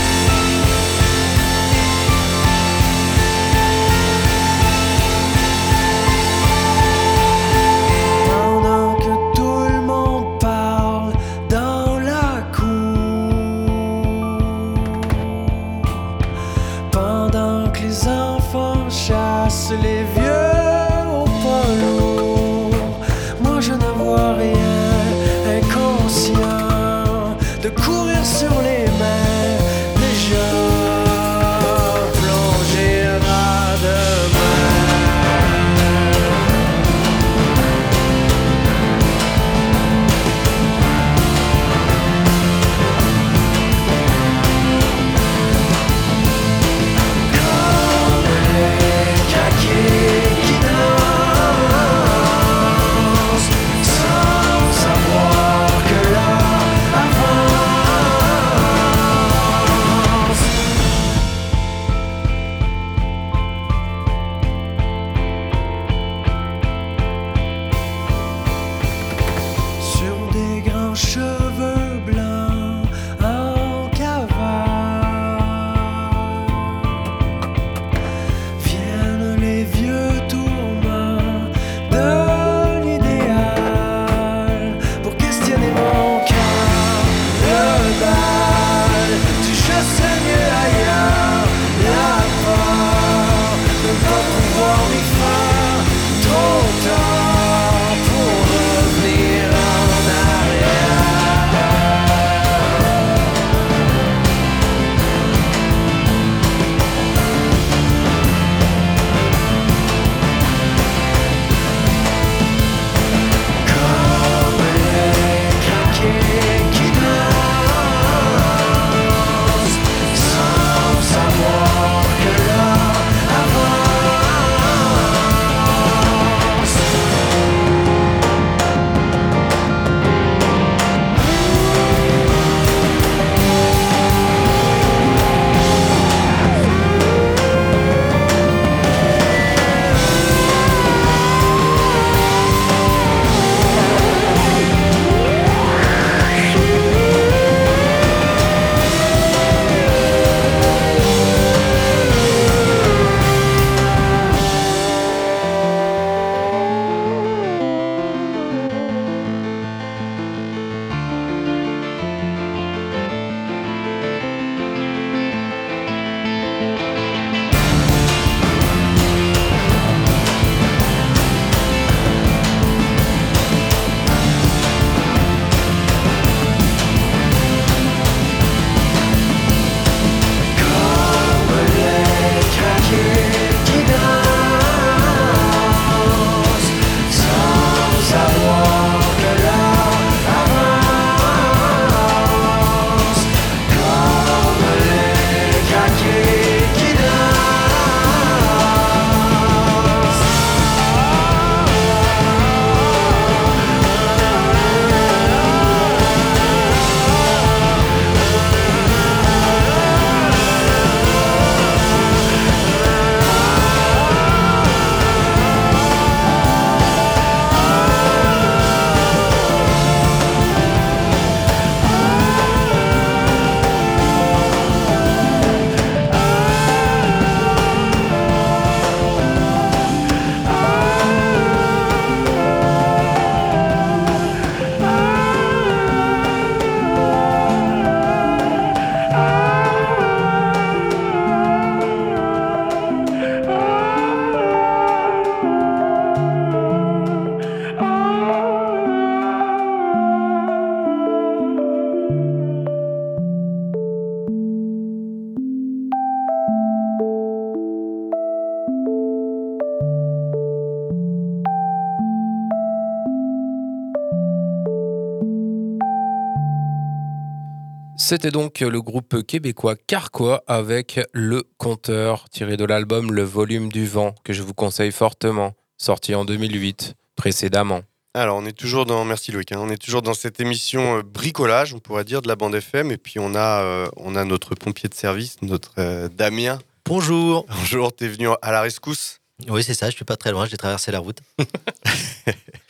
C'était 268.08 268.30
donc 268.30 268.60
le 268.60 268.80
groupe 268.80 269.22
québécois 269.22 269.76
Carquois 269.76 270.42
avec 270.46 270.98
Le 271.12 271.42
Compteur, 271.58 272.30
tiré 272.30 272.56
de 272.56 272.64
l'album 272.64 273.12
Le 273.12 273.22
Volume 273.22 273.70
du 273.70 273.86
Vent, 273.86 274.14
que 274.24 274.32
je 274.32 274.42
vous 274.42 274.54
conseille 274.54 274.92
fortement, 274.92 275.52
sorti 275.76 276.14
en 276.14 276.24
2008, 276.24 276.94
précédemment. 277.16 277.82
Alors, 278.14 278.38
on 278.38 278.46
est 278.46 278.56
toujours 278.56 278.86
dans, 278.86 279.04
merci 279.04 279.30
Loïc, 279.30 279.52
hein, 279.52 279.58
on 279.60 279.68
est 279.68 279.76
toujours 279.76 280.00
dans 280.00 280.14
cette 280.14 280.40
émission 280.40 281.00
euh, 281.00 281.02
bricolage, 281.02 281.74
on 281.74 281.80
pourrait 281.80 282.04
dire, 282.04 282.22
de 282.22 282.28
la 282.28 282.36
bande 282.36 282.54
FM. 282.54 282.90
Et 282.92 282.96
puis, 282.96 283.18
on 283.18 283.34
a, 283.34 283.62
euh, 283.62 283.86
on 283.98 284.16
a 284.16 284.24
notre 284.24 284.54
pompier 284.54 284.88
de 284.88 284.94
service, 284.94 285.36
notre 285.42 285.74
euh, 285.76 286.08
Damien. 286.08 286.60
Bonjour. 286.86 287.44
Bonjour, 287.50 287.92
t'es 287.94 288.08
venu 288.08 288.28
à 288.40 288.52
la 288.52 288.62
rescousse. 288.62 289.20
Oui, 289.50 289.62
c'est 289.62 289.74
ça, 289.74 289.90
je 289.90 289.96
suis 289.96 290.06
pas 290.06 290.16
très 290.16 290.32
loin, 290.32 290.46
j'ai 290.46 290.56
traversé 290.56 290.90
la 290.92 291.00
route. 291.00 291.18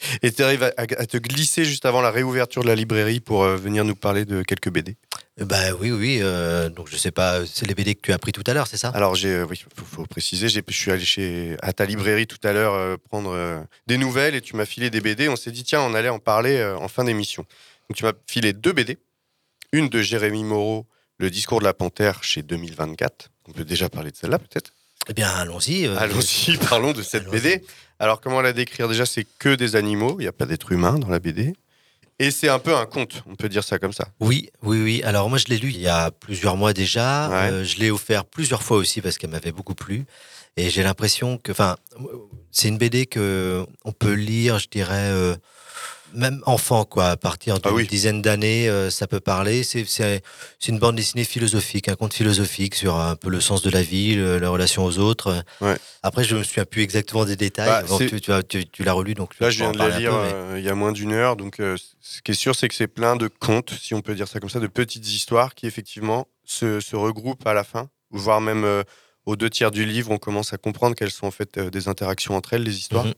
Et 0.22 0.30
tu 0.32 0.42
arrives 0.42 0.62
à, 0.62 0.72
à- 0.76 0.82
à 0.82 1.06
te 1.06 1.16
glisser 1.16 1.64
juste 1.64 1.84
avant 1.86 2.00
la 2.00 2.10
réouverture 2.10 2.62
de 2.62 2.68
la 2.68 2.74
librairie 2.74 3.20
pour 3.20 3.42
euh, 3.44 3.56
venir 3.56 3.84
nous 3.84 3.94
parler 3.96 4.24
de 4.24 4.42
quelques 4.42 4.70
BD. 4.70 4.96
Bah 5.40 5.72
oui, 5.80 5.90
oui, 5.92 6.18
euh, 6.20 6.68
donc 6.68 6.88
je 6.90 6.96
sais 6.96 7.10
pas, 7.12 7.46
c'est 7.46 7.66
les 7.66 7.74
BD 7.74 7.94
que 7.94 8.00
tu 8.02 8.12
as 8.12 8.18
pris 8.18 8.32
tout 8.32 8.42
à 8.46 8.54
l'heure, 8.54 8.66
c'est 8.66 8.76
ça? 8.76 8.88
Alors, 8.88 9.14
j'ai, 9.14 9.28
euh, 9.28 9.46
oui, 9.48 9.62
faut, 9.76 9.84
faut 9.84 10.06
préciser, 10.06 10.48
je 10.48 10.60
suis 10.70 10.90
allé 10.90 11.04
chez, 11.04 11.56
à 11.62 11.72
ta 11.72 11.84
librairie 11.84 12.26
tout 12.26 12.40
à 12.42 12.52
l'heure 12.52 12.74
euh, 12.74 12.96
prendre 12.96 13.30
euh, 13.32 13.60
des 13.86 13.98
nouvelles 13.98 14.34
et 14.34 14.40
tu 14.40 14.56
m'as 14.56 14.64
filé 14.66 14.90
des 14.90 15.00
BD. 15.00 15.28
On 15.28 15.36
s'est 15.36 15.52
dit, 15.52 15.62
tiens, 15.64 15.80
on 15.82 15.94
allait 15.94 16.08
en 16.08 16.18
parler 16.18 16.56
euh, 16.56 16.76
en 16.76 16.88
fin 16.88 17.04
d'émission. 17.04 17.44
Donc, 17.88 17.96
tu 17.96 18.04
m'as 18.04 18.12
filé 18.26 18.52
deux 18.52 18.72
BD. 18.72 18.98
Une 19.72 19.88
de 19.88 20.00
Jérémy 20.02 20.44
Moreau, 20.44 20.86
Le 21.18 21.30
discours 21.30 21.58
de 21.60 21.64
la 21.64 21.74
panthère 21.74 22.22
chez 22.24 22.42
2024. 22.42 23.30
On 23.48 23.52
peut 23.52 23.64
déjà 23.64 23.88
parler 23.88 24.10
de 24.10 24.16
celle-là, 24.16 24.38
peut-être? 24.38 24.72
Eh 25.08 25.12
bien, 25.14 25.28
allons-y. 25.30 25.86
euh, 25.86 25.96
Allons-y, 25.98 26.56
parlons 26.68 26.92
de 26.92 27.02
cette 27.02 27.28
BD. 27.28 27.62
Alors, 27.98 28.20
comment 28.20 28.40
la 28.40 28.52
décrire? 28.52 28.88
Déjà, 28.88 29.06
c'est 29.06 29.26
que 29.38 29.54
des 29.54 29.76
animaux, 29.76 30.16
il 30.18 30.22
n'y 30.22 30.28
a 30.28 30.32
pas 30.32 30.46
d'être 30.46 30.72
humain 30.72 30.98
dans 30.98 31.08
la 31.08 31.18
BD. 31.18 31.54
Et 32.20 32.30
c'est 32.32 32.48
un 32.48 32.58
peu 32.58 32.74
un 32.74 32.86
conte, 32.86 33.22
on 33.26 33.36
peut 33.36 33.48
dire 33.48 33.62
ça 33.62 33.78
comme 33.78 33.92
ça. 33.92 34.08
Oui, 34.18 34.50
oui, 34.62 34.82
oui. 34.82 35.02
Alors 35.04 35.28
moi, 35.28 35.38
je 35.38 35.46
l'ai 35.46 35.56
lu 35.56 35.68
il 35.68 35.80
y 35.80 35.86
a 35.86 36.10
plusieurs 36.10 36.56
mois 36.56 36.72
déjà. 36.72 37.28
Ouais. 37.28 37.50
Euh, 37.52 37.64
je 37.64 37.78
l'ai 37.78 37.92
offert 37.92 38.24
plusieurs 38.24 38.62
fois 38.62 38.76
aussi 38.76 39.00
parce 39.00 39.18
qu'elle 39.18 39.30
m'avait 39.30 39.52
beaucoup 39.52 39.74
plu. 39.74 40.04
Et 40.56 40.70
j'ai 40.70 40.82
l'impression 40.82 41.38
que, 41.38 41.52
enfin, 41.52 41.76
c'est 42.50 42.66
une 42.66 42.78
BD 42.78 43.06
que 43.06 43.64
on 43.84 43.92
peut 43.92 44.14
lire, 44.14 44.58
je 44.58 44.66
dirais, 44.68 45.10
euh, 45.12 45.36
même 46.14 46.40
enfant, 46.46 46.84
quoi. 46.84 47.06
À 47.10 47.16
partir 47.16 47.58
d'une 47.60 47.86
dizaine 47.86 48.22
d'années, 48.22 48.68
euh, 48.68 48.90
ça 48.90 49.06
peut 49.06 49.20
parler. 49.20 49.62
C'est, 49.62 49.84
une 50.68 50.78
bande 50.78 50.96
dessinée 50.96 51.24
philosophique, 51.24 51.88
un 51.88 51.94
conte 51.94 52.14
philosophique 52.14 52.74
sur 52.74 52.96
un 52.96 53.16
peu 53.16 53.30
le 53.30 53.40
sens 53.40 53.62
de 53.62 53.70
la 53.70 53.82
vie, 53.82 54.14
le- 54.14 54.38
la 54.38 54.50
relation 54.50 54.84
aux 54.84 54.98
autres. 54.98 55.42
Après, 56.02 56.24
je 56.24 56.36
me 56.36 56.42
souviens 56.42 56.64
plus 56.64 56.82
exactement 56.82 57.24
des 57.24 57.36
détails. 57.36 57.66
Bah, 57.68 57.82
tu, 58.08 58.20
tu, 58.20 58.32
as- 58.32 58.42
tu- 58.42 58.66
tu 58.66 58.84
l'as 58.84 58.92
relu, 58.92 59.14
donc 59.14 59.32
Là, 59.40 59.50
je 59.50 59.58
viens 59.58 59.68
en 59.68 59.72
de 59.72 59.78
la 59.78 59.98
lire 59.98 60.14
un 60.14 60.16
peu, 60.22 60.26
mais- 60.28 60.32
euh, 60.34 60.58
il 60.58 60.64
y 60.64 60.68
a 60.68 60.74
moins 60.74 60.92
d'une 60.92 61.12
heure. 61.12 61.36
Donc, 61.36 61.60
euh, 61.60 61.76
ce 62.00 62.20
qui 62.22 62.32
est 62.32 62.34
sûr, 62.34 62.54
c'est 62.54 62.68
que 62.68 62.74
c'est 62.74 62.86
plein 62.88 63.16
de 63.16 63.28
contes, 63.28 63.72
si 63.80 63.94
on 63.94 64.00
peut 64.00 64.14
dire 64.14 64.28
ça 64.28 64.40
comme 64.40 64.50
ça, 64.50 64.60
de 64.60 64.66
petites 64.66 65.06
histoires 65.08 65.54
qui, 65.54 65.66
effectivement, 65.66 66.26
se, 66.44 66.80
se 66.80 66.96
regroupent 66.96 67.46
à 67.46 67.54
la 67.54 67.64
fin, 67.64 67.88
voire 68.10 68.40
même 68.40 68.64
aux 69.28 69.36
deux 69.36 69.50
tiers 69.50 69.70
du 69.70 69.84
livre, 69.84 70.10
on 70.10 70.18
commence 70.18 70.52
à 70.52 70.56
comprendre 70.58 70.94
quelles 70.96 71.10
sont 71.10 71.26
en 71.26 71.30
fait 71.30 71.58
euh, 71.58 71.70
des 71.70 71.86
interactions 71.88 72.34
entre 72.34 72.54
elles, 72.54 72.62
les 72.62 72.76
histoires. 72.78 73.04
Mhm. 73.06 73.14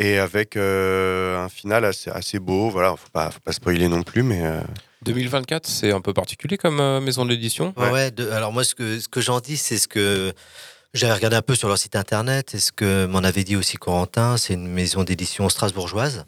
Et 0.00 0.18
avec 0.18 0.56
euh, 0.56 1.38
un 1.38 1.48
final 1.48 1.84
assez, 1.84 2.10
assez 2.10 2.38
beau. 2.38 2.68
Voilà, 2.70 2.90
faut 2.96 3.08
pas, 3.12 3.30
faut 3.30 3.40
pas 3.40 3.52
spoiler 3.52 3.88
non 3.88 4.02
plus, 4.02 4.22
mais. 4.22 4.44
euh, 4.44 4.60
2024, 5.02 5.66
c'est 5.66 5.92
un 5.92 6.00
peu 6.00 6.12
particulier 6.12 6.56
comme 6.56 6.80
euh, 6.80 7.00
maison 7.00 7.24
d'édition. 7.24 7.72
Ouais, 7.76 7.90
ouais, 7.90 8.10
de- 8.10 8.28
alors 8.30 8.52
moi, 8.52 8.64
ce 8.64 8.74
que, 8.74 8.98
ce 8.98 9.06
que 9.08 9.20
j'en 9.20 9.40
dis, 9.40 9.56
c'est 9.56 9.78
ce 9.78 9.86
que 9.86 10.32
j'avais 10.92 11.12
regardé 11.14 11.36
un 11.36 11.42
peu 11.42 11.54
sur 11.54 11.68
leur 11.68 11.78
site 11.78 11.94
internet, 11.96 12.54
et 12.54 12.58
ce 12.58 12.72
que 12.72 13.06
m'en 13.06 13.18
avait 13.18 13.44
dit 13.44 13.54
aussi 13.56 13.76
Corentin, 13.76 14.36
c'est 14.36 14.54
une 14.54 14.66
maison 14.68 15.04
d'édition 15.04 15.48
strasbourgeoise. 15.48 16.24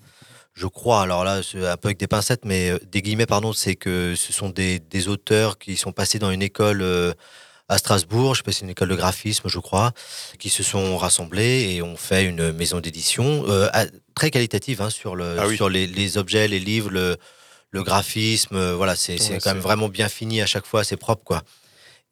Je 0.55 0.67
crois, 0.67 1.03
alors 1.03 1.25
là, 1.25 1.41
c'est 1.43 1.67
un 1.67 1.77
peu 1.77 1.89
avec 1.89 1.99
des 1.99 2.07
pincettes, 2.07 2.45
mais 2.45 2.71
euh, 2.71 2.79
des 2.91 3.03
guillemets, 3.03 3.27
pardon, 3.27 3.53
c'est 3.53 3.75
que 3.75 4.15
ce 4.17 4.33
sont 4.33 4.51
des, 4.51 4.79
des 4.79 5.09
auteurs 5.09 5.59
qui 5.59 5.77
sont 5.77 5.93
passés 5.93 6.19
dans 6.19 6.31
une 6.31 6.43
école 6.43 6.81
euh, 6.83 7.13
à 7.69 7.79
Strasbourg, 7.79 8.35
je 8.35 8.39
sais 8.39 8.43
pas 8.45 8.53
si 8.53 8.59
c'est 8.61 8.65
une 8.65 8.71
école 8.71 8.89
de 8.89 8.95
graphisme, 8.95 9.49
je 9.49 9.59
crois, 9.59 9.93
qui 10.39 10.51
se 10.51 10.63
sont 10.63 10.97
rassemblés 10.97 11.75
et 11.75 11.83
ont 11.83 11.97
fait 11.97 12.25
une 12.25 12.53
maison 12.53 12.81
d'édition 12.81 13.45
euh, 13.49 13.69
très 14.15 14.31
qualitative 14.31 14.81
hein, 14.83 14.91
sur, 14.91 15.17
le, 15.17 15.37
Ah 15.39 15.47
oui. 15.49 15.57
sur 15.57 15.69
les, 15.69 15.87
les 15.87 16.17
objets, 16.19 16.47
les 16.49 16.61
livres, 16.61 16.91
le, 16.91 17.17
le 17.71 17.83
graphisme, 17.83 18.55
euh, 18.57 18.75
voilà, 18.77 18.95
c'est 18.95 19.21
Ouais, 19.21 19.39
quand 19.43 19.53
même 19.53 19.63
vraiment 19.63 19.89
bien 19.89 20.09
fini 20.09 20.41
à 20.41 20.47
chaque 20.47 20.67
fois, 20.67 20.85
c'est 20.85 20.97
propre, 20.97 21.25
quoi. 21.25 21.43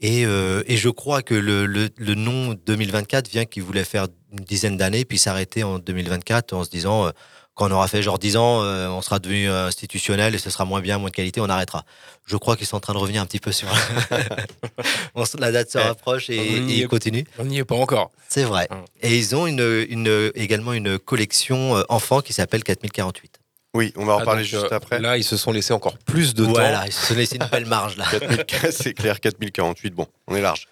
Et, 0.01 0.27
euh, 0.27 0.65
et 0.67 0.77
je 0.77 0.89
crois 0.89 1.23
que 1.23 1.35
le, 1.35 1.67
le, 1.67 1.89
le 1.97 2.15
nom 2.15 2.55
2024 2.67 3.31
vient 3.31 3.45
qu'ils 3.45 3.63
voulaient 3.63 3.85
faire 3.85 4.09
une 4.33 4.45
dizaine 4.45 4.77
d'années, 4.77 5.05
puis 5.05 5.19
s'arrêter 5.19 5.63
en 5.63 5.79
2024 5.79 6.53
en 6.53 6.65
se 6.65 6.71
disant, 6.71 7.07
euh, 7.07 7.11
quand 7.55 7.69
on 7.69 7.71
aura 7.71 7.87
fait 7.89 8.03
genre 8.03 8.19
10 8.19 8.37
ans, 8.37 8.63
euh, 8.63 8.89
on 8.89 9.01
sera 9.03 9.19
devenu 9.19 9.49
euh, 9.49 9.67
institutionnel 9.67 10.35
et 10.35 10.39
ce 10.39 10.51
sera 10.51 10.65
moins 10.65 10.81
bien, 10.81 10.99
moins 10.99 11.11
de 11.11 11.15
qualité, 11.15 11.41
on 11.41 11.49
arrêtera. 11.49 11.85
Je 12.27 12.37
crois 12.37 12.57
qu'ils 12.57 12.67
sont 12.67 12.77
en 12.77 12.81
train 12.81 12.95
de 12.95 12.99
revenir 12.99 13.23
un 13.23 13.27
petit 13.27 13.39
peu 13.41 13.53
sur... 13.53 13.69
La 15.39 15.53
date 15.53 15.71
se 15.71 15.79
rapproche 15.79 16.31
et, 16.31 16.37
ils 16.59 16.83
est- 16.83 16.87
continuent. 16.87 17.25
On 17.39 17.45
n'y 17.45 17.59
est 17.59 17.65
pas 17.65 17.77
encore. 17.77 18.11
C'est 18.29 18.45
vrai. 18.45 18.69
Et 19.03 19.17
ils 19.17 19.35
ont 19.37 19.47
une, 19.47 19.87
une, 19.89 20.33
également 20.35 20.73
une 20.73 20.99
collection 20.99 21.77
euh, 21.77 21.83
enfant 21.89 22.21
qui 22.21 22.33
s'appelle 22.33 22.65
4048. 22.65 23.39
Oui, 23.75 23.93
on 23.97 24.05
va 24.05 24.15
en 24.15 24.19
Ah, 24.21 24.25
parler 24.25 24.45
juste 24.45 24.65
euh, 24.71 24.77
après. 24.77 25.01
Là, 25.01 25.17
ils 25.19 25.25
se 25.25 25.37
sont 25.37 25.51
laissés 25.53 25.73
encore 25.73 25.99
plus 25.99 26.35
de 26.35 26.45
Voilà, 26.45 26.81
temps. 26.81 26.85
ils 26.87 26.93
se 26.93 27.07
sont 27.07 27.15
laissés 27.15 27.37
une 27.37 27.47
belle 27.51 27.67
marge 27.67 27.97
là. 27.97 28.05
4000, 28.47 28.73
c'est 28.73 28.95
clair, 28.95 29.19
4048, 29.21 29.95
bon, 29.95 30.07
on 30.29 30.37
est 30.37 30.41
large. 30.41 30.67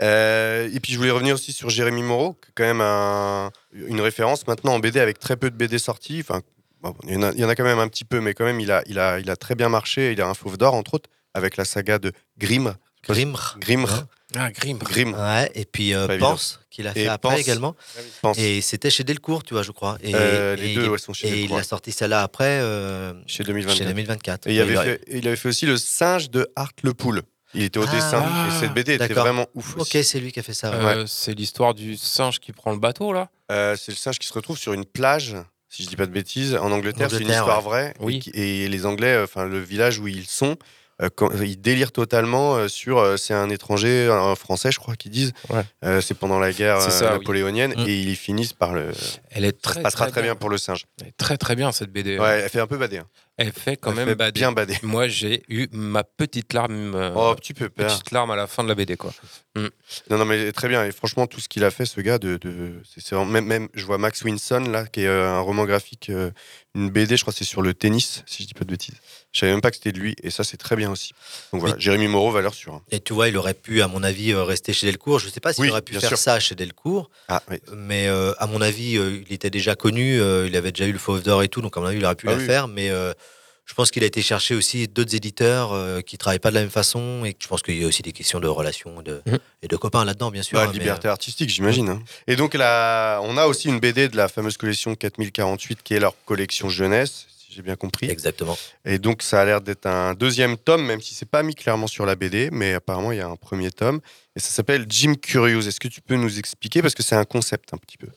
Euh, 0.00 0.70
et 0.72 0.80
puis 0.80 0.92
je 0.92 0.98
voulais 0.98 1.10
revenir 1.10 1.34
aussi 1.34 1.52
sur 1.52 1.68
Jérémy 1.68 2.02
Moreau, 2.02 2.32
qui 2.34 2.48
est 2.48 2.52
quand 2.54 2.64
même 2.64 2.80
un- 2.80 3.50
une 3.74 4.00
référence 4.00 4.46
maintenant 4.46 4.72
en 4.74 4.78
BD 4.78 5.00
avec 5.00 5.18
très 5.18 5.36
peu 5.36 5.50
de 5.50 5.56
BD 5.56 5.78
sortis. 5.78 6.20
Enfin, 6.20 6.40
bon, 6.80 6.94
il, 7.06 7.14
y 7.14 7.16
en 7.16 7.22
a, 7.24 7.32
il 7.32 7.40
y 7.40 7.44
en 7.44 7.48
a 7.48 7.54
quand 7.54 7.64
même 7.64 7.78
un 7.78 7.88
petit 7.88 8.04
peu, 8.04 8.20
mais 8.20 8.32
quand 8.32 8.44
même 8.44 8.60
il 8.60 8.70
a, 8.72 8.82
il 8.86 8.98
a, 8.98 9.18
il 9.18 9.28
a 9.30 9.36
très 9.36 9.54
bien 9.54 9.68
marché. 9.68 10.12
Il 10.12 10.20
a 10.22 10.28
un 10.28 10.34
fauve 10.34 10.56
d'or 10.56 10.74
entre 10.74 10.94
autres 10.94 11.10
avec 11.34 11.56
la 11.56 11.64
saga 11.64 11.98
de 11.98 12.12
Grimm. 12.38 12.74
Grimr. 13.06 13.56
Grimr. 13.58 14.06
Ah, 14.36 14.50
Grimm. 14.52 14.78
Grimm. 14.78 15.12
Ouais, 15.14 15.50
et 15.54 15.64
puis 15.66 15.92
euh. 15.92 16.16
Pense, 16.18 16.60
qu'il 16.70 16.86
a 16.86 16.92
fait 16.92 17.02
Et 17.02 17.08
après 17.08 17.30
Pense. 17.30 17.40
également. 17.40 17.74
Pense. 18.22 18.38
Et 18.38 18.60
c'était 18.62 18.88
chez 18.90 19.02
Delcourt, 19.04 19.42
tu 19.42 19.52
vois, 19.54 19.62
je 19.64 19.72
crois. 19.72 19.98
Et, 20.02 20.12
Euh, 20.14 20.56
les 20.56 20.70
et 20.70 20.74
deux, 20.76 20.84
il, 20.84 20.88
ouais, 20.88 20.98
sont 20.98 21.12
chez 21.12 21.26
Et 21.28 21.30
Delcourt, 21.42 21.58
il 21.58 21.60
a 21.60 21.64
sorti 21.64 21.90
celle-là 21.92 22.22
après, 22.22 22.60
euh, 22.62 23.12
Chez 23.26 23.42
2024. 23.44 23.76
chez 23.78 23.84
2024. 23.86 24.46
Et 24.46 24.54
il 24.54 24.60
avait, 24.60 24.76
fait, 24.76 25.02
et 25.08 25.18
il 25.18 25.26
avait 25.26 25.36
fait 25.36 25.48
aussi 25.48 25.66
le 25.66 25.76
singe 25.76 26.30
de 26.30 26.48
Art 26.56 26.70
le 26.82 26.94
Poule. 26.94 27.22
Il 27.54 27.62
était 27.64 27.78
au 27.78 27.84
Ah, 27.86 27.92
dessin. 27.94 28.24
Et 28.48 28.60
cette 28.60 28.72
BD 28.74 28.94
était 28.94 29.08
vraiment 29.12 29.46
ouf. 29.54 29.76
Ok, 29.76 29.96
c'est 30.02 30.20
lui 30.20 30.32
qui 30.32 30.40
a 30.40 30.42
fait 30.42 30.54
ça. 30.54 30.70
ouais. 30.70 30.76
Euh, 30.96 31.04
C'est 31.06 31.34
l'histoire 31.34 31.74
du 31.74 31.96
singe 31.96 32.38
qui 32.40 32.52
prend 32.52 32.72
le 32.72 32.78
bateau, 32.78 33.12
là 33.12 33.28
Euh, 33.50 33.76
c'est 33.78 33.92
le 33.92 33.96
singe 33.98 34.18
qui 34.18 34.26
se 34.26 34.32
retrouve 34.32 34.56
sur 34.58 34.72
une 34.72 34.84
plage, 34.86 35.36
si 35.68 35.82
je 35.84 35.88
dis 35.88 35.96
pas 35.96 36.06
de 36.06 36.12
bêtises, 36.12 36.54
en 36.54 36.72
Angleterre. 36.72 37.08
C'est 37.10 37.20
une 37.20 37.28
histoire 37.30 37.58
ouais. 37.58 37.92
vraie. 37.92 37.94
Oui. 38.00 38.22
Et, 38.34 38.68
les 38.68 38.86
Anglais, 38.86 39.12
euh, 39.14 39.24
enfin 39.24 39.44
le 39.46 39.58
village 39.60 39.98
où 39.98 40.08
ils 40.08 40.26
sont, 40.26 40.56
quand, 41.16 41.30
ils 41.42 41.60
délirent 41.60 41.90
totalement 41.90 42.68
sur 42.68 42.98
euh, 42.98 43.16
c'est 43.16 43.34
un 43.34 43.50
étranger, 43.50 44.08
un 44.08 44.36
français, 44.36 44.70
je 44.70 44.78
crois 44.78 44.94
qu'ils 44.94 45.10
disent. 45.10 45.32
Ouais. 45.50 45.62
Euh, 45.84 46.00
c'est 46.00 46.14
pendant 46.14 46.38
la 46.38 46.52
guerre 46.52 46.80
ça, 46.80 47.10
napoléonienne 47.10 47.74
Mm. 47.76 47.88
et 47.88 47.98
ils 47.98 48.14
finissent 48.16 48.52
par 48.52 48.72
le. 48.72 48.92
Elle 49.30 49.44
est 49.44 49.56
Ça 49.66 49.72
très, 49.72 49.82
passera 49.82 50.04
très, 50.04 50.12
très 50.12 50.22
bien 50.22 50.36
pour 50.36 50.48
le 50.48 50.58
singe. 50.58 50.84
Elle 51.00 51.08
est 51.08 51.16
très, 51.16 51.36
très 51.36 51.56
bien, 51.56 51.72
cette 51.72 51.90
BD. 51.90 52.18
Ouais, 52.18 52.42
elle 52.44 52.48
fait 52.50 52.60
un 52.60 52.66
peu 52.68 52.76
bader. 52.78 52.98
hein. 52.98 53.06
Elle 53.38 53.52
fait 53.52 53.76
quand 53.76 53.90
Elle 53.90 53.96
même 53.96 54.08
fait 54.10 54.14
bader. 54.14 54.38
bien 54.40 54.52
bader. 54.52 54.76
Moi, 54.82 55.08
j'ai 55.08 55.42
eu 55.48 55.66
ma 55.72 56.04
petite 56.04 56.52
larme. 56.52 56.94
euh, 56.94 57.12
Oh, 57.16 57.34
petit 57.34 57.54
peu 57.54 57.68
peur. 57.70 57.86
petite 57.88 58.10
larme 58.10 58.30
à 58.30 58.36
la 58.36 58.46
fin 58.46 58.62
de 58.62 58.68
la 58.68 58.74
BD, 58.74 58.96
quoi. 58.96 59.12
Non, 59.56 60.16
non, 60.18 60.24
mais 60.24 60.50
très 60.52 60.68
bien. 60.68 60.84
Et 60.84 60.92
franchement, 60.92 61.26
tout 61.26 61.40
ce 61.40 61.48
qu'il 61.48 61.64
a 61.64 61.70
fait, 61.70 61.84
ce 61.84 62.00
gars, 62.00 62.18
de, 62.18 62.36
de- 62.38 62.80
c'est 62.98 63.14
même, 63.16 63.44
même, 63.46 63.68
je 63.74 63.84
vois 63.84 63.98
Max 63.98 64.22
Winson 64.22 64.60
là, 64.60 64.86
qui 64.86 65.02
est 65.02 65.06
euh, 65.06 65.28
un 65.28 65.40
roman 65.40 65.64
graphique, 65.66 66.08
euh, 66.10 66.30
une 66.74 66.88
BD, 66.90 67.16
je 67.18 67.22
crois, 67.22 67.32
que 67.34 67.38
c'est 67.38 67.44
sur 67.44 67.60
le 67.60 67.74
tennis, 67.74 68.22
si 68.26 68.42
je 68.44 68.48
dis 68.48 68.54
pas 68.54 68.64
de 68.64 68.70
bêtises. 68.70 68.94
Je 69.32 69.40
savais 69.40 69.52
même 69.52 69.60
pas 69.60 69.70
que 69.70 69.76
c'était 69.76 69.92
de 69.92 69.98
lui, 69.98 70.14
et 70.22 70.30
ça, 70.30 70.42
c'est 70.44 70.56
très 70.56 70.74
bien 70.76 70.90
aussi. 70.90 71.12
Donc 71.52 71.60
voilà, 71.60 71.74
Mais- 71.76 71.80
Jérémy 71.82 72.08
Moreau, 72.08 72.30
valeur 72.30 72.54
sûre. 72.54 72.80
Et 72.90 73.00
tu 73.00 73.12
vois, 73.12 73.28
il 73.28 73.36
aurait 73.36 73.52
pu, 73.54 73.82
à 73.82 73.88
mon 73.88 74.02
avis, 74.02 74.32
rester 74.34 74.72
chez 74.72 74.86
Delcourt. 74.86 75.18
Je 75.18 75.26
ne 75.26 75.30
sais 75.32 75.40
pas 75.40 75.52
s'il 75.52 75.62
Oui, 75.64 75.70
aurait 75.70 75.82
pu 75.82 75.94
faire 75.94 76.08
sûr. 76.08 76.18
ça 76.18 76.40
chez 76.40 76.54
Delcourt, 76.54 77.10
Ah 77.28 77.42
oui. 77.50 77.58
mais 77.74 78.08
euh, 78.08 78.32
à 78.38 78.46
mon 78.46 78.60
avis, 78.62 78.96
euh, 78.96 79.20
il 79.26 79.32
était 79.34 79.50
déjà 79.50 79.74
connu. 79.74 80.18
euh, 80.20 80.46
il 80.46 80.56
avait 80.56 80.72
déjà 80.72 80.86
eu 80.86 80.92
le 80.92 80.98
Fauve 80.98 81.22
d'Or 81.22 81.42
et 81.42 81.48
tout, 81.48 81.60
donc 81.60 81.76
à 81.76 81.80
mon 81.80 81.86
avis, 81.86 81.98
il 81.98 82.04
aurait 82.06 82.14
pu 82.14 82.26
Ah 82.28 82.32
la 82.32 82.38
oui. 82.38 82.46
faire. 82.46 82.68
Mais 82.68 82.88
euh, 82.90 83.12
je 83.64 83.74
pense 83.74 83.90
qu'il 83.90 84.02
a 84.02 84.06
été 84.06 84.20
chercher 84.22 84.54
aussi 84.54 84.88
d'autres 84.88 85.14
éditeurs 85.14 85.72
euh, 85.72 86.00
qui 86.00 86.18
travaillent 86.18 86.38
pas 86.40 86.50
de 86.50 86.56
la 86.56 86.60
même 86.62 86.70
façon. 86.70 87.24
Et 87.24 87.34
je 87.38 87.46
pense 87.48 87.62
qu'il 87.62 87.80
y 87.80 87.84
a 87.84 87.86
aussi 87.86 88.02
des 88.02 88.12
questions 88.12 88.40
de 88.40 88.48
relations 88.48 89.00
de, 89.02 89.22
Mhm. 89.26 89.38
et 89.62 89.68
de 89.68 89.76
copains 89.76 90.04
là-dedans, 90.04 90.30
bien 90.30 90.42
sûr. 90.42 90.58
Bah, 90.58 90.64
hein, 90.64 90.70
mais, 90.72 90.78
liberté 90.80 91.08
artistique, 91.08 91.48
j'imagine. 91.50 91.88
hein. 91.88 92.02
Et 92.26 92.36
donc, 92.36 92.54
là, 92.54 93.20
on 93.22 93.36
a 93.36 93.46
aussi 93.46 93.68
une 93.68 93.78
BD 93.80 94.08
de 94.08 94.16
la 94.16 94.28
fameuse 94.28 94.56
collection 94.56 94.94
4048, 94.94 95.82
qui 95.82 95.94
est 95.94 96.00
leur 96.00 96.14
collection 96.24 96.68
jeunesse, 96.68 97.26
si 97.38 97.54
j'ai 97.54 97.62
bien 97.62 97.76
compris. 97.76 98.08
euh, 98.08 98.12
Exactement. 98.12 98.58
Et 98.84 98.98
donc, 98.98 99.22
ça 99.22 99.40
a 99.40 99.44
l'air 99.44 99.60
d'être 99.60 99.86
un 99.86 100.14
deuxième 100.14 100.56
tome, 100.58 100.84
même 100.84 101.00
si 101.00 101.14
c'est 101.14 101.28
pas 101.28 101.42
mis 101.42 101.54
clairement 101.54 101.86
sur 101.86 102.04
la 102.04 102.14
BD, 102.16 102.50
mais 102.52 102.74
apparemment, 102.74 103.12
il 103.12 103.18
y 103.18 103.22
a 103.22 103.28
un 103.28 103.36
premier 103.36 103.70
tome. 103.70 104.00
Et 104.36 104.40
ça 104.40 104.48
s'appelle 104.50 104.86
Jim 104.88 105.14
Curious. 105.14 105.66
Est-ce 105.68 105.78
que 105.80 105.88
tu 105.88 106.00
peux 106.00 106.16
nous 106.16 106.38
expliquer? 106.38 106.82
Parce 106.82 106.94
que 106.94 107.02
c'est 107.02 107.16
un 107.16 107.24
concept 107.24 107.72
un 107.74 107.78
petit 107.78 107.96
peu. 107.98 108.08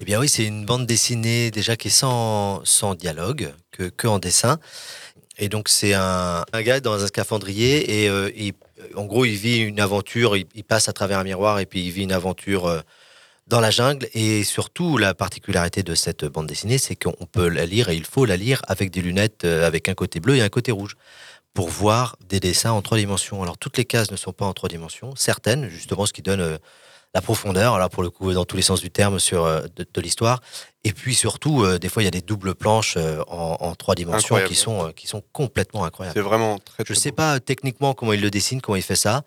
Eh 0.00 0.04
bien 0.04 0.20
oui, 0.20 0.28
c'est 0.28 0.44
une 0.44 0.64
bande 0.64 0.86
dessinée 0.86 1.50
déjà 1.50 1.76
qui 1.76 1.88
est 1.88 1.90
sans, 1.90 2.62
dialogue, 2.96 3.52
que, 3.72 3.88
que 3.88 4.06
en 4.06 4.20
dessin. 4.20 4.60
Et 5.38 5.48
donc 5.48 5.68
c'est 5.68 5.92
un, 5.92 6.44
gars 6.54 6.78
dans 6.78 7.02
un 7.02 7.06
scaphandrier 7.08 8.04
et 8.04 8.08
euh, 8.08 8.30
en 8.94 9.06
gros 9.06 9.24
il 9.24 9.34
vit 9.34 9.58
une 9.58 9.80
aventure, 9.80 10.36
il, 10.36 10.64
passe 10.64 10.88
à 10.88 10.92
travers 10.92 11.18
un 11.18 11.24
miroir 11.24 11.58
et 11.58 11.66
puis 11.66 11.84
il 11.84 11.90
vit 11.90 12.04
une 12.04 12.12
aventure 12.12 12.66
euh, 12.66 12.80
dans 13.48 13.60
la 13.60 13.70
jungle. 13.70 14.08
Et 14.14 14.44
surtout 14.44 14.98
la 14.98 15.14
particularité 15.14 15.82
de 15.82 15.96
cette 15.96 16.24
bande 16.24 16.46
dessinée, 16.46 16.78
c'est 16.78 16.94
qu'on 16.94 17.26
peut 17.26 17.48
la 17.48 17.66
lire 17.66 17.88
et 17.88 17.96
il 17.96 18.04
faut 18.04 18.24
la 18.24 18.36
lire 18.36 18.62
avec 18.68 18.92
des 18.92 19.02
lunettes 19.02 19.44
euh, 19.44 19.66
avec 19.66 19.88
un 19.88 19.94
côté 19.94 20.20
bleu 20.20 20.36
et 20.36 20.42
un 20.42 20.48
côté 20.48 20.70
rouge 20.70 20.94
pour 21.54 21.70
voir 21.70 22.16
des 22.28 22.38
dessins 22.38 22.70
en 22.70 22.82
trois 22.82 22.98
dimensions. 22.98 23.42
Alors 23.42 23.58
toutes 23.58 23.78
les 23.78 23.84
cases 23.84 24.12
ne 24.12 24.16
sont 24.16 24.32
pas 24.32 24.46
en 24.46 24.52
trois 24.52 24.68
dimensions, 24.68 25.16
certaines 25.16 25.68
justement, 25.68 26.06
ce 26.06 26.12
qui 26.12 26.22
donne 26.22 26.58
la 27.14 27.20
profondeur, 27.22 27.78
là 27.78 27.88
pour 27.88 28.02
le 28.02 28.10
coup 28.10 28.32
dans 28.32 28.44
tous 28.44 28.56
les 28.56 28.62
sens 28.62 28.80
du 28.80 28.90
terme 28.90 29.18
sur 29.18 29.44
euh, 29.44 29.62
de, 29.76 29.86
de 29.92 30.00
l'histoire. 30.00 30.40
Et 30.84 30.92
puis 30.92 31.14
surtout, 31.14 31.62
euh, 31.64 31.78
des 31.78 31.88
fois 31.88 32.02
il 32.02 32.04
y 32.04 32.08
a 32.08 32.10
des 32.12 32.20
doubles 32.20 32.54
planches 32.54 32.96
euh, 32.96 33.22
en, 33.28 33.56
en 33.60 33.74
trois 33.74 33.94
dimensions 33.94 34.36
Incroyable. 34.36 34.48
qui 34.48 34.54
sont 34.54 34.86
euh, 34.86 34.92
qui 34.92 35.06
sont 35.06 35.22
complètement 35.32 35.84
incroyables. 35.84 36.14
C'est 36.16 36.22
vraiment 36.22 36.58
très. 36.58 36.84
Je 36.86 36.94
sais 36.94 37.12
pas 37.12 37.40
techniquement 37.40 37.94
comment 37.94 38.12
il 38.12 38.20
le 38.20 38.30
dessine, 38.30 38.60
comment 38.60 38.76
il 38.76 38.82
fait 38.82 38.96
ça, 38.96 39.22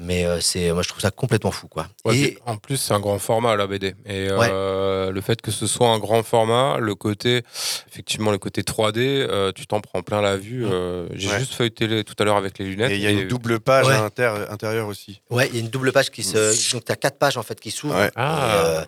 mais 0.00 0.24
euh, 0.24 0.40
c'est 0.40 0.72
moi 0.72 0.82
je 0.82 0.88
trouve 0.88 1.00
ça 1.00 1.10
complètement 1.10 1.50
fou 1.50 1.68
quoi. 1.68 1.86
Ouais, 2.04 2.16
Et 2.18 2.38
en 2.46 2.56
plus, 2.56 2.76
c'est 2.78 2.92
un 2.94 3.00
grand 3.00 3.18
format 3.18 3.54
la 3.56 3.66
BD. 3.66 3.88
Et 4.06 4.28
euh, 4.30 5.10
le 5.12 5.20
fait 5.20 5.40
que 5.42 5.50
ce 5.50 5.66
soit 5.66 5.88
un 5.88 5.98
grand 5.98 6.22
format, 6.22 6.78
le 6.78 6.94
côté, 6.94 7.42
effectivement, 7.90 8.30
le 8.30 8.38
côté 8.38 8.62
3D, 8.62 8.96
euh, 8.98 9.52
tu 9.52 9.66
t'en 9.66 9.80
prends 9.80 10.02
plein 10.02 10.20
la 10.22 10.36
vue. 10.36 10.66
euh, 10.66 11.06
J'ai 11.14 11.28
Ouais. 11.28 11.38
juste 11.38 11.54
feuilleté 11.54 12.02
tout 12.04 12.14
à 12.18 12.24
l'heure 12.24 12.36
avec 12.36 12.58
les 12.58 12.64
lunettes. 12.66 12.90
Et 12.90 12.96
il 12.96 13.02
y 13.02 13.06
a 13.06 13.10
une 13.10 13.28
double 13.28 13.60
page 13.60 13.86
Ouais. 13.86 13.94
à 13.94 14.02
inter- 14.04 14.46
intérieure 14.48 14.88
aussi. 14.88 15.20
Ouais, 15.30 15.48
il 15.48 15.54
y 15.54 15.58
a 15.58 15.60
une 15.60 15.68
double 15.68 15.92
page 15.92 16.10
qui 16.10 16.22
se. 16.22 16.72
Donc, 16.72 16.84
tu 16.84 16.92
as 16.92 16.96
quatre 16.96 17.18
pages 17.18 17.36
en 17.36 17.42
fait 17.42 17.60
qui 17.60 17.70
s'ouvrent. 17.70 18.10
Ah. 18.16 18.64
euh, 18.80 18.84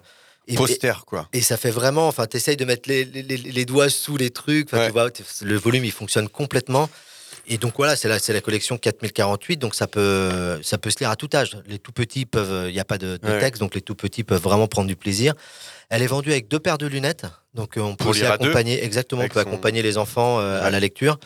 et- 0.48 0.56
Poster, 0.56 0.92
quoi. 1.06 1.28
Et 1.32 1.40
ça 1.40 1.56
fait 1.56 1.70
vraiment. 1.70 2.08
Enfin, 2.08 2.26
tu 2.26 2.36
essayes 2.36 2.56
de 2.56 2.64
mettre 2.64 2.88
les, 2.88 3.04
les- 3.04 3.22
les- 3.22 3.36
les 3.36 3.64
doigts 3.64 3.88
sous 3.88 4.16
les 4.16 4.30
trucs. 4.30 4.70
Tu 4.70 4.90
vois, 4.90 5.08
le 5.42 5.56
volume, 5.56 5.84
il 5.84 5.92
fonctionne 5.92 6.28
complètement. 6.28 6.88
Et 7.47 7.59
donc, 7.59 7.74
voilà, 7.76 7.97
c'est 7.97 8.09
la, 8.09 8.18
la 8.26 8.40
collection 8.40 8.78
4048. 8.78 9.57
Donc, 9.59 9.74
ça 9.74 9.86
peut, 9.86 10.61
ça 10.62 10.78
peut 10.78 10.90
se 10.90 10.99
lire 11.01 11.11
à 11.11 11.16
tout 11.16 11.28
âge. 11.34 11.59
Les 11.66 11.78
tout 11.78 11.93
petits 11.93 12.24
peuvent. 12.24 12.68
Il 12.68 12.72
n'y 12.72 12.80
a 12.80 12.84
pas 12.84 12.99
de, 12.99 13.16
de 13.16 13.28
Ouais. 13.28 13.38
texte. 13.40 13.61
Donc, 13.61 13.74
les 13.74 13.80
tout 13.82 13.95
petits 13.97 14.22
peuvent 14.24 14.40
vraiment 14.43 14.68
prendre 14.68 14.86
du 14.88 14.97
plaisir. 14.97 15.34
Elle 15.90 16.03
est 16.03 16.07
vendue 16.07 16.30
avec 16.30 16.49
deux 16.49 16.61
paires 16.61 16.78
de 16.78 16.86
lunettes. 16.86 17.26
Donc, 17.55 17.76
euh, 17.76 17.80
on 17.80 17.97
peut 17.97 18.09
aussi 18.09 18.20
deux 18.20 18.26
accompagner. 18.26 18.82
Exactement, 18.84 19.22
on 19.22 19.28
peut 19.28 19.40
son- 19.43 19.49
accompagner 19.49 19.82
les 19.82 19.99
enfants 19.99 20.38
euh, 20.40 20.62
à 20.62 20.70
la 20.70 20.78
lecture. 20.80 21.18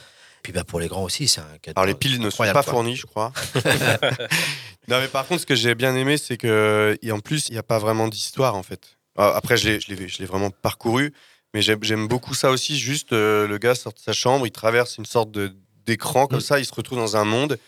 Puis, 0.43 0.53
bah, 0.53 0.65
pour 0.65 0.81
les 0.81 0.89
grands 0.89 1.03
aussi, 1.05 1.29
c'est 1.29 1.41
un 1.41 1.59
cadeau. 1.61 1.75
Alors 1.81 1.87
les 1.87 1.95
piles 1.95 2.21
ne 2.21 2.31
sont 2.31 2.45
pas 2.45 2.53
quoi. 2.53 2.63
fournies, 2.63 2.97
je 2.97 3.07
crois. 3.07 3.33
non 4.89 5.01
mais 5.01 5.09
par 5.09 5.27
contre, 5.27 5.41
ce 5.43 5.47
que 5.47 5.55
j'ai 5.55 5.75
bien 5.75 5.95
aimé, 5.97 6.17
c'est 6.19 6.37
que 6.37 6.97
en 7.11 7.21
plus, 7.21 7.49
il 7.49 7.53
n'y 7.53 7.59
a 7.59 7.63
pas 7.63 7.79
vraiment 7.79 8.09
d'histoire 8.09 8.55
en 8.55 8.63
fait. 8.63 8.97
Ah, 9.19 9.33
Après, 9.35 9.57
je 9.57 9.69
l'ai, 9.89 10.27
vraiment 10.27 10.51
parcouru, 10.51 11.13
mais 11.55 11.63
j'aime, 11.63 11.79
j'aime 11.83 12.07
beaucoup 12.07 12.35
ça 12.35 12.51
aussi. 12.51 12.79
Juste, 12.79 13.13
euh, 13.13 13.49
le 13.49 13.59
gars 13.59 13.75
sort 13.75 13.93
de 13.95 13.99
sa 13.99 14.13
chambre, 14.13 14.47
il 14.47 14.51
traverse 14.53 14.99
une 14.99 15.07
sorte 15.07 15.31
de, 15.31 15.57
d'écran 15.87 16.27
comme 16.27 16.41
ça, 16.41 16.59
il 16.59 16.65
se 16.67 16.75
retrouve 16.75 16.99
dans 16.99 17.17
un 17.17 17.25
monde, 17.25 17.59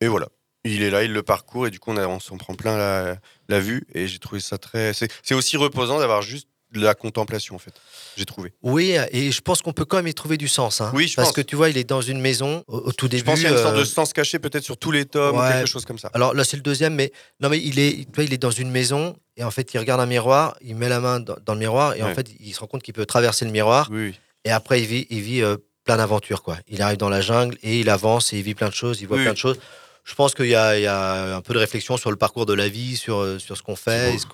et 0.00 0.08
voilà. 0.08 0.28
Il 0.64 0.82
est 0.82 0.90
là, 0.90 1.02
il 1.02 1.12
le 1.12 1.22
parcourt, 1.24 1.66
et 1.66 1.70
du 1.70 1.80
coup, 1.80 1.90
on, 1.90 1.96
a- 1.96 2.06
on 2.06 2.20
s'en 2.20 2.36
prend 2.36 2.54
plein 2.54 2.76
la, 2.76 3.16
la 3.48 3.58
vue, 3.60 3.84
et 3.94 4.06
j'ai 4.06 4.18
trouvé 4.20 4.40
ça 4.40 4.58
très. 4.58 4.92
C'est, 4.94 5.10
c'est 5.22 5.34
aussi 5.34 5.56
reposant 5.56 5.98
d'avoir 5.98 6.22
juste 6.22 6.46
de 6.72 6.80
la 6.80 6.94
contemplation 6.94 7.54
en 7.54 7.58
fait. 7.58 7.74
J'ai 8.16 8.24
trouvé. 8.24 8.54
Oui, 8.62 8.94
et 9.10 9.30
je 9.30 9.40
pense 9.42 9.60
qu'on 9.60 9.74
peut 9.74 9.84
quand 9.84 9.98
même 9.98 10.06
y 10.06 10.14
trouver 10.14 10.38
du 10.38 10.48
sens. 10.48 10.80
hein. 10.80 10.90
Oui, 10.94 11.06
je 11.06 11.16
Parce 11.16 11.28
pense. 11.28 11.36
que 11.36 11.42
tu 11.42 11.54
vois, 11.54 11.68
il 11.68 11.76
est 11.76 11.84
dans 11.84 12.00
une 12.00 12.18
maison 12.18 12.64
au, 12.66 12.78
au 12.78 12.92
tout 12.92 13.08
début. 13.08 13.20
Je 13.20 13.24
pense 13.26 13.40
qu'il 13.40 13.44
y 13.50 13.52
a 13.52 13.56
une 13.56 13.62
sorte 13.62 13.74
euh, 13.76 13.80
de 13.80 13.84
sens 13.84 14.14
caché 14.14 14.38
peut-être 14.38 14.64
sur 14.64 14.78
tous 14.78 14.90
les 14.90 15.04
tomes, 15.04 15.36
ou 15.36 15.40
quelque 15.40 15.66
chose 15.66 15.84
comme 15.84 15.98
ça. 15.98 16.10
Alors 16.14 16.32
là, 16.32 16.44
c'est 16.44 16.56
le 16.56 16.62
deuxième, 16.62 16.94
mais 16.94 17.12
non, 17.40 17.50
mais 17.50 17.58
il 17.58 17.78
est, 17.78 18.06
tu 18.06 18.14
vois, 18.14 18.24
il 18.24 18.32
est 18.32 18.38
dans 18.38 18.50
une 18.50 18.70
maison 18.70 19.14
et 19.36 19.44
en 19.44 19.50
fait, 19.50 19.74
il 19.74 19.78
regarde 19.78 20.00
un 20.00 20.06
miroir, 20.06 20.56
il 20.62 20.74
met 20.76 20.88
la 20.88 21.00
main 21.00 21.20
dans, 21.20 21.36
dans 21.44 21.52
le 21.52 21.60
miroir 21.60 21.94
et 21.94 22.02
en 22.02 22.14
fait, 22.14 22.28
il 22.40 22.54
se 22.54 22.60
rend 22.60 22.68
compte 22.68 22.82
qu'il 22.82 22.94
peut 22.94 23.04
traverser 23.04 23.44
le 23.44 23.50
miroir. 23.50 23.88
Oui, 23.90 24.10
oui. 24.10 24.20
Et 24.46 24.50
après, 24.50 24.80
il 24.80 24.86
vit, 24.86 25.06
il 25.10 25.20
vit 25.20 25.42
euh, 25.42 25.56
plein 25.92 26.02
d'aventures, 26.02 26.42
quoi. 26.42 26.56
Il 26.68 26.80
arrive 26.82 26.96
dans 26.98 27.08
la 27.10 27.20
jungle 27.20 27.56
et 27.62 27.80
il 27.80 27.90
avance 27.90 28.32
et 28.32 28.38
il 28.38 28.42
vit 28.42 28.54
plein 28.54 28.68
de 28.68 28.74
choses, 28.74 29.00
il 29.00 29.08
voit 29.08 29.18
Oui, 29.18 29.24
plein 29.24 29.32
de 29.32 29.38
choses. 29.38 29.58
Je 30.04 30.14
pense 30.16 30.34
qu'il 30.34 30.46
y, 30.46 30.54
a- 30.56 30.76
il 30.78 30.82
y 30.82 30.86
a 30.86 31.36
un 31.36 31.40
peu 31.42 31.54
de 31.54 31.58
réflexion 31.60 31.96
sur 31.96 32.10
le 32.10 32.16
parcours 32.16 32.44
de 32.46 32.54
la 32.54 32.68
vie, 32.68 32.96
sur, 32.96 33.18
euh, 33.18 33.38
sur 33.38 33.56
ce 33.56 33.62
qu'on 33.62 33.76
fait. 33.76 34.14
Est-ce, 34.14 34.26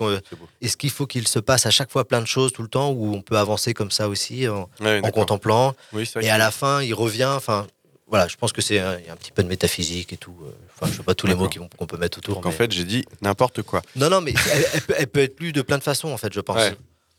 est-ce 0.61 0.77
qu'il 0.77 0.89
faut 0.89 1.05
qu'il 1.05 1.27
se 1.27 1.37
passe 1.37 1.65
à 1.67 1.69
chaque 1.71 1.91
fois 1.91 2.07
plein 2.07 2.21
de 2.21 2.25
choses 2.27 2.51
tout 2.53 2.63
le 2.63 2.67
temps 2.69 2.89
ou 2.89 3.13
on 3.13 3.21
peut 3.21 3.37
avancer 3.37 3.73
comme 3.75 3.91
ça 3.91 4.07
aussi 4.09 4.47
en, 4.47 4.67
Ouais, 4.79 4.99
en 5.03 5.11
contemplant 5.11 5.75
Oui, 5.93 6.09
Et 6.21 6.29
à 6.31 6.37
la 6.39 6.49
fin, 6.49 6.81
il 6.81 6.93
revient. 6.95 7.31
Enfin, 7.35 7.67
voilà, 8.07 8.27
je 8.27 8.35
pense 8.35 8.51
que 8.51 8.61
c'est 8.63 8.79
un, 8.79 8.97
petit 9.19 9.31
peu 9.31 9.43
de 9.43 9.47
métaphysique 9.47 10.11
et 10.13 10.17
tout. 10.17 10.35
euh, 10.43 10.49
Enfin, 10.81 10.91
je 10.91 10.97
sais 10.97 11.03
pas 11.03 11.13
tous 11.13 11.27
les 11.27 11.35
mots 11.35 11.47
qu'on 11.77 11.85
peut 11.85 11.97
mettre 11.97 12.17
autour. 12.17 12.35
Donc 12.35 12.45
en 12.47 12.51
fait, 12.51 12.71
j'ai 12.71 12.85
dit 12.85 13.05
n'importe 13.21 13.61
quoi. 13.61 13.83
non, 13.95 14.09
non, 14.09 14.21
mais 14.21 14.33
elle, 14.53 14.65
elle 14.73 14.81
peut, 14.81 14.93
elle 14.97 15.07
peut 15.07 15.19
être 15.19 15.39
lue 15.39 15.51
de 15.51 15.61
plein 15.61 15.77
de 15.77 15.83
façons, 15.83 16.09
en 16.11 16.17
fait, 16.17 16.33
je 16.33 16.39
pense. 16.39 16.55
Ouais. 16.55 16.73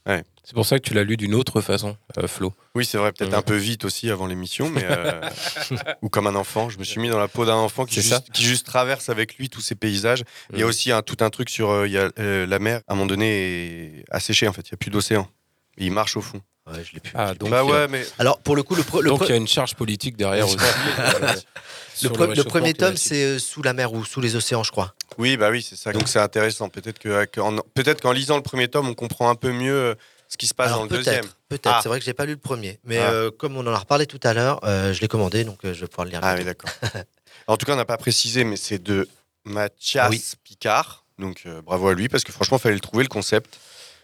Ouais. 0.07 0.25
C'est 0.45 0.55
pour 0.55 0.67
ça 0.67 0.79
que 0.79 0.85
tu 0.89 0.95
l'as 0.95 1.05
lu 1.05 1.17
d'une 1.17 1.35
autre 1.35 1.61
façon, 1.61 1.97
euh, 2.19 2.27
Flo. 2.27 2.53
Oui, 2.75 2.85
c'est 2.85 2.99
vrai, 2.99 3.13
peut-être 3.13 3.31
Mhm. 3.33 3.39
un 3.39 3.43
peu 3.43 3.55
vite 3.57 3.85
aussi 3.85 4.11
avant 4.11 4.27
l'émission, 4.27 4.69
mais 4.71 4.83
euh, 4.85 5.21
ou 6.03 6.09
comme 6.09 6.27
un 6.27 6.35
enfant. 6.35 6.69
Je 6.71 6.79
me 6.79 6.85
suis 6.85 7.01
mis 7.01 7.09
dans 7.09 7.19
la 7.19 7.29
peau 7.29 7.45
d'un 7.45 7.55
enfant 7.55 7.85
qui 7.85 8.01
juste, 8.03 8.31
qui 8.33 8.43
juste 8.43 8.67
traverse 8.67 9.09
avec 9.11 9.37
lui 9.37 9.49
tous 9.51 9.61
ces 9.61 9.75
paysages. 9.75 10.25
Il 10.53 10.59
y 10.59 10.63
a 10.63 10.65
Mhm. 10.65 10.71
aussi 10.71 10.91
un, 10.91 11.03
tout 11.03 11.19
un 11.21 11.31
truc 11.31 11.51
sur 11.51 11.71
euh, 11.71 11.87
il 11.87 11.93
y 11.93 11.99
a, 11.99 12.11
euh, 12.19 12.47
la 12.47 12.59
mer. 12.59 12.81
À 12.89 12.93
un 12.93 12.97
moment 12.97 13.07
donné, 13.07 14.01
est 14.01 14.05
asséchée 14.11 14.49
en 14.49 14.53
fait. 14.53 14.67
Il 14.69 14.73
y 14.73 14.75
a 14.75 14.79
plus 14.79 14.91
d'océan. 14.91 15.29
Il 15.77 15.93
marche 15.93 16.17
au 16.17 16.21
fond. 16.23 16.41
Ouais, 16.73 16.85
je 16.85 16.93
l'ai 16.95 17.01
pu. 17.01 17.11
Ah, 17.15 17.35
donc, 17.35 17.51
bah 17.51 17.63
il 17.65 17.69
y 17.69 17.73
a- 17.73 17.75
ouais, 17.75 17.89
mais 17.89 18.07
Alors, 18.19 18.39
pour 18.41 18.55
le 18.57 18.63
coup, 18.63 18.75
le, 18.75 18.83
pre- 18.83 19.01
le, 19.03 19.09
donc 19.11 19.23
il 19.25 19.29
y 19.31 19.33
a 19.33 19.37
une 19.37 19.49
charge 19.49 19.75
politique 19.75 20.17
derrière 20.17 20.47
aussi. 20.49 20.57
euh, 20.99 21.35
le 22.03 22.09
pre- 22.09 22.45
premier 22.45 22.75
tome, 22.75 22.97
c'est 22.97 23.25
euh, 23.25 23.39
sous 23.39 23.63
la 23.63 23.73
mer 23.73 23.93
ou 23.93 24.05
sous 24.05 24.21
les 24.21 24.37
océans, 24.37 24.63
je 24.63 24.71
crois. 24.71 24.95
oui, 25.19 25.37
bah 25.37 25.51
oui, 25.51 25.63
c'est 25.63 25.77
ça. 25.77 25.93
Donc 25.93 26.09
c'est 26.09 26.19
intéressant. 26.21 26.69
Peut-être 26.69 26.99
que 26.99 27.25
qu'en- 27.27 27.57
peut-être 27.75 28.01
qu'en 28.01 28.13
lisant 28.13 28.37
le 28.37 28.43
premier 28.43 28.69
tome, 28.69 28.89
on 28.89 28.95
comprend 28.95 29.29
un 29.31 29.35
peu 29.35 29.53
mieux 29.53 29.75
euh, 29.75 29.95
ce 30.29 30.37
qui 30.37 30.47
se 30.47 30.55
passe 30.55 30.69
Alors, 30.69 30.79
dans 30.81 30.85
le 30.85 30.91
deuxième. 30.91 31.25
peut-être. 31.49 31.67
Ah. 31.75 31.81
C'est 31.83 31.89
vrai 31.89 31.99
que 31.99 32.05
j'ai 32.05 32.15
pas 32.15 32.25
lu 32.25 32.33
le 32.33 32.39
premier. 32.39 32.79
Mais 32.85 32.99
Ah. 32.99 33.11
euh, 33.11 33.31
comme 33.31 33.57
on 33.57 33.67
en 33.67 33.73
a 33.75 33.79
reparlé 33.79 34.07
tout 34.07 34.21
à 34.23 34.33
l'heure, 34.33 34.61
euh, 34.65 34.93
je 34.93 35.01
l'ai 35.01 35.09
commandé, 35.09 35.45
donc 35.45 35.59
euh, 35.65 35.75
je 35.75 35.81
vais 35.81 35.87
pouvoir 35.89 36.05
le 36.07 36.13
lire. 36.13 36.21
Ah 36.23 36.35
oui, 36.39 36.45
d'accord. 36.45 36.71
en 37.49 37.57
tout 37.57 37.67
cas, 37.67 37.73
on 37.73 37.77
n'a 37.77 37.85
pas 37.85 37.97
précisé, 37.99 38.45
mais 38.45 38.57
c'est 38.57 38.83
de 38.83 39.09
Mathias 39.45 40.09
Oui. 40.11 40.23
Picard. 40.45 41.05
Donc 41.19 41.43
euh, 41.47 41.61
bravo 41.61 41.89
à 41.89 41.95
lui, 41.95 42.09
parce 42.09 42.25
que 42.25 42.33
franchement, 42.33 42.57
il 42.57 42.61
fallait 42.61 42.75
le 42.77 42.81
trouver, 42.81 43.03
le 43.03 43.09
concept. 43.09 43.59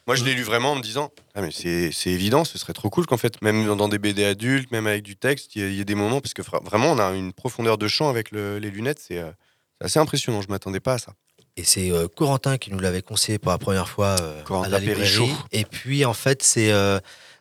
Moi, 0.06 0.14
je 0.16 0.24
l'ai 0.24 0.34
lu 0.34 0.42
vraiment 0.42 0.72
en 0.72 0.76
me 0.76 0.82
disant 0.82 1.10
Ah, 1.34 1.42
mais 1.42 1.50
c'est 1.50 1.90
c'est 1.92 2.10
évident, 2.10 2.44
ce 2.44 2.58
serait 2.58 2.72
trop 2.72 2.90
cool 2.90 3.06
qu'en 3.06 3.16
fait, 3.16 3.42
même 3.42 3.74
dans 3.76 3.88
des 3.88 3.98
BD 3.98 4.24
adultes, 4.24 4.70
même 4.70 4.86
avec 4.86 5.02
du 5.02 5.16
texte, 5.16 5.56
il 5.56 5.70
y, 5.72 5.76
y 5.78 5.80
a 5.80 5.84
des 5.84 5.94
moments, 5.96 6.20
parce 6.20 6.34
que 6.34 6.42
fra- 6.42 6.60
vraiment, 6.64 6.92
on 6.92 6.98
a 6.98 7.10
une 7.12 7.32
profondeur 7.32 7.76
de 7.78 7.88
champ 7.88 8.08
avec 8.08 8.30
le- 8.30 8.58
les 8.58 8.70
lunettes, 8.70 9.00
c'est 9.00 9.18
euh, 9.18 9.30
c'est 9.80 9.86
assez 9.86 9.98
impressionnant. 9.98 10.40
Je 10.42 10.48
m'attendais 10.48 10.80
pas 10.80 10.94
à 10.94 10.98
ça. 10.98 11.12
Et 11.56 11.64
c'est 11.64 11.90
euh, 11.90 12.06
Corentin 12.06 12.58
qui 12.58 12.70
nous 12.70 12.78
l'avait 12.78 13.02
conseillé 13.02 13.38
pour 13.38 13.50
la 13.50 13.58
première 13.58 13.88
fois 13.88 14.16
euh, 14.20 14.42
Corentin 14.44 14.68
à 14.68 14.70
la 14.70 14.78
librairie. 14.78 15.32
Et 15.52 15.64
puis, 15.64 16.04
en 16.04 16.12
fait, 16.14 16.42
c'est 16.42 16.70
euh, 16.70 17.00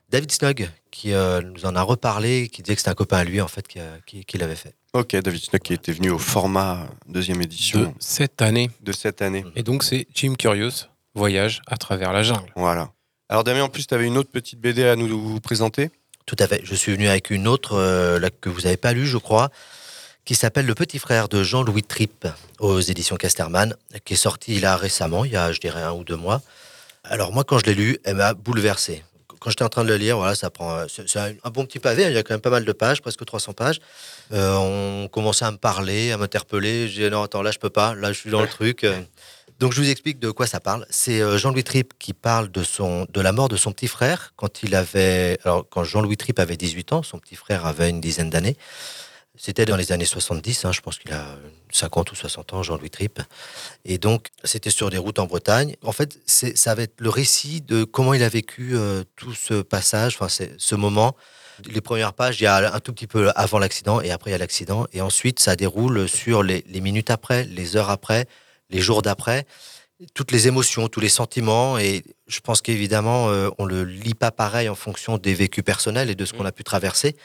David 0.09 0.31
Snug 0.31 0.69
qui 0.89 1.11
euh, 1.13 1.41
nous 1.41 1.65
en 1.65 1.75
a 1.75 1.81
reparlé, 1.81 2.47
qui 2.47 2.61
disait 2.63 2.75
que 2.75 2.79
c'était 2.81 2.91
un 2.91 2.95
copain 2.95 3.17
à 3.17 3.23
lui, 3.25 3.41
en 3.41 3.47
fait, 3.49 3.67
qui, 3.67 3.79
qui- 4.07 4.23
qui 4.25 4.37
l'avait 4.37 4.55
fait. 4.55 4.73
Ok, 4.93 5.15
David 5.17 5.41
Snook 5.43 5.61
qui 5.61 5.73
était 5.73 5.91
venu 5.91 6.09
au 6.09 6.17
format 6.17 6.87
deuxième 7.07 7.39
de 7.39 7.43
édition 7.43 7.93
cette 7.99 8.41
année. 8.41 8.69
de, 8.81 8.91
cette 8.93 9.21
année. 9.21 9.43
Et 9.57 9.61
donc 9.63 9.83
c'est 9.83 10.07
Jim 10.15 10.35
Curious, 10.39 10.87
Voyage 11.15 11.61
à 11.67 11.77
travers 11.77 12.11
la 12.13 12.23
jungle. 12.23 12.51
Voilà. 12.55 12.89
Alors, 13.29 13.43
Damien, 13.43 13.63
en 13.63 13.69
plus, 13.69 13.87
tu 13.87 13.93
avais 13.93 14.05
une 14.05 14.17
autre 14.17 14.29
petite 14.31 14.59
BD 14.59 14.83
à 14.85 14.95
nous 14.95 15.39
présenter? 15.39 15.89
Tout 16.25 16.35
à 16.39 16.47
fait. 16.47 16.61
Je 16.63 16.75
suis 16.75 16.91
venu 16.91 17.07
avec 17.07 17.29
une 17.29 17.47
autre 17.47 17.73
euh, 17.77 18.19
là, 18.19 18.29
que 18.29 18.49
vous 18.49 18.61
n'avez 18.61 18.77
pas 18.77 18.93
lue, 18.93 19.07
je 19.07 19.17
crois, 19.17 19.49
qui 20.25 20.35
s'appelle 20.35 20.65
Le 20.65 20.75
Petit 20.75 20.99
Frère 20.99 21.29
de 21.29 21.43
Jean-Louis 21.43 21.83
Tripp 21.83 22.27
aux 22.59 22.79
éditions 22.81 23.15
Casterman, 23.15 23.75
qui 24.03 24.13
est 24.13 24.17
sorti 24.17 24.59
là 24.59 24.75
récemment, 24.75 25.23
il 25.23 25.31
y 25.31 25.37
a, 25.37 25.51
je 25.51 25.59
dirais, 25.59 25.81
un 25.83 25.93
ou 25.93 26.03
deux 26.03 26.15
mois. 26.15 26.41
Alors 27.03 27.31
moi, 27.31 27.43
quand 27.43 27.59
je 27.59 27.65
l'ai 27.65 27.75
lu, 27.75 27.97
elle 28.03 28.15
m'a 28.15 28.33
bouleversé. 28.33 29.03
Quand 29.39 29.51
j'étais 29.51 29.63
en 29.63 29.69
train 29.69 29.83
de 29.83 29.89
le 29.89 29.97
lire, 29.97 30.17
voilà, 30.17 30.33
ça 30.33 30.49
prend, 30.49 30.71
euh, 30.75 30.85
c'est 30.89 31.17
un 31.19 31.49
bon 31.51 31.65
petit 31.65 31.77
pavé. 31.77 32.05
hein, 32.05 32.09
Il 32.09 32.15
y 32.15 32.17
a 32.17 32.23
quand 32.23 32.33
même 32.33 32.41
pas 32.41 32.49
mal 32.49 32.65
de 32.65 32.71
pages, 32.71 33.01
presque 33.01 33.23
300 33.23 33.53
pages. 33.53 33.79
Euh, 34.33 34.55
on 34.55 35.07
commençait 35.07 35.45
à 35.45 35.51
me 35.51 35.57
parler, 35.57 36.11
à 36.11 36.17
m'interpeller. 36.17 36.87
J'ai 36.87 37.05
dit 37.05 37.11
non, 37.11 37.21
attends, 37.21 37.43
là 37.43 37.51
je 37.51 37.59
peux 37.59 37.69
pas. 37.69 37.93
Là, 37.93 38.11
je 38.11 38.17
suis 38.19 38.31
dans 38.31 38.41
le 38.41 38.47
truc. 38.47 38.85
Donc 39.59 39.71
je 39.71 39.81
vous 39.81 39.89
explique 39.89 40.19
de 40.19 40.31
quoi 40.31 40.47
ça 40.47 40.59
parle. 40.59 40.85
C'est 40.89 41.21
euh, 41.21 41.37
Jean-Louis 41.37 41.63
Tripp 41.63 41.93
qui 41.97 42.13
parle 42.13 42.51
de 42.51 42.63
son 42.63 43.07
de 43.09 43.21
la 43.21 43.31
mort 43.31 43.47
de 43.47 43.55
son 43.55 43.71
petit 43.71 43.87
frère 43.87 44.33
quand 44.35 44.63
il 44.63 44.75
avait 44.75 45.37
alors 45.43 45.65
quand 45.69 45.83
Jean-Louis 45.83 46.17
Tripp 46.17 46.39
avait 46.39 46.57
18 46.57 46.93
ans, 46.93 47.03
son 47.03 47.19
petit 47.19 47.35
frère 47.35 47.65
avait 47.65 47.89
une 47.89 48.01
dizaine 48.01 48.29
d'années. 48.29 48.57
C'était 49.37 49.65
dans 49.65 49.75
les 49.75 49.91
années 49.91 50.05
70, 50.05 50.63
hein, 50.63 50.71
je 50.71 50.79
pense 50.79 50.97
qu'il 50.97 51.11
a 51.11 51.25
50 51.71 52.09
ou 52.11 52.15
60 52.15 52.53
ans, 52.53 52.63
Jean-Louis 52.63 52.89
Tripp. 52.89 53.21
Et 53.83 53.97
donc, 53.97 54.27
c'était 54.45 54.69
sur 54.69 54.89
des 54.89 54.97
routes 54.97 55.19
en 55.19 55.25
Bretagne. 55.25 55.75
En 55.83 55.91
fait, 55.91 56.17
ça 56.25 56.73
va 56.73 56.83
être 56.83 57.01
le 57.01 57.09
récit 57.09 57.59
de 57.59 57.83
comment 57.83 58.13
il 58.13 58.23
a 58.23 58.29
vécu 58.29 58.77
euh, 58.77 59.03
tout 59.17 59.33
ce 59.33 59.61
passage, 59.61 60.17
ce 60.57 60.75
moment. 60.75 61.17
Les 61.65 61.81
premières 61.81 62.13
pages, 62.13 62.39
il 62.39 62.45
y 62.45 62.47
a 62.47 62.73
un 62.73 62.79
tout 62.79 62.93
petit 62.93 63.07
peu 63.07 63.29
avant 63.35 63.59
l'accident 63.59 63.99
et 63.99 64.11
après 64.11 64.31
il 64.31 64.33
y 64.33 64.35
a 64.35 64.39
l'accident. 64.39 64.87
Et 64.93 65.01
ensuite, 65.01 65.39
ça 65.39 65.57
déroule 65.57 66.07
sur 66.07 66.41
les 66.41 66.63
minutes 66.81 67.09
après, 67.09 67.43
les 67.43 67.75
heures 67.75 67.89
après, 67.89 68.27
les 68.69 68.81
jours 68.81 69.01
d'après, 69.01 69.45
toutes 70.13 70.31
les 70.31 70.47
émotions, 70.47 70.87
tous 70.87 70.99
les 70.99 71.09
sentiments. 71.09 71.77
Et 71.77 72.03
je 72.27 72.39
pense 72.39 72.61
qu'évidemment, 72.61 73.29
euh, 73.29 73.49
on 73.57 73.65
le 73.65 73.83
lit 73.83 74.13
pas 74.15 74.31
pareil 74.31 74.69
en 74.69 74.75
fonction 74.75 75.17
des 75.17 75.33
vécus 75.33 75.63
personnels 75.63 76.09
et 76.09 76.15
de 76.15 76.25
ce 76.25 76.33
qu'on 76.33 76.45
a 76.45 76.51
pu 76.51 76.63
traverser. 76.63 77.15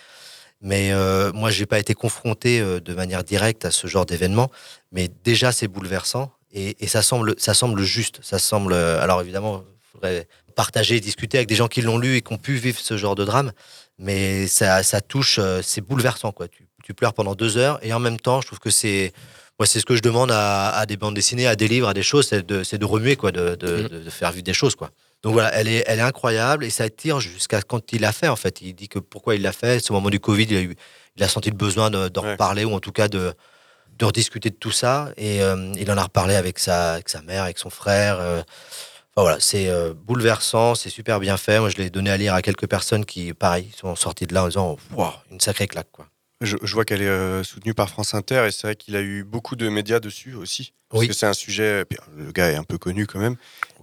Mais 0.62 0.92
euh, 0.92 1.32
moi, 1.32 1.50
j'ai 1.50 1.66
pas 1.66 1.78
été 1.78 1.94
confronté 1.94 2.60
euh, 2.60 2.80
de 2.80 2.94
manière 2.94 3.24
directe 3.24 3.64
à 3.64 3.70
ce 3.70 3.86
genre 3.86 4.04
d'événement. 4.04 4.50
Mais 4.92 5.08
déjà, 5.24 5.52
c'est 5.52 5.68
bouleversant 5.68 6.32
et, 6.52 6.76
et 6.84 6.86
ça 6.86 7.02
semble, 7.02 7.34
ça 7.38 7.54
semble 7.54 7.82
juste. 7.82 8.20
Ça 8.22 8.38
semble. 8.38 8.72
euh, 8.74 9.00
alors 9.00 9.20
évidemment, 9.22 9.64
il 9.64 9.90
faudrait 9.92 10.28
partager, 10.54 11.00
discuter 11.00 11.38
avec 11.38 11.48
des 11.48 11.54
gens 11.54 11.68
qui 11.68 11.80
l'ont 11.80 11.96
lu 11.96 12.16
et 12.16 12.20
qui 12.20 12.32
ont 12.32 12.38
pu 12.38 12.56
vivre 12.56 12.78
ce 12.78 12.96
genre 12.98 13.14
de 13.14 13.24
drame. 13.24 13.52
Mais 13.98 14.46
ça, 14.46 14.82
ça 14.82 15.00
touche, 15.00 15.38
euh, 15.38 15.60
c'est 15.62 15.80
bouleversant 15.80 16.32
quoi. 16.32 16.48
Tu, 16.48 16.66
tu 16.84 16.92
pleures 16.94 17.14
pendant 17.14 17.34
deux 17.34 17.56
heures 17.56 17.78
et 17.82 17.92
en 17.94 17.98
même 17.98 18.18
temps, 18.20 18.40
je 18.40 18.46
trouve 18.46 18.58
que 18.58 18.70
c'est 18.70 19.12
moi, 19.60 19.66
c'est 19.66 19.78
ce 19.78 19.84
que 19.84 19.94
je 19.94 20.00
demande 20.00 20.30
à, 20.30 20.70
à 20.70 20.86
des 20.86 20.96
bandes 20.96 21.14
dessinées, 21.14 21.46
à 21.46 21.54
des 21.54 21.68
livres, 21.68 21.86
à 21.86 21.92
des 21.92 22.02
choses, 22.02 22.26
c'est 22.26 22.46
de, 22.46 22.84
remuer, 22.86 23.16
quoi, 23.16 23.30
de, 23.30 23.56
de, 23.56 24.08
faire 24.08 24.32
vivre 24.32 24.42
des 24.42 24.54
choses, 24.54 24.74
quoi. 24.74 24.88
Donc 25.22 25.34
voilà, 25.34 25.52
elle 25.52 25.68
est, 25.68 25.84
elle 25.86 25.98
est 25.98 26.02
incroyable 26.02 26.64
et 26.64 26.70
ça 26.70 26.88
tire 26.88 27.20
jusqu'à 27.20 27.60
quand 27.60 27.92
il 27.92 28.00
l'a 28.00 28.12
fait, 28.12 28.28
en 28.28 28.36
fait. 28.36 28.62
Il 28.62 28.72
dit 28.72 28.88
que 28.88 28.98
pourquoi 28.98 29.34
il 29.34 29.42
l'a 29.42 29.52
fait. 29.52 29.78
Ce 29.84 29.92
moment 29.92 30.08
du 30.08 30.18
Covid, 30.18 30.44
il 30.48 30.56
a 30.56 30.62
eu, 30.62 30.76
il 31.16 31.22
a 31.22 31.28
senti 31.28 31.50
le 31.50 31.56
besoin 31.58 31.90
de- 31.90 32.08
d'en 32.08 32.22
reparler 32.22 32.64
ou 32.64 32.72
en 32.72 32.80
tout 32.80 32.90
cas 32.90 33.08
de, 33.08 33.34
de 33.98 34.04
rediscuter 34.06 34.48
de 34.48 34.54
tout 34.54 34.70
ça. 34.70 35.10
Et 35.18 35.42
euh, 35.42 35.70
il 35.76 35.90
en 35.92 35.98
a 35.98 36.04
reparlé 36.04 36.36
avec 36.36 36.58
sa, 36.58 36.94
avec 36.94 37.10
sa 37.10 37.20
mère, 37.20 37.42
avec 37.42 37.58
son 37.58 37.68
frère. 37.68 38.18
euh. 38.18 38.40
Enfin, 39.14 39.22
voilà, 39.24 39.40
c'est 39.40 39.68
euh, 39.68 39.92
bouleversant, 39.94 40.74
c'est 40.74 40.88
super 40.88 41.20
bien 41.20 41.36
fait. 41.36 41.60
Moi, 41.60 41.68
je 41.68 41.76
l'ai 41.76 41.90
donné 41.90 42.10
à 42.10 42.16
lire 42.16 42.32
à 42.32 42.40
quelques 42.40 42.66
personnes 42.66 43.04
qui, 43.04 43.34
pareil, 43.34 43.70
sont 43.78 43.94
sorties 43.96 44.26
de 44.26 44.32
là 44.32 44.44
en 44.44 44.48
disant 44.48 44.78
Waouh, 44.94 45.12
une 45.30 45.40
sacrée 45.40 45.68
claque. 45.68 45.90
Quoi. 45.92 46.06
Je, 46.40 46.56
je 46.62 46.72
vois 46.74 46.84
qu'elle 46.86 47.02
est 47.02 47.06
euh, 47.06 47.42
soutenue 47.44 47.74
par 47.74 47.90
France 47.90 48.14
Inter 48.14 48.44
et 48.46 48.50
c'est 48.50 48.66
vrai 48.66 48.74
qu'il 48.76 48.96
a 48.96 49.02
eu 49.02 49.24
beaucoup 49.24 49.56
de 49.56 49.68
médias 49.68 50.00
dessus 50.00 50.34
aussi. 50.34 50.72
Parce 50.88 51.02
Oui. 51.02 51.08
que 51.08 51.12
c'est 51.14 51.26
un 51.26 51.34
sujet. 51.34 51.84
puis, 51.84 51.98
Le 52.16 52.32
gars 52.32 52.50
est 52.50 52.56
un 52.56 52.64
peu 52.64 52.78
connu 52.78 53.06
quand 53.06 53.18
même. 53.18 53.36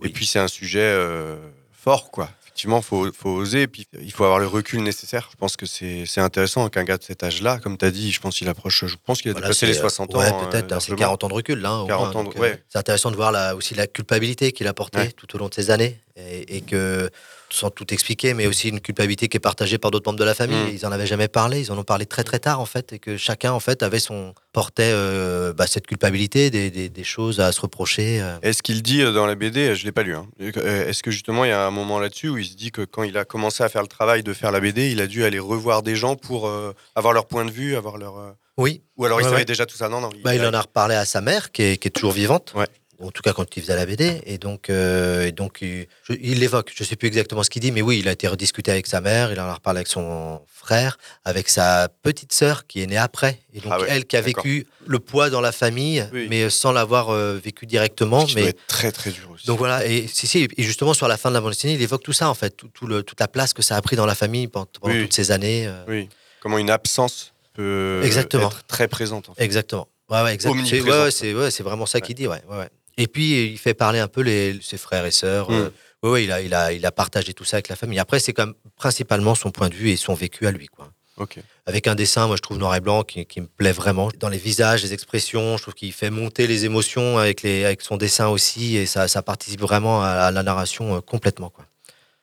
Et 0.04 0.10
puis 0.10 0.26
c'est 0.26 0.40
un 0.40 0.48
sujet 0.48 0.80
euh, 0.82 1.38
fort, 1.72 2.10
quoi. 2.10 2.30
Effectivement, 2.42 2.80
il 2.80 2.84
faut, 2.84 3.14
faut 3.14 3.30
oser. 3.30 3.62
Et 3.62 3.68
puis 3.68 3.88
il 4.02 4.12
faut 4.12 4.24
avoir 4.24 4.40
le 4.40 4.48
recul 4.48 4.82
nécessaire. 4.82 5.30
Je 5.32 5.38
pense 5.38 5.56
que 5.56 5.68
c'est 5.68 6.08
intéressant 6.20 6.68
qu'un 6.70 6.84
gars 6.84 6.98
de 6.98 7.04
cet 7.04 7.22
âge-là, 7.24 7.60
comme 7.60 7.78
tu 7.78 7.86
as 7.86 7.92
dit, 7.92 8.12
je 8.12 8.20
pense 8.20 8.36
qu'il 8.40 8.50
approche. 8.50 8.86
Je 8.88 8.96
pense 9.06 9.22
qu'il 9.22 9.30
a 9.30 9.34
Voilà, 9.34 9.48
dépassé 9.50 9.68
les 9.68 9.76
60 9.76 10.16
euh, 10.16 10.18
ouais, 10.18 10.30
ans. 10.32 10.40
peut-être, 10.48 10.72
euh, 10.72 10.76
hein, 10.76 10.80
c'est 10.80 10.90
largement. 10.90 10.98
40 10.98 11.24
ans 11.26 11.28
de 11.30 11.34
recul, 11.36 11.60
là. 11.60 11.74
au 11.76 11.86
40 11.86 12.14
moins, 12.14 12.22
ans 12.22 12.24
de- 12.24 12.30
donc, 12.30 12.38
euh, 12.38 12.42
ouais. 12.42 12.64
C'est 12.70 12.80
intéressant 12.80 13.12
de 13.12 13.16
voir 13.16 13.32
là, 13.32 13.56
aussi 13.56 13.76
la 13.76 13.86
culpabilité 13.86 14.52
qu'il 14.52 14.66
a 14.68 14.74
portée 14.74 14.98
Ouais. 14.98 15.12
tout 15.12 15.34
au 15.36 15.38
long 15.38 15.48
de 15.48 15.54
ces 15.54 15.70
années. 15.70 16.00
Et, 16.16 16.58
et 16.58 16.62
que, 16.62 17.12
sans 17.50 17.70
tout 17.70 17.94
expliquer, 17.94 18.34
mais 18.34 18.46
aussi 18.48 18.70
une 18.70 18.80
culpabilité 18.82 19.28
qui 19.30 19.38
est 19.38 19.42
partagée 19.42 19.78
par 19.78 19.92
d'autres 19.92 20.08
membres 20.10 20.20
de 20.20 20.24
la 20.26 20.34
famille. 20.36 20.58
Mm. 20.58 20.76
Ils 20.76 20.86
en 20.86 20.92
avaient 20.92 21.08
jamais 21.08 21.28
parlé, 21.28 21.62
ils 21.62 21.72
en 21.72 21.78
ont 21.78 21.84
parlé 21.84 22.06
très 22.06 22.24
très 22.24 22.40
tard, 22.40 22.60
en 22.60 22.66
fait. 22.66 22.94
Et 22.94 23.00
que 23.00 23.16
chacun, 23.18 23.52
en 23.54 23.60
fait, 23.60 23.84
avait 23.84 24.00
son. 24.00 24.34
portait 24.54 24.92
euh, 24.92 25.54
bah, 25.54 25.68
cette 25.68 25.86
culpabilité, 25.88 26.50
des, 26.50 26.72
des- 26.72 26.90
des 26.90 27.04
choses 27.04 27.40
à 27.40 27.52
se 27.52 27.62
reprocher. 27.62 28.22
euh. 28.22 28.38
Est-ce 28.42 28.64
qu'il 28.64 28.82
dit 28.82 29.02
euh, 29.04 29.12
dans 29.12 29.26
la 29.28 29.36
BD, 29.36 29.76
je 29.76 29.86
l'ai 29.86 29.92
pas 29.92 30.02
lu, 30.04 30.16
hein, 30.16 30.26
est-ce 30.40 31.04
que 31.04 31.12
justement 31.12 31.46
il 31.46 31.50
y 31.50 31.52
a 31.52 31.66
un 31.68 31.72
moment 31.72 32.00
là-dessus 32.00 32.30
où 32.30 32.38
il 32.40 32.46
se 32.46 32.56
dit 32.56 32.72
que 32.72 32.82
quand 32.82 33.04
il 33.04 33.18
a 33.18 33.24
commencé 33.26 33.64
à 33.64 33.70
faire 33.70 33.84
le 33.84 33.88
travail 33.88 34.24
de 34.24 34.34
faire 34.34 34.52
la 34.52 34.60
BD, 34.60 34.92
il 34.92 35.00
a 35.02 35.06
dû 35.08 35.24
aller 35.26 35.38
revoir 35.40 35.84
des 35.84 35.96
gens 35.96 36.16
pour 36.16 36.48
euh, 36.48 36.74
avoir 36.96 37.14
leur 37.14 37.28
point 37.28 37.46
de 37.46 37.52
vue, 37.52 37.76
avoir 37.76 37.98
leur... 37.98 38.36
Oui. 38.58 38.82
Ou 38.98 39.06
alors 39.06 39.20
il 39.22 39.24
Ouais, 39.26 39.30
savait 39.30 39.42
ouais. 39.42 39.46
déjà 39.46 39.68
tout 39.68 39.78
ça? 39.78 39.88
Non, 39.90 40.02
non. 40.02 40.10
Bah, 40.24 40.34
il 40.34 40.44
en 40.44 40.54
a 40.54 40.62
reparlé 40.62 40.96
à 40.96 41.06
sa 41.06 41.22
mère, 41.22 41.52
qui 41.52 41.62
est, 41.62 41.78
qui 41.78 41.88
est 41.90 41.92
toujours 41.92 42.12
vivante. 42.14 42.54
Ouais. 42.56 42.66
En 43.00 43.12
tout 43.12 43.22
cas, 43.22 43.34
quand 43.34 43.56
il 43.56 43.62
faisait 43.62 43.76
la 43.76 43.86
BD. 43.86 44.22
Et 44.26 44.38
donc, 44.38 44.70
euh, 44.70 45.28
et 45.28 45.32
donc 45.32 45.60
il 45.62 45.88
je- 46.04 46.14
il 46.20 46.40
l'évoque. 46.40 46.72
Je 46.76 46.84
ne 46.84 46.88
sais 46.88 46.96
plus 46.96 47.08
exactement 47.08 47.44
ce 47.44 47.50
qu'il 47.50 47.62
dit, 47.62 47.72
mais 47.72 47.82
oui, 47.82 48.00
il 48.00 48.08
a 48.08 48.12
été 48.12 48.28
rediscuté 48.28 48.72
avec 48.72 48.88
sa 48.88 49.02
mère, 49.02 49.32
il 49.32 49.40
en 49.40 49.44
a 49.46 49.54
reparlé 49.54 49.78
avec 49.80 49.88
son 49.88 50.42
frère, 50.48 50.98
avec 51.26 51.50
sa 51.50 51.90
petite 52.02 52.34
sœur 52.34 52.66
qui 52.68 52.82
est 52.82 52.88
née 52.88 52.98
après. 52.98 53.40
Et 53.54 53.60
donc, 53.60 53.72
Ah 53.76 53.80
ouais, 53.80 53.88
elle 53.90 54.06
qui 54.06 54.18
a 54.18 54.22
vécu 54.22 54.66
le 54.86 55.00
poids 55.00 55.30
dans 55.30 55.42
la 55.42 55.52
famille, 55.52 56.08
Oui. 56.14 56.28
mais 56.30 56.50
sans 56.50 56.72
l'avoir 56.72 57.10
euh, 57.10 57.40
vécu 57.44 57.66
directement. 57.66 58.26
Qui 58.26 58.36
mais 58.36 58.42
doit 58.42 58.50
être 58.50 58.68
très 58.68 58.92
très 58.92 59.12
dur 59.12 59.30
aussi. 59.32 59.46
donc 59.48 59.58
voilà, 59.60 59.86
et, 59.86 60.08
si, 60.08 60.26
si, 60.28 60.48
et 60.58 60.64
justement 60.64 60.94
sur 60.94 61.08
la 61.08 61.18
fin 61.18 61.30
de 61.30 61.36
la 61.36 61.42
bande 61.42 61.52
dessinée, 61.52 61.74
il 61.74 61.82
évoque 61.82 62.04
tout 62.04 62.14
ça 62.14 62.30
en 62.30 62.34
fait, 62.34 62.52
tout, 62.52 62.70
tout 62.74 62.88
le, 62.88 63.04
toute 63.04 63.20
la 63.20 63.28
place 63.28 63.54
que 63.54 63.62
ça 63.62 63.76
a 63.76 63.82
pris 63.82 63.96
dans 63.96 64.06
la 64.06 64.16
famille 64.16 64.48
pendant, 64.48 64.68
pendant 64.82 64.94
Oui. 64.96 65.02
toutes 65.04 65.14
ces 65.14 65.32
années. 65.32 65.68
euh. 65.68 65.84
Oui. 65.88 66.10
Comment 66.42 66.58
une 66.58 66.70
absence 66.70 67.34
peut 67.54 68.02
Exactement. 68.04 68.50
être 68.50 68.66
très 68.68 68.88
présente. 68.88 69.30
En 69.30 69.34
fait. 69.34 69.44
Exactement. 69.44 69.88
Ouais, 70.10 70.22
ouais, 70.22 70.34
exact. 70.34 70.54
C'est 70.66 70.82
ouais, 70.82 70.90
ouais, 71.34 71.34
ouais, 71.44 71.50
vraiment 71.64 71.86
ça 71.86 72.00
qu'il 72.00 72.16
dit. 72.16 72.28
Ouais, 72.28 72.42
ouais, 72.50 72.58
ouais. 72.58 72.70
Et 72.98 73.08
puis 73.08 73.46
il 73.52 73.58
fait 73.58 73.74
parler 73.74 74.00
un 74.00 74.08
peu 74.08 74.22
les, 74.22 74.60
ses 74.62 74.78
frères 74.78 75.06
et 75.06 75.12
sœurs. 75.12 75.50
Mm. 75.52 75.54
euh, 75.54 75.70
ouais, 76.04 76.10
ouais, 76.10 76.24
il 76.26 76.32
a, 76.32 76.42
il 76.42 76.54
a, 76.54 76.72
il 76.74 76.86
a 76.86 76.92
partagé 76.92 77.34
tout 77.34 77.44
ça 77.46 77.58
avec 77.58 77.70
la 77.70 77.76
famille. 77.76 78.00
Après, 78.00 78.20
c'est 78.20 78.34
quand 78.34 78.46
même 78.48 78.56
principalement 78.76 79.36
son 79.36 79.52
point 79.52 79.70
de 79.70 79.76
vue 79.76 79.90
et 79.92 79.96
son 79.98 80.14
vécu 80.14 80.48
à 80.48 80.52
lui, 80.52 80.68
quoi. 80.68 80.90
Ok. 81.18 81.40
Avec 81.66 81.88
un 81.88 81.96
dessin, 81.96 82.28
moi 82.28 82.36
je 82.36 82.44
trouve 82.44 82.60
noir 82.60 82.76
et 82.76 82.80
blanc 82.80 83.04
qui, 83.04 83.26
qui 83.26 83.42
me 83.42 83.48
plaît 83.48 83.72
vraiment. 83.72 84.10
Dans 84.20 84.30
les 84.30 84.38
visages, 84.38 84.84
les 84.84 84.94
expressions, 84.94 85.58
je 85.58 85.64
trouve 85.64 85.74
qu'il 85.74 85.92
fait 85.92 86.12
monter 86.12 86.46
les 86.46 86.66
émotions 86.66 87.18
avec, 87.18 87.42
les, 87.42 87.66
avec 87.66 87.82
son 87.82 87.98
dessin 87.98 88.28
aussi 88.28 88.76
et 88.78 88.86
ça, 88.86 89.08
ça 89.08 89.24
participe 89.24 89.62
vraiment 89.62 90.04
à, 90.04 90.10
à 90.10 90.32
la 90.32 90.44
narration 90.44 90.96
euh, 90.98 91.02
complètement. 91.02 91.50
Quoi. 91.50 91.66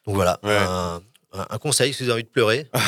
Donc 0.06 0.14
voilà, 0.14 0.38
Ouais. 0.44 0.56
un, 0.56 1.00
un- 1.32 1.46
un 1.50 1.58
conseil 1.58 1.92
si 1.92 2.04
vous 2.04 2.10
avez 2.10 2.20
envie 2.20 2.22
de 2.24 2.28
pleurer. 2.28 2.68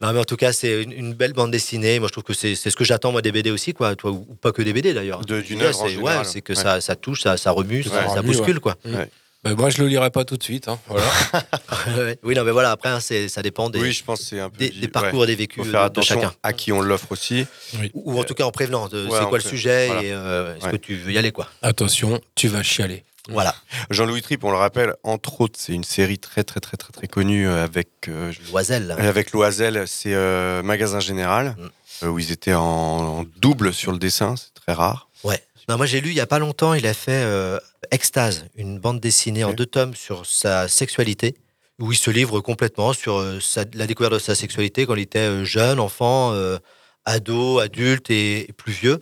non 0.00 0.12
mais 0.12 0.18
en 0.20 0.24
tout 0.24 0.36
cas, 0.36 0.52
c'est 0.52 0.82
une, 0.82 0.92
une 0.92 1.14
belle 1.14 1.32
bande 1.32 1.50
dessinée. 1.50 1.98
Moi 1.98 2.08
je 2.08 2.12
trouve 2.12 2.24
que 2.24 2.34
c'est 2.34 2.54
c'est 2.56 2.70
ce 2.70 2.76
que 2.76 2.84
j'attends 2.84 3.12
moi 3.12 3.22
des 3.22 3.32
BD 3.32 3.50
aussi, 3.50 3.72
quoi. 3.74 3.94
Toi, 3.96 4.10
ou, 4.10 4.26
ou 4.28 4.34
pas 4.34 4.52
que 4.52 4.60
des 4.62 4.72
BD 4.72 4.92
d'ailleurs. 4.92 5.20
D'une 5.24 5.62
œuvre 5.62 5.86
c'est- 5.88 5.96
ouais, 5.96 6.24
c'est 6.24 6.40
que 6.42 6.52
Ouais. 6.52 6.62
ça, 6.62 6.80
ça 6.80 6.96
touche, 6.96 7.22
ça, 7.22 7.36
ça 7.36 7.50
remue, 7.52 7.82
Ça 7.82 7.90
ça, 7.90 8.02
ça 8.08 8.14
remue, 8.20 8.26
bouscule 8.28 8.54
ouais. 8.56 8.60
quoi. 8.60 8.76
Ouais. 8.84 9.08
Bah, 9.44 9.54
moi, 9.54 9.68
je 9.68 9.82
le 9.82 9.88
lirai 9.88 10.08
pas 10.08 10.24
tout 10.24 10.38
de 10.38 10.42
suite. 10.42 10.68
hein, 10.68 10.78
voilà. 10.88 11.04
Oui, 12.22 12.34
non 12.34 12.44
mais 12.44 12.50
voilà, 12.50 12.70
après 12.70 12.88
hein, 12.88 12.98
ça 13.00 13.42
dépend 13.42 13.68
des, 13.68 13.78
Oui, 13.78 13.92
je 13.92 14.02
pense 14.02 14.20
que 14.20 14.24
c'est 14.24 14.40
un 14.40 14.48
peu 14.48 14.56
des, 14.56 14.70
di- 14.70 14.80
des 14.80 14.88
parcours 14.88 15.18
ouais. 15.20 15.24
et 15.24 15.28
des 15.28 15.34
vécus 15.36 15.58
Faut 15.58 15.66
de, 15.66 15.70
faire 15.70 15.82
de 15.82 15.86
attention 15.86 16.14
chacun. 16.14 16.32
à 16.42 16.52
qui 16.54 16.72
on 16.72 16.80
l'offre 16.80 17.12
aussi. 17.12 17.46
Ou 17.92 18.18
en 18.18 18.24
tout 18.24 18.32
cas 18.34 18.44
en 18.44 18.50
prévenant 18.50 18.88
c'est 18.90 19.06
quoi 19.28 19.36
le 19.38 19.44
sujet 19.44 19.86
voilà. 19.88 20.02
et 20.02 20.12
euh, 20.12 20.56
est-ce 20.56 20.64
Ouais. 20.64 20.72
que 20.72 20.76
tu 20.78 20.94
veux 20.96 21.12
y 21.12 21.18
aller 21.18 21.30
quoi. 21.30 21.46
Attention, 21.60 22.20
tu 22.34 22.48
vas 22.48 22.62
chialer. 22.62 23.04
Voilà. 23.28 23.54
Jean-Louis 23.90 24.20
Tripp, 24.22 24.44
on 24.44 24.50
le 24.50 24.56
rappelle, 24.58 24.94
entre 25.02 25.40
autres, 25.40 25.58
c'est 25.60 25.72
une 25.72 25.84
série 25.84 26.18
très 26.18 26.44
très 26.44 26.60
très 26.60 26.76
très 26.76 26.92
très 26.92 27.06
connue 27.06 27.48
euh, 27.48 27.64
avec 27.64 27.88
euh, 28.08 28.32
Loisel. 28.50 28.94
avec 28.98 29.32
Loisel, 29.32 29.84
c'est 29.86 30.14
euh, 30.14 30.62
Magasin 30.62 31.00
Général 31.00 31.56
Mm. 31.58 31.70
euh, 32.04 32.08
où 32.08 32.18
ils 32.18 32.32
étaient 32.32 32.54
en, 32.54 32.62
en 32.62 33.24
double 33.38 33.72
sur 33.72 33.92
le 33.92 33.98
dessin, 33.98 34.34
c'est 34.36 34.52
très 34.54 34.72
rare. 34.72 35.08
Ouais. 35.22 35.42
Non, 35.68 35.78
moi 35.78 35.86
j'ai 35.86 36.02
lu 36.02 36.10
il 36.10 36.14
y 36.16 36.20
a 36.20 36.26
pas 36.26 36.38
longtemps, 36.38 36.74
il 36.74 36.86
a 36.86 36.92
fait 36.92 37.22
euh, 37.24 37.58
Extase, 37.90 38.44
une 38.56 38.78
bande 38.78 39.00
dessinée 39.00 39.44
en 39.44 39.54
deux 39.54 39.64
tomes 39.66 39.94
sur 39.94 40.26
sa 40.26 40.68
sexualité, 40.68 41.34
où 41.80 41.90
il 41.92 41.96
se 41.96 42.10
livre 42.10 42.40
complètement 42.40 42.92
sur 42.92 43.16
euh, 43.18 43.40
sa- 43.40 43.64
la 43.72 43.86
découverte 43.86 44.12
de 44.12 44.18
sa 44.18 44.34
sexualité 44.34 44.84
quand 44.84 44.94
il 44.96 45.00
était 45.02 45.20
euh, 45.20 45.44
jeune, 45.46 45.80
enfant, 45.80 46.32
euh, 46.34 46.58
ado, 47.06 47.58
adulte 47.60 48.10
et, 48.10 48.50
et 48.50 48.52
plus 48.52 48.72
vieux, 48.72 49.00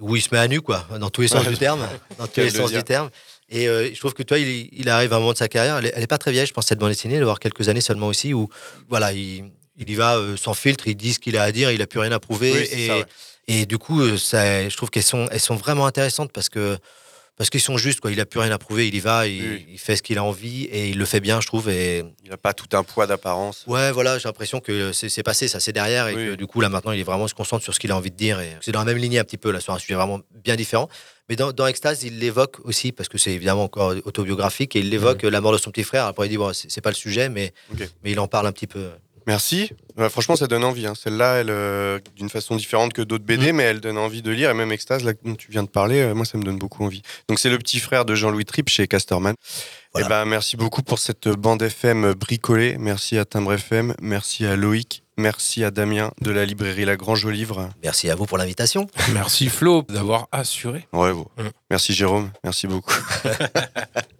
où 0.00 0.16
il 0.16 0.22
se 0.22 0.28
met 0.32 0.38
à 0.38 0.48
nu 0.48 0.60
quoi, 0.60 0.86
dans 0.98 1.10
tous 1.10 1.20
les 1.20 1.28
sens 1.28 1.46
du 1.46 1.56
terme, 1.56 1.86
dans 2.18 2.26
tous 2.26 2.40
les 2.40 2.50
le 2.50 2.58
sens 2.58 2.70
dire. 2.70 2.78
du 2.80 2.84
terme. 2.84 3.10
Et 3.50 3.68
euh, 3.68 3.90
je 3.92 3.98
trouve 3.98 4.14
que 4.14 4.22
toi, 4.22 4.38
il, 4.38 4.68
il 4.72 4.88
arrive 4.88 5.12
à 5.12 5.16
un 5.16 5.18
moment 5.18 5.32
de 5.32 5.38
sa 5.38 5.48
carrière, 5.48 5.78
elle 5.78 5.86
est, 5.86 5.92
elle 5.96 6.02
est 6.02 6.06
pas 6.06 6.18
très 6.18 6.30
vieille, 6.32 6.46
je 6.46 6.52
pense 6.52 6.66
cette 6.66 6.78
bande 6.78 6.90
dessinée, 6.90 7.16
elle 7.16 7.22
avoir 7.22 7.40
quelques 7.40 7.68
années 7.68 7.80
seulement 7.80 8.06
aussi, 8.06 8.32
où 8.32 8.48
voilà, 8.88 9.12
il, 9.12 9.50
il 9.76 9.90
y 9.90 9.94
va 9.96 10.16
euh, 10.16 10.36
sans 10.36 10.54
filtre, 10.54 10.86
il 10.86 10.94
dit 10.94 11.12
ce 11.14 11.18
qu'il 11.18 11.36
a 11.36 11.42
à 11.42 11.50
dire, 11.52 11.70
il 11.72 11.82
a 11.82 11.86
plus 11.86 11.98
rien 12.00 12.12
à 12.12 12.20
prouver, 12.20 12.52
Oui, 12.52 12.68
et, 12.70 12.86
ça, 12.86 12.96
ouais. 12.98 13.04
et 13.48 13.66
du 13.66 13.78
coup, 13.78 14.00
euh, 14.02 14.16
ça, 14.16 14.68
je 14.68 14.76
trouve 14.76 14.90
qu'elles 14.90 15.02
sont, 15.02 15.26
elles 15.32 15.40
sont 15.40 15.56
vraiment 15.56 15.86
intéressantes 15.86 16.30
parce 16.32 16.48
que 16.48 16.78
parce 17.36 17.48
qu'ils 17.48 17.62
sont 17.62 17.78
justes, 17.78 18.00
quoi. 18.00 18.12
Il 18.12 18.20
a 18.20 18.26
plus 18.26 18.38
rien 18.38 18.50
à 18.52 18.58
prouver, 18.58 18.86
il 18.86 18.94
y 18.94 19.00
va, 19.00 19.26
il, 19.26 19.40
Oui. 19.42 19.66
il 19.72 19.78
fait 19.78 19.96
ce 19.96 20.02
qu'il 20.02 20.18
a 20.18 20.22
envie 20.22 20.64
et 20.64 20.90
il 20.90 20.98
le 20.98 21.04
fait 21.06 21.20
bien, 21.20 21.40
je 21.40 21.46
trouve. 21.46 21.70
Et 21.70 22.04
Il 22.22 22.28
n'a 22.28 22.36
pas 22.36 22.52
tout 22.52 22.68
un 22.76 22.82
poids 22.84 23.06
d'apparence. 23.06 23.64
ouais, 23.66 23.90
voilà, 23.92 24.18
j'ai 24.18 24.28
l'impression 24.28 24.60
que 24.60 24.92
c'est 24.92 25.22
passé, 25.22 25.48
ça 25.48 25.58
c'est 25.58 25.72
derrière 25.72 26.08
et 26.08 26.14
Oui. 26.14 26.26
que 26.26 26.34
du 26.34 26.46
coup 26.46 26.60
là 26.60 26.68
maintenant 26.68 26.92
il 26.92 27.00
est 27.00 27.04
vraiment 27.04 27.26
se 27.28 27.32
concentre 27.34 27.64
sur 27.64 27.72
ce 27.74 27.80
qu'il 27.80 27.92
a 27.92 27.96
envie 27.96 28.10
de 28.10 28.16
dire 28.16 28.40
et 28.40 28.50
c'est 28.60 28.72
dans 28.72 28.80
la 28.80 28.84
même 28.84 28.98
lignée 28.98 29.18
un 29.18 29.24
petit 29.24 29.38
peu 29.38 29.50
là 29.52 29.60
sur 29.60 29.72
un 29.72 29.78
sujet 29.78 29.94
vraiment 29.94 30.20
bien 30.44 30.54
différent. 30.54 30.90
Mais 31.30 31.36
dans, 31.36 31.52
dans 31.52 31.68
Extase, 31.68 32.02
il 32.02 32.18
l'évoque 32.18 32.56
aussi 32.64 32.90
parce 32.90 33.08
que 33.08 33.16
c'est 33.16 33.30
évidemment 33.30 33.62
encore 33.62 33.94
autobiographique 34.04 34.74
et 34.74 34.80
il 34.80 34.90
l'évoque 34.90 35.22
la 35.22 35.40
mort 35.40 35.52
de 35.52 35.58
son 35.58 35.70
petit 35.70 35.84
frère. 35.84 36.06
Après 36.06 36.26
il 36.26 36.30
dit 36.30 36.36
bon, 36.36 36.50
c'est 36.52 36.80
pas 36.80 36.90
le 36.90 36.96
sujet, 36.96 37.28
mais 37.28 37.52
il 38.04 38.18
en 38.18 38.26
parle 38.26 38.48
un 38.48 38.52
petit 38.52 38.66
peu. 38.66 38.90
Merci. 39.26 39.70
Franchement, 40.08 40.34
ça 40.36 40.46
donne 40.46 40.64
envie. 40.64 40.86
hein. 40.86 40.94
Celle-là, 40.94 41.34
elle, 41.40 41.50
euh, 41.50 41.98
d'une 42.16 42.30
façon 42.30 42.56
différente 42.56 42.92
que 42.94 43.02
d'autres 43.02 43.24
Mm. 43.24 43.26
BD, 43.26 43.52
mais 43.52 43.64
elle 43.64 43.80
donne 43.80 43.98
envie 43.98 44.22
de 44.22 44.30
lire. 44.30 44.50
Et 44.50 44.54
même 44.54 44.72
Extase, 44.72 45.04
là, 45.04 45.12
dont 45.24 45.34
tu 45.34 45.50
viens 45.50 45.62
de 45.62 45.68
parler, 45.68 46.00
euh, 46.00 46.14
moi, 46.14 46.24
ça 46.24 46.38
me 46.38 46.42
donne 46.42 46.58
beaucoup 46.58 46.84
envie. 46.84 47.02
Donc, 47.28 47.38
c'est 47.38 47.50
le 47.50 47.58
petit 47.58 47.80
frère 47.80 48.04
de 48.06 48.14
Jean-Louis 48.14 48.44
Tripp 48.46 48.68
chez 48.70 48.86
Casterman. 48.88 49.34
Voilà. 49.92 50.06
Et 50.06 50.08
ben, 50.08 50.24
merci 50.24 50.56
beaucoup 50.56 50.82
pour 50.82 50.98
cette 50.98 51.28
bande 51.28 51.60
FM 51.60 52.14
bricolée. 52.14 52.76
Merci 52.78 53.18
à 53.18 53.24
Timbre 53.26 53.52
FM. 53.54 53.94
Merci 54.00 54.46
à 54.46 54.56
Loïc. 54.56 55.02
Merci 55.18 55.64
à 55.64 55.70
Damien 55.70 56.12
de 56.22 56.30
la 56.30 56.46
librairie 56.46 56.86
La 56.86 56.96
Grange 56.96 57.26
au 57.26 57.30
Livre. 57.30 57.68
Merci 57.82 58.08
à 58.08 58.14
vous 58.14 58.24
pour 58.24 58.38
l'invitation. 58.38 58.86
Merci 59.12 59.50
Flo 59.50 59.82
d'avoir 59.88 60.28
assuré. 60.32 60.86
Ouais. 60.94 61.12
Mm. 61.12 61.50
Merci 61.70 61.92
Jérôme. 61.92 62.30
Merci 62.42 62.66
beaucoup. 62.68 62.94